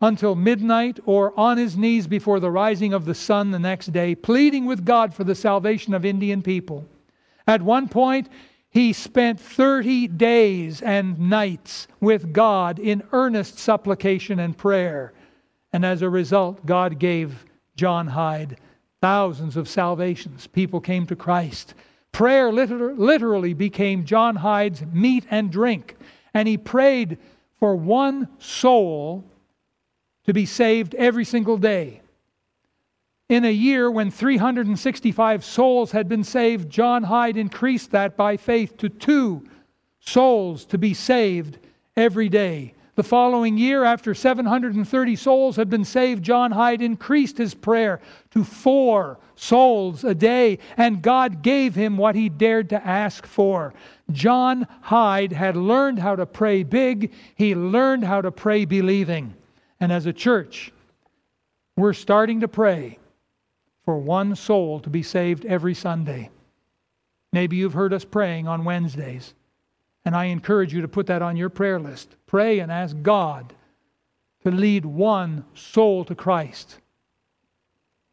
until 0.00 0.36
midnight 0.36 1.00
or 1.06 1.36
on 1.36 1.58
his 1.58 1.76
knees 1.76 2.06
before 2.06 2.38
the 2.38 2.52
rising 2.52 2.92
of 2.92 3.04
the 3.04 3.16
sun 3.16 3.50
the 3.50 3.58
next 3.58 3.92
day, 3.92 4.14
pleading 4.14 4.64
with 4.64 4.84
God 4.84 5.12
for 5.12 5.24
the 5.24 5.34
salvation 5.34 5.92
of 5.92 6.04
Indian 6.04 6.40
people. 6.40 6.86
At 7.46 7.62
one 7.62 7.88
point, 7.88 8.28
he 8.70 8.92
spent 8.92 9.38
30 9.38 10.08
days 10.08 10.82
and 10.82 11.18
nights 11.18 11.86
with 12.00 12.32
God 12.32 12.78
in 12.78 13.02
earnest 13.12 13.58
supplication 13.58 14.40
and 14.40 14.56
prayer. 14.56 15.12
And 15.72 15.84
as 15.84 16.02
a 16.02 16.08
result, 16.08 16.66
God 16.66 16.98
gave 16.98 17.44
John 17.76 18.08
Hyde 18.08 18.58
thousands 19.00 19.56
of 19.56 19.68
salvations. 19.68 20.46
People 20.46 20.80
came 20.80 21.06
to 21.06 21.16
Christ. 21.16 21.74
Prayer 22.12 22.50
literally 22.52 23.54
became 23.54 24.04
John 24.04 24.36
Hyde's 24.36 24.82
meat 24.92 25.26
and 25.30 25.50
drink. 25.50 25.96
And 26.32 26.48
he 26.48 26.56
prayed 26.56 27.18
for 27.60 27.76
one 27.76 28.28
soul 28.38 29.24
to 30.24 30.32
be 30.32 30.46
saved 30.46 30.94
every 30.94 31.24
single 31.24 31.58
day. 31.58 32.00
In 33.34 33.44
a 33.44 33.50
year 33.50 33.90
when 33.90 34.12
365 34.12 35.44
souls 35.44 35.90
had 35.90 36.08
been 36.08 36.22
saved, 36.22 36.70
John 36.70 37.02
Hyde 37.02 37.36
increased 37.36 37.90
that 37.90 38.16
by 38.16 38.36
faith 38.36 38.76
to 38.76 38.88
two 38.88 39.44
souls 39.98 40.64
to 40.66 40.78
be 40.78 40.94
saved 40.94 41.58
every 41.96 42.28
day. 42.28 42.74
The 42.94 43.02
following 43.02 43.58
year, 43.58 43.82
after 43.82 44.14
730 44.14 45.16
souls 45.16 45.56
had 45.56 45.68
been 45.68 45.84
saved, 45.84 46.22
John 46.22 46.52
Hyde 46.52 46.80
increased 46.80 47.36
his 47.36 47.54
prayer 47.54 48.00
to 48.30 48.44
four 48.44 49.18
souls 49.34 50.04
a 50.04 50.14
day, 50.14 50.60
and 50.76 51.02
God 51.02 51.42
gave 51.42 51.74
him 51.74 51.96
what 51.96 52.14
he 52.14 52.28
dared 52.28 52.68
to 52.68 52.86
ask 52.86 53.26
for. 53.26 53.74
John 54.12 54.68
Hyde 54.80 55.32
had 55.32 55.56
learned 55.56 55.98
how 55.98 56.14
to 56.14 56.24
pray 56.24 56.62
big, 56.62 57.12
he 57.34 57.56
learned 57.56 58.04
how 58.04 58.20
to 58.20 58.30
pray 58.30 58.64
believing. 58.64 59.34
And 59.80 59.90
as 59.90 60.06
a 60.06 60.12
church, 60.12 60.70
we're 61.76 61.94
starting 61.94 62.38
to 62.38 62.46
pray 62.46 63.00
for 63.84 63.98
one 63.98 64.34
soul 64.34 64.80
to 64.80 64.90
be 64.90 65.02
saved 65.02 65.44
every 65.44 65.74
Sunday. 65.74 66.30
Maybe 67.32 67.56
you've 67.56 67.74
heard 67.74 67.92
us 67.92 68.04
praying 68.04 68.48
on 68.48 68.64
Wednesdays. 68.64 69.34
And 70.04 70.14
I 70.14 70.26
encourage 70.26 70.72
you 70.72 70.82
to 70.82 70.88
put 70.88 71.06
that 71.06 71.22
on 71.22 71.36
your 71.36 71.48
prayer 71.48 71.80
list. 71.80 72.16
Pray 72.26 72.58
and 72.58 72.70
ask 72.70 72.96
God 73.02 73.54
to 74.44 74.50
lead 74.50 74.84
one 74.84 75.44
soul 75.54 76.04
to 76.04 76.14
Christ. 76.14 76.78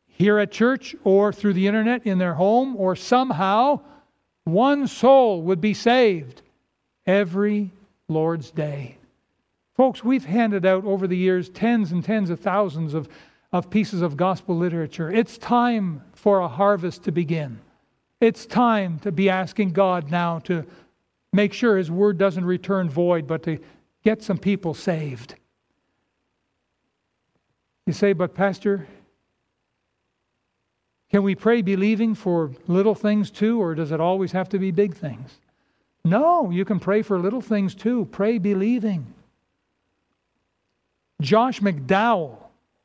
Here 0.07 0.39
at 0.39 0.51
church 0.51 0.95
or 1.03 1.33
through 1.33 1.53
the 1.53 1.67
internet 1.67 2.05
in 2.05 2.17
their 2.17 2.33
home 2.33 2.75
or 2.77 2.95
somehow, 2.95 3.81
one 4.45 4.87
soul 4.87 5.41
would 5.43 5.61
be 5.61 5.73
saved 5.73 6.41
every 7.05 7.71
Lord's 8.07 8.51
Day. 8.51 8.97
Folks, 9.75 10.03
we've 10.03 10.25
handed 10.25 10.65
out 10.65 10.85
over 10.85 11.07
the 11.07 11.17
years 11.17 11.49
tens 11.49 11.91
and 11.91 12.03
tens 12.03 12.29
of 12.29 12.39
thousands 12.39 12.93
of, 12.93 13.09
of 13.51 13.69
pieces 13.69 14.01
of 14.01 14.15
gospel 14.15 14.55
literature. 14.57 15.11
It's 15.11 15.37
time 15.37 16.01
for 16.13 16.39
a 16.39 16.47
harvest 16.47 17.03
to 17.03 17.11
begin. 17.11 17.59
It's 18.19 18.45
time 18.45 18.99
to 18.99 19.11
be 19.11 19.29
asking 19.29 19.71
God 19.71 20.09
now 20.09 20.39
to 20.39 20.65
make 21.33 21.53
sure 21.53 21.77
His 21.77 21.91
word 21.91 22.17
doesn't 22.17 22.45
return 22.45 22.89
void, 22.89 23.27
but 23.27 23.43
to 23.43 23.59
get 24.03 24.21
some 24.23 24.37
people 24.37 24.73
saved. 24.73 25.35
You 27.85 27.93
say, 27.93 28.13
but 28.13 28.35
Pastor, 28.35 28.87
can 31.09 31.23
we 31.23 31.35
pray 31.35 31.61
believing 31.61 32.15
for 32.15 32.51
little 32.67 32.95
things 32.95 33.31
too, 33.31 33.61
or 33.61 33.75
does 33.75 33.91
it 33.91 33.99
always 33.99 34.31
have 34.31 34.47
to 34.49 34.59
be 34.59 34.71
big 34.71 34.95
things? 34.95 35.39
No, 36.05 36.51
you 36.51 36.63
can 36.63 36.79
pray 36.79 37.01
for 37.01 37.19
little 37.19 37.41
things 37.41 37.75
too. 37.75 38.05
Pray 38.11 38.37
believing. 38.37 39.13
Josh 41.21 41.59
McDowell 41.59 42.40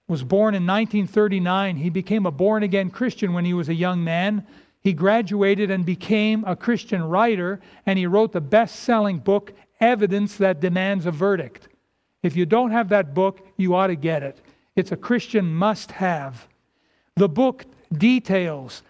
was 0.09 0.23
born 0.23 0.55
in 0.55 0.67
1939. 0.67 1.77
He 1.77 1.91
became 1.91 2.27
a 2.27 2.31
born 2.31 2.63
again 2.63 2.91
Christian 2.91 3.33
when 3.33 3.45
he 3.45 3.55
was 3.55 3.69
a 3.69 3.75
young 3.75 4.05
man. 4.05 4.47
He 4.81 4.93
graduated 4.93 5.71
and 5.71 5.85
became 5.85 6.45
a 6.45 6.55
Christian 6.55 7.03
writer, 7.03 7.61
and 7.87 7.99
he 7.99 8.07
wrote 8.07 8.33
the 8.33 8.41
best 8.41 8.77
selling 8.81 9.19
book, 9.19 9.53
Evidence 9.81 10.37
That 10.37 10.61
Demands 10.61 11.07
a 11.07 11.11
Verdict. 11.11 11.69
If 12.23 12.37
you 12.37 12.47
don't 12.47 12.71
have 12.71 12.89
that 12.91 13.15
book, 13.15 13.47
you 13.57 13.75
ought 13.75 13.89
to 13.89 13.97
get 13.97 14.23
it. 14.23 14.41
It's 14.77 14.93
a 14.93 14.97
Christian 14.97 15.55
must 15.55 15.93
have. 15.93 16.47
The 17.17 17.29
book 17.29 17.65
details 17.93 18.83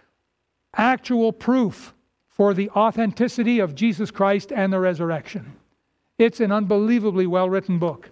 actual 0.75 1.33
proof 1.33 1.93
for 2.27 2.53
the 2.53 2.69
authenticity 2.71 3.59
of 3.59 3.73
Jesus 3.73 4.11
Christ 4.11 4.51
and 4.51 4.71
the 4.71 4.79
resurrection. 4.79 5.55
It's 6.19 6.39
an 6.39 6.51
unbelievably 6.51 7.25
well 7.25 7.49
written 7.49 7.79
book. 7.79 8.11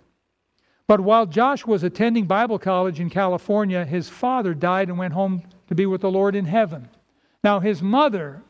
But 0.88 0.99
while 1.01 1.25
Josh 1.25 1.65
was 1.65 1.83
attending 1.83 2.25
Bible 2.25 2.59
college 2.59 2.99
in 2.99 3.09
California, 3.09 3.83
his 3.86 4.07
father 4.07 4.53
died 4.53 4.89
and 4.89 4.97
went 4.97 5.13
home 5.13 5.43
to 5.67 5.75
be 5.75 5.86
with 5.86 6.01
the 6.01 6.11
Lord 6.11 6.36
in 6.36 6.45
heaven. 6.45 6.88
Now, 7.43 7.59
his 7.59 7.81
mother 7.81 8.43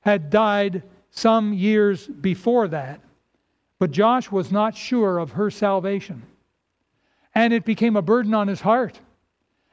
had 0.00 0.30
died 0.30 0.82
some 1.10 1.52
years 1.52 2.06
before 2.06 2.68
that, 2.68 3.00
but 3.78 3.92
Josh 3.92 4.30
was 4.30 4.50
not 4.50 4.76
sure 4.76 5.18
of 5.18 5.32
her 5.32 5.50
salvation. 5.50 6.22
And 7.34 7.52
it 7.52 7.64
became 7.64 7.96
a 7.96 8.02
burden 8.02 8.34
on 8.34 8.48
his 8.48 8.60
heart. 8.60 9.00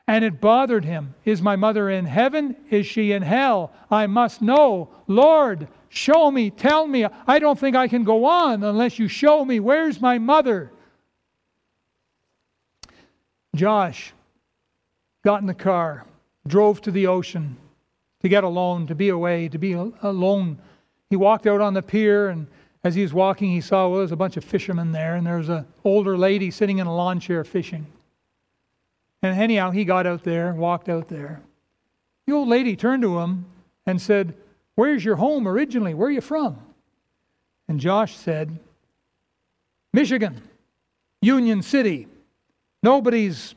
And 0.07 0.23
it 0.23 0.39
bothered 0.39 0.85
him. 0.85 1.15
Is 1.25 1.41
my 1.41 1.55
mother 1.55 1.89
in 1.89 2.05
heaven? 2.05 2.55
Is 2.69 2.85
she 2.85 3.13
in 3.13 3.23
hell? 3.23 3.71
I 3.89 4.05
must 4.05 4.43
know. 4.43 4.89
Lord, 5.07 5.67
show 5.89 6.29
me, 6.29 6.51
tell 6.51 6.85
me. 6.85 7.07
I 7.25 7.39
don't 7.39 7.57
think 7.57 7.75
I 7.75 7.87
can 7.87 8.03
go 8.03 8.25
on 8.25 8.63
unless 8.63 8.99
you 8.99 9.07
show 9.07 9.43
me. 9.43 9.59
Where's 9.59 9.99
my 9.99 10.19
mother? 10.19 10.71
Josh 13.57 14.13
got 15.23 15.41
in 15.41 15.47
the 15.47 15.53
car, 15.53 16.05
drove 16.47 16.81
to 16.81 16.91
the 16.91 17.07
ocean, 17.07 17.57
to 18.21 18.29
get 18.29 18.43
alone, 18.43 18.87
to 18.87 18.95
be 18.95 19.09
away, 19.09 19.47
to 19.49 19.57
be 19.57 19.73
alone. 19.73 20.57
He 21.09 21.15
walked 21.15 21.47
out 21.47 21.61
on 21.61 21.73
the 21.73 21.81
pier, 21.81 22.29
and 22.29 22.47
as 22.83 22.95
he 22.95 23.01
was 23.01 23.13
walking, 23.13 23.51
he 23.51 23.61
saw 23.61 23.87
well, 23.87 23.99
there's 23.99 24.11
a 24.11 24.15
bunch 24.15 24.37
of 24.37 24.43
fishermen 24.43 24.91
there, 24.91 25.15
and 25.15 25.25
there 25.25 25.37
was 25.37 25.49
an 25.49 25.65
older 25.83 26.17
lady 26.17 26.51
sitting 26.51 26.79
in 26.79 26.87
a 26.87 26.95
lawn 26.95 27.19
chair 27.19 27.43
fishing. 27.43 27.85
And 29.21 29.39
anyhow, 29.39 29.71
he 29.71 29.85
got 29.85 30.05
out 30.05 30.23
there, 30.23 30.53
walked 30.53 30.89
out 30.89 31.07
there. 31.07 31.41
The 32.27 32.33
old 32.33 32.47
lady 32.47 32.75
turned 32.75 33.03
to 33.03 33.19
him 33.19 33.45
and 33.85 34.01
said, 34.01 34.35
Where's 34.75 35.05
your 35.05 35.15
home 35.15 35.47
originally? 35.47 35.93
Where 35.93 36.09
are 36.09 36.11
you 36.11 36.21
from? 36.21 36.59
And 37.67 37.79
Josh 37.79 38.15
said, 38.15 38.59
Michigan, 39.93 40.41
Union 41.21 41.61
City. 41.61 42.07
Nobody's 42.85 43.55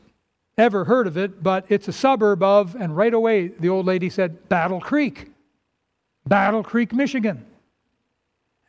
ever 0.57 0.87
heard 0.87 1.07
of 1.07 1.19
it, 1.19 1.43
but 1.43 1.67
it's 1.69 1.87
a 1.87 1.93
suburb 1.93 2.43
of, 2.43 2.75
and 2.75 2.97
right 2.97 3.13
away 3.13 3.49
the 3.49 3.69
old 3.69 3.85
lady 3.85 4.09
said, 4.09 4.49
Battle 4.49 4.81
Creek. 4.81 5.31
Battle 6.27 6.63
Creek, 6.63 6.95
Michigan. 6.95 7.45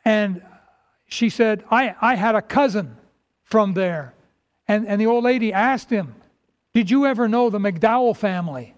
And 0.04 0.42
she 1.08 1.30
said, 1.30 1.64
I, 1.72 1.96
I 2.02 2.16
had 2.16 2.36
a 2.36 2.42
cousin 2.42 2.98
from 3.44 3.74
there. 3.74 4.14
And, 4.68 4.86
and 4.86 5.00
the 5.00 5.06
old 5.06 5.24
lady 5.24 5.54
asked 5.54 5.90
him, 5.90 6.14
Did 6.74 6.92
you 6.92 7.06
ever 7.06 7.30
know 7.30 7.50
the 7.50 7.58
McDowell 7.58 8.18
family? 8.18 8.76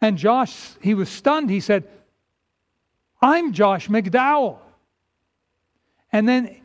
And 0.00 0.16
Josh, 0.16 0.54
he 0.80 0.94
was 0.94 1.08
stunned. 1.08 1.50
He 1.50 1.58
said, 1.58 1.88
I'm 3.20 3.52
Josh 3.52 3.88
McDowell. 3.88 4.58
And 6.12 6.28
then, 6.28 6.60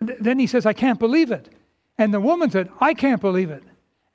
then 0.00 0.38
he 0.38 0.46
says, 0.46 0.64
I 0.64 0.74
can't 0.74 1.00
believe 1.00 1.32
it. 1.32 1.48
And 1.98 2.12
the 2.12 2.20
woman 2.20 2.50
said, 2.50 2.70
I 2.80 2.94
can't 2.94 3.20
believe 3.20 3.50
it. 3.50 3.62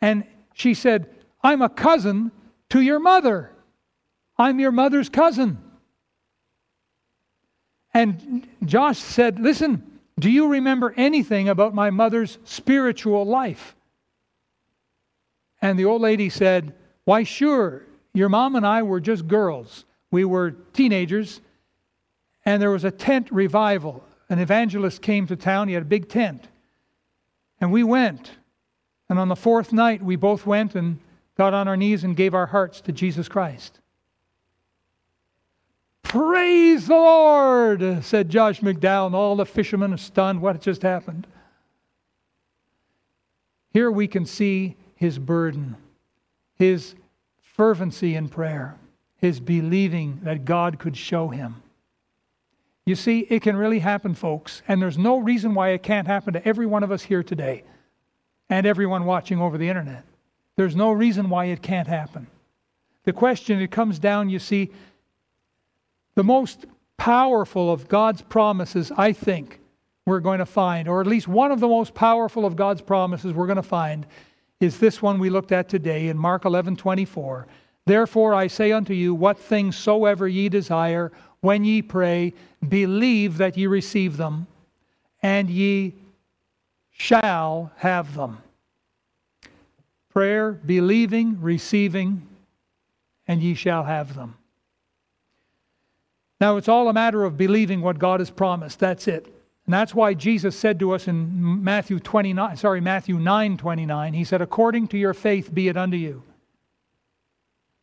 And 0.02 0.26
she 0.54 0.74
said, 0.74 1.10
I'm 1.42 1.62
a 1.62 1.70
cousin 1.70 2.32
to 2.70 2.82
your 2.82 3.00
mother. 3.00 3.52
I'm 4.38 4.60
your 4.60 4.72
mother's 4.72 5.10
cousin. 5.10 5.58
And 7.94 8.48
Josh 8.64 9.00
said, 9.00 9.40
Listen, 9.40 10.00
do 10.20 10.30
you 10.30 10.48
remember 10.48 10.94
anything 10.98 11.50
about 11.50 11.74
my 11.74 11.90
mother's 11.90 12.38
spiritual 12.44 13.26
life? 13.26 13.76
And 15.62 15.78
the 15.78 15.86
old 15.86 16.02
lady 16.02 16.30
said, 16.30 16.74
Why, 17.06 17.24
sure. 17.24 17.84
Your 18.14 18.30
mom 18.30 18.56
and 18.56 18.66
I 18.66 18.84
were 18.84 19.00
just 19.00 19.28
girls. 19.28 19.86
We 20.12 20.26
were 20.26 20.52
teenagers, 20.52 21.42
and 22.44 22.62
there 22.62 22.72
was 22.72 22.84
a 22.84 22.92
tent 22.92 23.32
revival. 23.32 24.04
An 24.30 24.40
evangelist 24.40 25.02
came 25.02 25.28
to 25.28 25.36
town. 25.36 25.68
He 25.68 25.74
had 25.76 25.84
a 25.84 25.86
big 25.86 26.10
tent. 26.10 26.48
And 27.62 27.72
we 27.72 27.84
went. 27.84 28.32
And 29.10 29.20
on 29.20 29.28
the 29.28 29.36
fourth 29.36 29.74
night, 29.74 30.02
we 30.02 30.16
both 30.16 30.46
went 30.46 30.76
and 30.76 31.00
got 31.38 31.54
on 31.54 31.68
our 31.68 31.78
knees 31.78 32.04
and 32.04 32.16
gave 32.16 32.34
our 32.34 32.46
hearts 32.46 32.82
to 32.82 32.92
Jesus 32.92 33.28
Christ. 33.28 33.80
Praise 36.04 36.88
the 36.88 36.96
Lord, 36.96 38.04
said 38.04 38.30
Josh 38.30 38.62
McDowell, 38.62 39.14
all 39.14 39.36
the 39.36 39.46
fishermen 39.46 39.94
are 39.94 39.98
stunned. 39.98 40.42
What 40.42 40.60
just 40.62 40.82
happened? 40.82 41.28
Here 43.72 43.92
we 43.92 44.08
can 44.08 44.26
see 44.26 44.76
his 44.96 45.20
burden, 45.20 45.78
his 46.56 46.96
fervency 47.42 48.16
in 48.16 48.28
prayer, 48.28 48.76
his 49.18 49.40
believing 49.40 50.20
that 50.24 50.46
God 50.46 50.80
could 50.80 50.98
show 50.98 51.30
him. 51.30 51.62
You 52.90 52.96
see, 52.96 53.20
it 53.30 53.44
can 53.44 53.56
really 53.56 53.78
happen, 53.78 54.16
folks, 54.16 54.64
and 54.68 54.82
there's 54.82 54.98
no 54.98 55.20
reason 55.20 55.54
why 55.54 55.70
it 55.70 55.84
can't 55.84 56.08
happen 56.08 56.34
to 56.34 56.44
every 56.44 56.66
one 56.66 56.82
of 56.82 56.92
us 56.92 57.04
here 57.04 57.22
today 57.22 57.62
and 58.50 58.66
everyone 58.66 59.06
watching 59.06 59.40
over 59.40 59.60
the 59.60 59.70
internet. 59.70 60.06
There's 60.56 60.76
no 60.76 60.92
reason 60.92 61.30
why 61.30 61.46
it 61.46 61.62
can't 61.62 61.88
happen. 61.88 62.26
The 63.04 63.14
question, 63.14 63.62
it 63.62 63.70
comes 63.70 64.00
down, 64.00 64.32
you 64.32 64.40
see, 64.40 64.72
the 66.16 66.24
most 66.24 66.66
powerful 66.98 67.72
of 67.72 67.88
God's 67.88 68.24
promises, 68.24 68.92
I 68.98 69.14
think, 69.14 69.60
we're 70.08 70.20
going 70.20 70.40
to 70.40 70.48
find, 70.48 70.88
or 70.88 71.00
at 71.00 71.06
least 71.06 71.28
one 71.28 71.52
of 71.52 71.60
the 71.60 71.68
most 71.68 71.94
powerful 71.94 72.44
of 72.44 72.56
God's 72.56 72.82
promises 72.82 73.34
we're 73.34 73.46
going 73.46 73.58
to 73.58 73.62
find, 73.62 74.08
is 74.60 74.80
this 74.80 75.00
one 75.00 75.20
we 75.20 75.30
looked 75.30 75.52
at 75.52 75.70
today 75.70 76.08
in 76.08 76.18
Mark 76.18 76.44
11 76.44 76.76
24. 76.78 77.46
Therefore 77.86 78.34
I 78.34 78.48
say 78.48 78.72
unto 78.72 78.96
you, 78.96 79.14
what 79.14 79.38
things 79.38 79.78
soever 79.78 80.28
ye 80.28 80.50
desire, 80.50 81.12
when 81.42 81.64
ye 81.64 81.84
pray, 81.84 82.34
believe 82.68 83.38
that 83.38 83.58
ye 83.58 83.68
receive 83.68 84.18
them, 84.18 84.48
and 85.22 85.50
ye 85.50 85.94
shall 86.92 87.72
have 87.78 88.14
them. 88.16 88.40
Prayer, 90.10 90.52
believing, 90.52 91.40
receiving, 91.42 92.28
and 93.28 93.42
ye 93.42 93.54
shall 93.54 93.84
have 93.84 94.16
them. 94.16 94.36
Now, 96.42 96.58
it's 96.58 96.68
all 96.68 96.90
a 96.90 96.94
matter 96.94 97.24
of 97.24 97.38
believing 97.38 97.82
what 97.82 98.00
God 98.00 98.20
has 98.20 98.30
promised. 98.30 98.80
That's 98.80 99.08
it. 99.08 99.26
And 99.66 99.74
that's 99.74 99.94
why 99.94 100.16
Jesus 100.16 100.58
said 100.58 100.80
to 100.80 100.94
us 100.94 101.08
in 101.08 101.64
Matthew 101.64 102.00
29, 102.00 102.58
sorry, 102.58 102.82
Matthew 102.82 103.20
9, 103.20 103.56
29, 103.58 104.14
he 104.14 104.24
said, 104.24 104.42
according 104.42 104.88
to 104.88 104.98
your 104.98 105.14
faith 105.14 105.54
be 105.54 105.68
it 105.68 105.78
unto 105.78 105.96
you. 105.96 106.24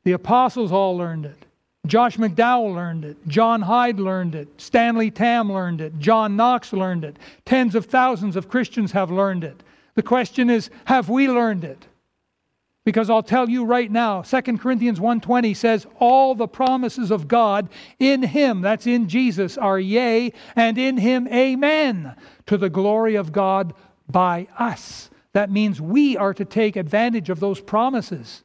The 0.02 0.12
apostles 0.12 0.72
all 0.72 0.96
learned 0.96 1.26
it. 1.26 1.45
Josh 1.88 2.16
McDowell 2.16 2.74
learned 2.74 3.04
it. 3.04 3.16
John 3.28 3.62
Hyde 3.62 3.98
learned 3.98 4.34
it. 4.34 4.48
Stanley 4.60 5.10
Tam 5.10 5.52
learned 5.52 5.80
it. 5.80 5.98
John 5.98 6.36
Knox 6.36 6.72
learned 6.72 7.04
it. 7.04 7.18
Tens 7.44 7.74
of 7.74 7.86
thousands 7.86 8.36
of 8.36 8.48
Christians 8.48 8.92
have 8.92 9.10
learned 9.10 9.44
it. 9.44 9.62
The 9.94 10.02
question 10.02 10.50
is, 10.50 10.70
have 10.84 11.08
we 11.08 11.28
learned 11.28 11.64
it? 11.64 11.86
Because 12.84 13.10
I'll 13.10 13.22
tell 13.22 13.50
you 13.50 13.64
right 13.64 13.90
now, 13.90 14.22
2 14.22 14.58
Corinthians 14.58 15.00
1:20 15.00 15.56
says 15.56 15.88
all 15.98 16.36
the 16.36 16.46
promises 16.46 17.10
of 17.10 17.26
God 17.26 17.68
in 17.98 18.22
him, 18.22 18.60
that's 18.60 18.86
in 18.86 19.08
Jesus, 19.08 19.58
are 19.58 19.80
yea, 19.80 20.32
and 20.54 20.78
in 20.78 20.96
him 20.96 21.26
amen, 21.28 22.14
to 22.46 22.56
the 22.56 22.70
glory 22.70 23.16
of 23.16 23.32
God 23.32 23.74
by 24.08 24.46
us. 24.56 25.10
That 25.32 25.50
means 25.50 25.80
we 25.80 26.16
are 26.16 26.32
to 26.32 26.44
take 26.44 26.76
advantage 26.76 27.28
of 27.28 27.40
those 27.40 27.60
promises. 27.60 28.44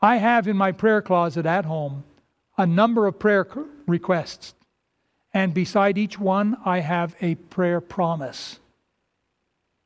I 0.00 0.16
have 0.16 0.46
in 0.46 0.56
my 0.56 0.72
prayer 0.72 1.02
closet 1.02 1.46
at 1.46 1.64
home 1.64 2.04
a 2.56 2.66
number 2.66 3.06
of 3.06 3.18
prayer 3.18 3.46
requests, 3.86 4.54
and 5.32 5.52
beside 5.54 5.98
each 5.98 6.18
one 6.18 6.56
I 6.64 6.80
have 6.80 7.16
a 7.20 7.34
prayer 7.36 7.80
promise 7.80 8.60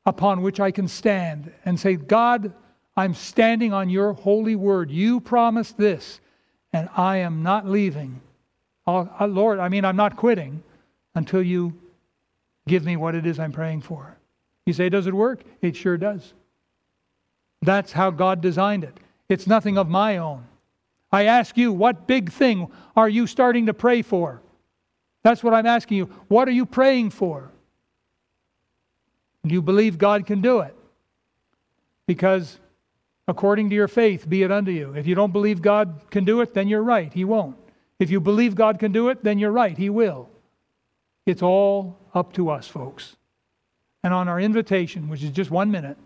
upon 0.04 0.42
which 0.42 0.60
I 0.60 0.70
can 0.70 0.88
stand 0.88 1.52
and 1.64 1.78
say, 1.78 1.96
God, 1.96 2.52
I'm 2.96 3.14
standing 3.14 3.72
on 3.72 3.88
your 3.88 4.12
holy 4.12 4.56
word. 4.56 4.90
You 4.90 5.20
promised 5.20 5.78
this, 5.78 6.20
and 6.72 6.88
I 6.96 7.18
am 7.18 7.42
not 7.42 7.66
leaving. 7.66 8.20
Uh, 8.86 9.06
Lord, 9.26 9.58
I 9.58 9.68
mean, 9.68 9.84
I'm 9.84 9.96
not 9.96 10.16
quitting 10.16 10.62
until 11.14 11.42
you 11.42 11.72
give 12.66 12.84
me 12.84 12.96
what 12.96 13.14
it 13.14 13.26
is 13.26 13.38
I'm 13.38 13.52
praying 13.52 13.82
for. 13.82 14.16
You 14.66 14.72
say, 14.72 14.88
Does 14.88 15.06
it 15.06 15.14
work? 15.14 15.42
It 15.60 15.76
sure 15.76 15.96
does. 15.96 16.34
That's 17.62 17.92
how 17.92 18.10
God 18.10 18.40
designed 18.40 18.84
it. 18.84 18.96
It's 19.32 19.46
nothing 19.46 19.78
of 19.78 19.88
my 19.88 20.18
own. 20.18 20.44
I 21.10 21.24
ask 21.24 21.56
you, 21.56 21.72
what 21.72 22.06
big 22.06 22.30
thing 22.30 22.70
are 22.94 23.08
you 23.08 23.26
starting 23.26 23.66
to 23.66 23.74
pray 23.74 24.02
for? 24.02 24.42
That's 25.22 25.42
what 25.42 25.54
I'm 25.54 25.66
asking 25.66 25.96
you. 25.96 26.04
What 26.28 26.48
are 26.48 26.52
you 26.52 26.66
praying 26.66 27.10
for? 27.10 27.50
Do 29.46 29.54
you 29.54 29.62
believe 29.62 29.96
God 29.96 30.26
can 30.26 30.42
do 30.42 30.60
it? 30.60 30.76
Because 32.06 32.58
according 33.26 33.70
to 33.70 33.74
your 33.74 33.88
faith, 33.88 34.28
be 34.28 34.42
it 34.42 34.52
unto 34.52 34.70
you. 34.70 34.92
If 34.94 35.06
you 35.06 35.14
don't 35.14 35.32
believe 35.32 35.62
God 35.62 35.98
can 36.10 36.24
do 36.24 36.42
it, 36.42 36.52
then 36.52 36.68
you're 36.68 36.82
right. 36.82 37.10
He 37.12 37.24
won't. 37.24 37.56
If 37.98 38.10
you 38.10 38.20
believe 38.20 38.54
God 38.54 38.78
can 38.78 38.92
do 38.92 39.08
it, 39.08 39.24
then 39.24 39.38
you're 39.38 39.52
right. 39.52 39.78
He 39.78 39.88
will. 39.88 40.28
It's 41.24 41.42
all 41.42 41.98
up 42.14 42.34
to 42.34 42.50
us, 42.50 42.66
folks. 42.68 43.16
And 44.02 44.12
on 44.12 44.28
our 44.28 44.40
invitation, 44.40 45.08
which 45.08 45.22
is 45.22 45.30
just 45.30 45.50
one 45.50 45.70
minute, 45.70 45.96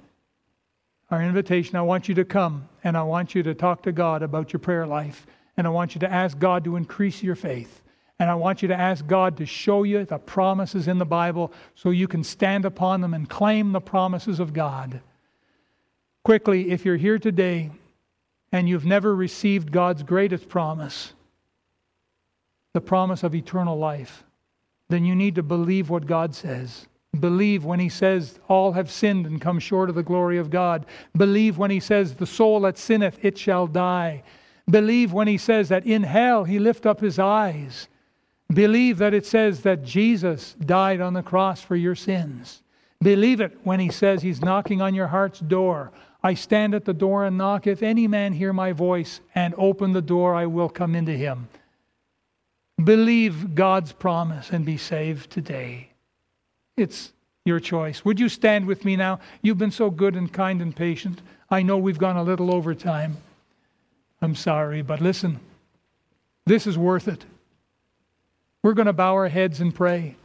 our 1.10 1.22
invitation, 1.22 1.76
I 1.76 1.82
want 1.82 2.08
you 2.08 2.14
to 2.16 2.24
come 2.24 2.68
and 2.82 2.96
I 2.96 3.02
want 3.02 3.34
you 3.34 3.42
to 3.44 3.54
talk 3.54 3.82
to 3.82 3.92
God 3.92 4.22
about 4.22 4.52
your 4.52 4.60
prayer 4.60 4.86
life. 4.86 5.26
And 5.56 5.66
I 5.66 5.70
want 5.70 5.94
you 5.94 6.00
to 6.00 6.12
ask 6.12 6.38
God 6.38 6.64
to 6.64 6.76
increase 6.76 7.22
your 7.22 7.36
faith. 7.36 7.82
And 8.18 8.30
I 8.30 8.34
want 8.34 8.62
you 8.62 8.68
to 8.68 8.74
ask 8.74 9.06
God 9.06 9.36
to 9.36 9.46
show 9.46 9.82
you 9.82 10.04
the 10.04 10.18
promises 10.18 10.88
in 10.88 10.98
the 10.98 11.04
Bible 11.04 11.52
so 11.74 11.90
you 11.90 12.08
can 12.08 12.24
stand 12.24 12.64
upon 12.64 13.00
them 13.00 13.14
and 13.14 13.28
claim 13.28 13.72
the 13.72 13.80
promises 13.80 14.40
of 14.40 14.52
God. 14.52 15.00
Quickly, 16.24 16.70
if 16.70 16.84
you're 16.84 16.96
here 16.96 17.18
today 17.18 17.70
and 18.52 18.68
you've 18.68 18.86
never 18.86 19.14
received 19.14 19.70
God's 19.70 20.02
greatest 20.02 20.48
promise, 20.48 21.12
the 22.72 22.80
promise 22.80 23.22
of 23.22 23.34
eternal 23.34 23.78
life, 23.78 24.24
then 24.88 25.04
you 25.04 25.14
need 25.14 25.34
to 25.34 25.42
believe 25.42 25.90
what 25.90 26.06
God 26.06 26.34
says. 26.34 26.86
Believe 27.20 27.64
when 27.64 27.80
He 27.80 27.88
says, 27.88 28.38
All 28.48 28.72
have 28.72 28.90
sinned 28.90 29.26
and 29.26 29.40
come 29.40 29.58
short 29.58 29.88
of 29.88 29.94
the 29.94 30.02
glory 30.02 30.38
of 30.38 30.50
God. 30.50 30.86
Believe 31.16 31.58
when 31.58 31.70
He 31.70 31.80
says, 31.80 32.14
The 32.14 32.26
soul 32.26 32.60
that 32.60 32.78
sinneth, 32.78 33.18
it 33.22 33.38
shall 33.38 33.66
die. 33.66 34.22
Believe 34.70 35.12
when 35.12 35.28
He 35.28 35.38
says 35.38 35.68
that 35.68 35.86
in 35.86 36.02
hell 36.02 36.44
He 36.44 36.58
lift 36.58 36.86
up 36.86 37.00
His 37.00 37.18
eyes. 37.18 37.88
Believe 38.52 38.98
that 38.98 39.14
it 39.14 39.26
says 39.26 39.62
that 39.62 39.82
Jesus 39.82 40.54
died 40.54 41.00
on 41.00 41.14
the 41.14 41.22
cross 41.22 41.60
for 41.60 41.76
your 41.76 41.96
sins. 41.96 42.62
Believe 43.00 43.40
it 43.40 43.58
when 43.64 43.80
He 43.80 43.90
says 43.90 44.22
He's 44.22 44.40
knocking 44.40 44.80
on 44.80 44.94
your 44.94 45.08
heart's 45.08 45.40
door. 45.40 45.92
I 46.22 46.34
stand 46.34 46.74
at 46.74 46.84
the 46.84 46.92
door 46.92 47.24
and 47.24 47.38
knock. 47.38 47.68
If 47.68 47.84
any 47.84 48.08
man 48.08 48.32
hear 48.32 48.52
my 48.52 48.72
voice 48.72 49.20
and 49.36 49.54
open 49.56 49.92
the 49.92 50.02
door, 50.02 50.34
I 50.34 50.46
will 50.46 50.68
come 50.68 50.96
into 50.96 51.12
him. 51.12 51.48
Believe 52.82 53.54
God's 53.54 53.92
promise 53.92 54.50
and 54.50 54.64
be 54.64 54.76
saved 54.76 55.30
today. 55.30 55.90
It's 56.76 57.12
your 57.44 57.60
choice. 57.60 58.04
Would 58.04 58.20
you 58.20 58.28
stand 58.28 58.66
with 58.66 58.84
me 58.84 58.96
now? 58.96 59.20
You've 59.40 59.58
been 59.58 59.70
so 59.70 59.90
good 59.90 60.14
and 60.14 60.30
kind 60.32 60.60
and 60.60 60.74
patient. 60.74 61.22
I 61.48 61.62
know 61.62 61.78
we've 61.78 61.98
gone 61.98 62.16
a 62.16 62.22
little 62.22 62.54
over 62.54 62.74
time. 62.74 63.16
I'm 64.20 64.34
sorry, 64.34 64.82
but 64.82 65.00
listen, 65.00 65.40
this 66.44 66.66
is 66.66 66.76
worth 66.76 67.08
it. 67.08 67.24
We're 68.62 68.74
going 68.74 68.86
to 68.86 68.92
bow 68.92 69.14
our 69.14 69.28
heads 69.28 69.60
and 69.60 69.74
pray, 69.74 70.16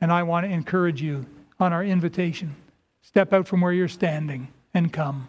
and 0.00 0.12
I 0.12 0.24
want 0.24 0.46
to 0.46 0.52
encourage 0.52 1.00
you 1.00 1.26
on 1.60 1.72
our 1.72 1.84
invitation. 1.84 2.54
Step 3.02 3.32
out 3.32 3.46
from 3.46 3.60
where 3.60 3.72
you're 3.72 3.88
standing 3.88 4.48
and 4.72 4.92
come 4.92 5.28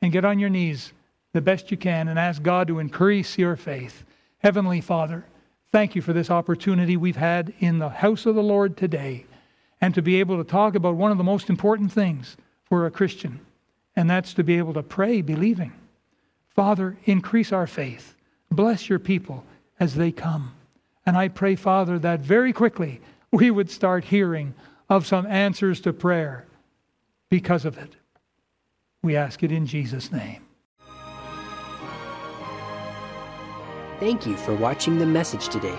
and 0.00 0.12
get 0.12 0.24
on 0.24 0.38
your 0.38 0.50
knees 0.50 0.92
the 1.32 1.40
best 1.40 1.70
you 1.70 1.76
can 1.76 2.08
and 2.08 2.18
ask 2.18 2.42
God 2.42 2.66
to 2.68 2.80
increase 2.80 3.38
your 3.38 3.56
faith. 3.56 4.04
Heavenly 4.38 4.80
Father, 4.80 5.24
thank 5.70 5.94
you 5.94 6.02
for 6.02 6.12
this 6.12 6.30
opportunity 6.30 6.96
we've 6.96 7.16
had 7.16 7.54
in 7.60 7.78
the 7.78 7.88
house 7.88 8.26
of 8.26 8.34
the 8.34 8.42
Lord 8.42 8.76
today 8.76 9.26
and 9.82 9.94
to 9.94 10.00
be 10.00 10.20
able 10.20 10.38
to 10.38 10.48
talk 10.48 10.76
about 10.76 10.94
one 10.94 11.10
of 11.10 11.18
the 11.18 11.24
most 11.24 11.50
important 11.50 11.92
things 11.92 12.36
for 12.64 12.86
a 12.86 12.90
Christian, 12.90 13.40
and 13.96 14.08
that's 14.08 14.32
to 14.32 14.44
be 14.44 14.56
able 14.56 14.72
to 14.72 14.82
pray 14.82 15.20
believing. 15.20 15.72
Father, 16.48 16.96
increase 17.04 17.52
our 17.52 17.66
faith. 17.66 18.16
Bless 18.50 18.88
your 18.88 19.00
people 19.00 19.44
as 19.80 19.96
they 19.96 20.12
come. 20.12 20.54
And 21.04 21.16
I 21.16 21.28
pray, 21.28 21.56
Father, 21.56 21.98
that 21.98 22.20
very 22.20 22.52
quickly 22.52 23.00
we 23.32 23.50
would 23.50 23.68
start 23.68 24.04
hearing 24.04 24.54
of 24.88 25.06
some 25.06 25.26
answers 25.26 25.80
to 25.80 25.92
prayer 25.92 26.46
because 27.28 27.64
of 27.64 27.76
it. 27.76 27.96
We 29.02 29.16
ask 29.16 29.42
it 29.42 29.50
in 29.50 29.66
Jesus' 29.66 30.12
name. 30.12 30.42
Thank 33.98 34.26
you 34.26 34.36
for 34.36 34.54
watching 34.54 34.98
the 34.98 35.06
message 35.06 35.48
today. 35.48 35.78